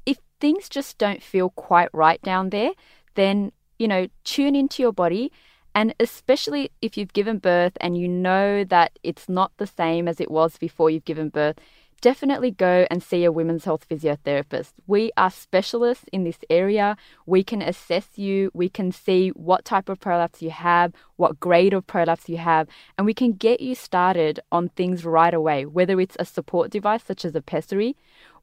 If 0.06 0.18
things 0.38 0.68
just 0.68 0.96
don't 0.98 1.22
feel 1.22 1.50
quite 1.50 1.88
right 1.92 2.22
down 2.22 2.50
there, 2.50 2.70
then, 3.14 3.52
you 3.78 3.88
know, 3.88 4.09
tune 4.24 4.54
into 4.54 4.82
your 4.82 4.92
body. 4.92 5.32
And 5.74 5.94
especially 6.00 6.72
if 6.82 6.96
you've 6.96 7.12
given 7.12 7.38
birth 7.38 7.74
and 7.80 7.96
you 7.96 8.09
know 8.09 8.64
that 8.64 8.98
it's 9.02 9.28
not 9.28 9.52
the 9.59 9.66
same 9.66 10.09
as 10.09 10.20
it 10.20 10.30
was 10.30 10.59
before 10.59 10.90
you've 10.90 11.04
given 11.04 11.28
birth, 11.28 11.56
definitely 12.00 12.50
go 12.50 12.86
and 12.90 13.02
see 13.02 13.24
a 13.24 13.32
women's 13.32 13.64
health 13.64 13.88
physiotherapist. 13.88 14.72
We 14.86 15.11
are 15.16 15.30
specialists 15.30 16.04
in 16.12 16.24
this 16.24 16.38
area. 16.48 16.96
We 17.26 17.42
can 17.42 17.62
assess 17.62 18.06
you, 18.16 18.50
we 18.54 18.68
can 18.68 18.92
see 18.92 19.30
what 19.30 19.64
type 19.64 19.88
of 19.88 20.00
prolapse 20.00 20.42
you 20.42 20.50
have, 20.50 20.92
what 21.16 21.40
grade 21.40 21.74
of 21.74 21.86
prolapse 21.86 22.28
you 22.28 22.38
have, 22.38 22.68
and 22.96 23.04
we 23.06 23.14
can 23.14 23.32
get 23.32 23.61
you 23.61 23.74
started 23.74 24.40
on 24.52 24.68
things 24.70 25.04
right 25.04 25.34
away, 25.34 25.66
whether 25.66 26.00
it's 26.00 26.16
a 26.18 26.24
support 26.24 26.70
device 26.70 27.02
such 27.04 27.24
as 27.24 27.34
a 27.34 27.42
pessary 27.42 27.96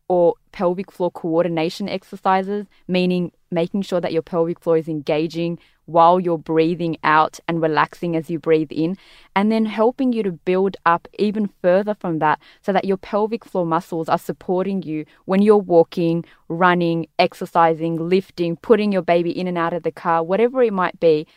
or 0.08 0.36
pelvic 0.52 0.92
floor 0.92 1.12
coordination 1.12 1.90
exercises, 1.90 2.66
meaning 2.88 3.32
making 3.52 3.82
sure 3.82 4.02
that 4.02 4.14
your 4.14 4.22
pelvic 4.22 4.60
floor 4.60 4.78
is 4.78 4.88
engaging 4.88 5.58
while 5.86 6.20
you're 6.20 6.38
breathing 6.38 6.98
out 7.04 7.40
and 7.48 7.62
relaxing 7.62 8.16
as 8.16 8.30
you 8.30 8.40
breathe 8.40 8.72
in, 8.72 8.98
and 9.36 9.52
then 9.52 9.66
helping 9.66 10.12
you 10.14 10.24
to 10.24 10.32
build 10.32 10.76
up 10.86 11.08
even 11.20 11.50
further 11.62 11.94
from 11.94 12.20
that 12.20 12.40
so 12.62 12.74
that 12.74 12.86
your 12.86 12.98
pelvic 12.98 13.46
floor 13.46 13.66
muscles 13.66 14.10
are 14.10 14.18
supporting 14.18 14.82
you 14.82 15.06
when 15.26 15.42
you're 15.42 15.58
walking, 15.58 16.26
running, 16.50 17.08
exercising, 17.20 17.98
lifting, 17.98 18.56
putting 18.56 18.92
your 18.92 19.04
baby 19.04 19.30
in 19.30 19.48
and 19.48 19.58
out 19.58 19.74
of 19.74 19.84
the 19.84 19.92
car, 19.92 20.24
whatever 20.24 20.64
it 20.64 20.74
might 20.74 21.00
be. 21.00 21.28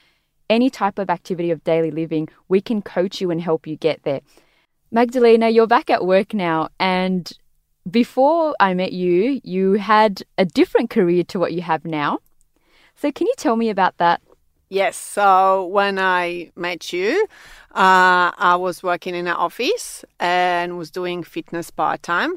Any 0.49 0.71
type 0.71 0.99
of 0.99 1.11
activity 1.11 1.51
of 1.51 1.63
daily 1.63 1.91
living, 1.91 2.27
we 2.49 2.63
can 2.63 2.81
coach 2.81 3.21
you 3.21 3.31
and 3.31 3.41
help 3.41 3.67
you 3.67 3.77
get 3.77 4.03
there. 4.05 4.23
Magdalena, 4.91 5.51
you're 5.51 5.67
back 5.67 5.91
at 5.91 6.07
work 6.07 6.33
now, 6.33 6.71
and 6.81 7.31
before 7.91 8.55
I 8.61 8.75
met 8.75 8.93
you, 8.93 9.41
you 9.45 9.75
had 9.75 10.23
a 10.37 10.45
different 10.45 10.91
career 10.91 11.25
to 11.25 11.39
what 11.39 11.53
you 11.53 11.63
have 11.63 11.85
now. 11.85 12.19
So, 12.97 13.13
can 13.13 13.27
you 13.27 13.35
tell 13.37 13.57
me 13.57 13.71
about 13.71 13.97
that? 13.99 14.21
Yes. 14.69 14.97
So, 14.97 15.67
when 15.67 15.99
I 15.99 16.51
met 16.57 16.93
you, 16.93 17.27
uh, 17.75 18.33
I 18.37 18.57
was 18.57 18.83
working 18.83 19.15
in 19.15 19.27
an 19.27 19.35
office 19.35 20.05
and 20.19 20.77
was 20.77 20.91
doing 20.91 21.23
fitness 21.23 21.71
part 21.71 22.03
time. 22.03 22.35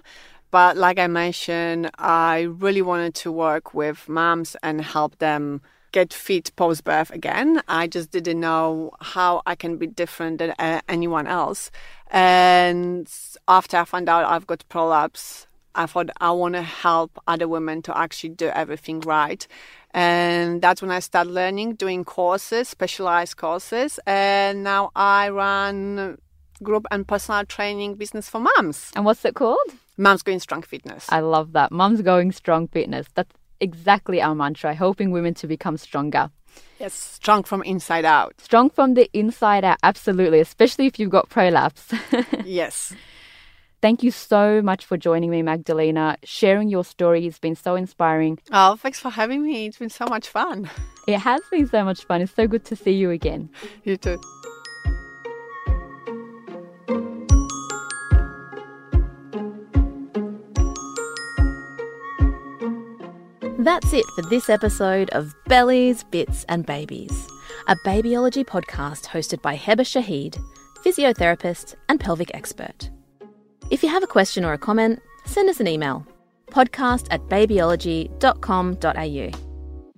But, 0.51 0.77
like 0.77 0.99
I 0.99 1.07
mentioned, 1.07 1.89
I 1.97 2.41
really 2.41 2.81
wanted 2.81 3.15
to 3.15 3.31
work 3.31 3.73
with 3.73 4.07
moms 4.07 4.55
and 4.61 4.81
help 4.81 5.17
them 5.17 5.61
get 5.91 6.13
fit 6.13 6.55
post 6.55 6.83
birth 6.83 7.11
again. 7.11 7.61
I 7.67 7.87
just 7.87 8.11
didn't 8.11 8.39
know 8.39 8.91
how 9.01 9.41
I 9.45 9.55
can 9.55 9.77
be 9.77 9.87
different 9.87 10.39
than 10.39 10.53
uh, 10.59 10.81
anyone 10.87 11.27
else. 11.27 11.71
And 12.09 13.11
after 13.47 13.77
I 13.77 13.85
found 13.85 14.09
out 14.09 14.25
I've 14.25 14.47
got 14.47 14.67
prolapse, 14.69 15.47
I 15.75 15.85
thought 15.85 16.09
I 16.19 16.31
want 16.31 16.55
to 16.55 16.61
help 16.61 17.17
other 17.27 17.47
women 17.47 17.81
to 17.83 17.97
actually 17.97 18.31
do 18.31 18.47
everything 18.47 18.99
right. 19.01 19.45
And 19.93 20.61
that's 20.61 20.81
when 20.81 20.91
I 20.91 20.99
started 20.99 21.31
learning, 21.31 21.75
doing 21.75 22.03
courses, 22.03 22.69
specialized 22.69 23.37
courses. 23.37 23.99
And 24.05 24.63
now 24.63 24.91
I 24.95 25.29
run 25.29 26.17
group 26.63 26.85
and 26.91 27.07
personal 27.07 27.45
training 27.45 27.95
business 27.95 28.29
for 28.29 28.39
moms. 28.39 28.91
And 28.95 29.05
what's 29.05 29.23
it 29.25 29.35
called? 29.35 29.59
Moms 29.97 30.23
Going 30.23 30.39
Strong 30.39 30.63
Fitness. 30.63 31.05
I 31.09 31.19
love 31.19 31.53
that. 31.53 31.71
Mom's 31.71 32.01
Going 32.01 32.31
Strong 32.31 32.69
Fitness. 32.69 33.07
That's 33.15 33.33
exactly 33.61 34.21
our 34.21 34.35
mantra, 34.35 34.73
helping 34.73 35.11
women 35.11 35.33
to 35.35 35.47
become 35.47 35.77
stronger. 35.77 36.31
Yes, 36.79 36.93
strong 36.93 37.43
from 37.43 37.61
inside 37.63 38.05
out. 38.05 38.41
Strong 38.41 38.71
from 38.71 38.95
the 38.95 39.09
inside 39.13 39.63
out, 39.63 39.77
absolutely, 39.83 40.39
especially 40.39 40.87
if 40.87 40.99
you've 40.99 41.11
got 41.11 41.29
prolapse. 41.29 41.93
yes. 42.45 42.93
Thank 43.81 44.03
you 44.03 44.11
so 44.11 44.61
much 44.61 44.85
for 44.85 44.97
joining 44.97 45.31
me, 45.31 45.41
Magdalena. 45.41 46.17
Sharing 46.23 46.69
your 46.69 46.83
story 46.83 47.23
has 47.25 47.39
been 47.39 47.55
so 47.55 47.75
inspiring. 47.75 48.37
Oh, 48.51 48.75
thanks 48.75 48.99
for 48.99 49.09
having 49.09 49.43
me. 49.43 49.67
It's 49.67 49.77
been 49.77 49.89
so 49.89 50.05
much 50.05 50.27
fun. 50.27 50.69
It 51.07 51.17
has 51.17 51.41
been 51.49 51.67
so 51.67 51.83
much 51.83 52.03
fun. 52.05 52.21
It's 52.21 52.35
so 52.35 52.47
good 52.47 52.63
to 52.65 52.75
see 52.75 52.91
you 52.91 53.09
again. 53.09 53.49
You 53.83 53.97
too. 53.97 54.21
That's 63.61 63.93
it 63.93 64.05
for 64.15 64.23
this 64.23 64.49
episode 64.49 65.11
of 65.11 65.35
Bellies, 65.45 66.03
Bits 66.05 66.43
and 66.49 66.65
Babies, 66.65 67.27
a 67.67 67.75
babyology 67.85 68.43
podcast 68.43 69.05
hosted 69.05 69.39
by 69.43 69.55
Heba 69.55 69.81
Shaheed, 69.81 70.41
physiotherapist 70.83 71.75
and 71.87 71.99
pelvic 71.99 72.31
expert. 72.33 72.89
If 73.69 73.83
you 73.83 73.89
have 73.89 74.01
a 74.01 74.07
question 74.07 74.43
or 74.43 74.53
a 74.53 74.57
comment, 74.57 74.99
send 75.25 75.47
us 75.47 75.59
an 75.59 75.67
email 75.67 76.07
podcast 76.47 77.05
at 77.11 77.21
babyology.com.au. 77.29 79.39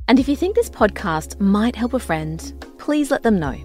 And 0.09 0.19
if 0.19 0.27
you 0.27 0.35
think 0.35 0.55
this 0.55 0.69
podcast 0.69 1.39
might 1.39 1.77
help 1.77 1.93
a 1.93 1.99
friend, 1.99 2.65
please 2.77 3.11
let 3.11 3.23
them 3.23 3.39
know. 3.39 3.55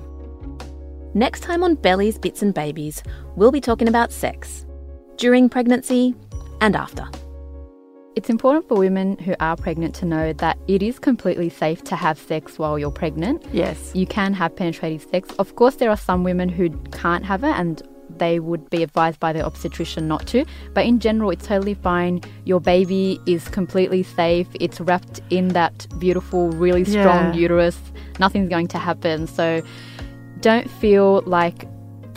Next 1.12 1.40
time 1.40 1.64
on 1.64 1.74
Bellies, 1.74 2.20
Bits 2.20 2.42
and 2.42 2.55
Babies, 2.55 3.03
we'll 3.34 3.51
be 3.51 3.61
talking 3.61 3.88
about 3.88 4.12
sex 4.12 4.64
during 5.16 5.49
pregnancy 5.49 6.14
and 6.61 6.76
after. 6.76 7.05
It's 8.16 8.30
important 8.30 8.66
for 8.68 8.76
women 8.76 9.16
who 9.18 9.34
are 9.38 9.56
pregnant 9.56 9.94
to 9.96 10.04
know 10.04 10.32
that 10.34 10.59
it 10.66 10.82
is 10.82 10.98
completely 10.98 11.48
safe 11.48 11.84
to 11.84 11.94
have 11.96 12.18
sex 12.18 12.59
while 12.59 12.78
you're 12.78 12.90
pregnant. 12.90 13.44
Yes. 13.52 13.92
You 13.94 14.06
can 14.06 14.34
have 14.34 14.56
penetrative 14.56 15.06
sex. 15.09 15.30
Of 15.38 15.54
course, 15.54 15.76
there 15.76 15.90
are 15.90 15.96
some 15.96 16.24
women 16.24 16.48
who 16.48 16.70
can't 16.90 17.24
have 17.24 17.44
it 17.44 17.52
and 17.54 17.80
they 18.16 18.40
would 18.40 18.68
be 18.70 18.82
advised 18.82 19.20
by 19.20 19.32
their 19.32 19.44
obstetrician 19.44 20.09
not 20.09 20.26
to. 20.28 20.44
But 20.74 20.86
in 20.86 20.98
general, 20.98 21.30
it's 21.30 21.46
totally 21.46 21.74
fine. 21.74 22.20
Your 22.44 22.61
baby 22.61 23.20
is 23.26 23.46
completely 23.46 24.02
safe. 24.02 24.48
It's 24.59 24.80
wrapped 24.80 25.20
in 25.30 25.48
that 25.48 25.86
beautiful, 26.00 26.50
really 26.50 26.84
strong 26.84 27.32
Yeah. 27.32 27.34
uterus. 27.34 27.78
Nothing's 28.18 28.48
going 28.48 28.66
to 28.68 28.78
happen. 28.78 29.28
So 29.28 29.62
don't 30.40 30.68
feel 30.68 31.22
like 31.26 31.68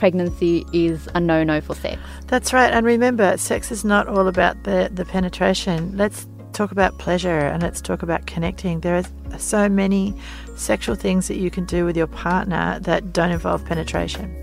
pregnancy 0.02 0.66
is 0.74 1.08
a 1.14 1.20
no 1.20 1.44
no 1.44 1.62
for 1.62 1.76
sex. 1.76 2.02
That's 2.26 2.54
right. 2.54 2.74
And 2.74 2.88
remember, 2.88 3.38
sex 3.38 3.72
is 3.72 3.86
not 3.86 4.08
all 4.08 4.28
about 4.28 4.64
the, 4.64 4.90
the 4.92 5.06
penetration. 5.06 5.96
Let's 5.96 6.28
talk 6.54 6.72
about 6.72 6.98
pleasure 6.98 7.38
and 7.38 7.62
let's 7.62 7.82
talk 7.82 8.02
about 8.02 8.26
connecting. 8.26 8.80
There 8.80 8.96
are 8.96 9.38
so 9.40 9.70
many 9.70 10.16
sexual 10.56 10.96
things 10.96 11.28
that 11.28 11.38
you 11.38 11.52
can 11.52 11.66
do 11.66 11.86
with 11.86 11.96
your 11.96 12.08
partner 12.08 12.80
that 12.82 13.14
don't 13.14 13.30
involve 13.30 13.64
penetration. 13.64 14.42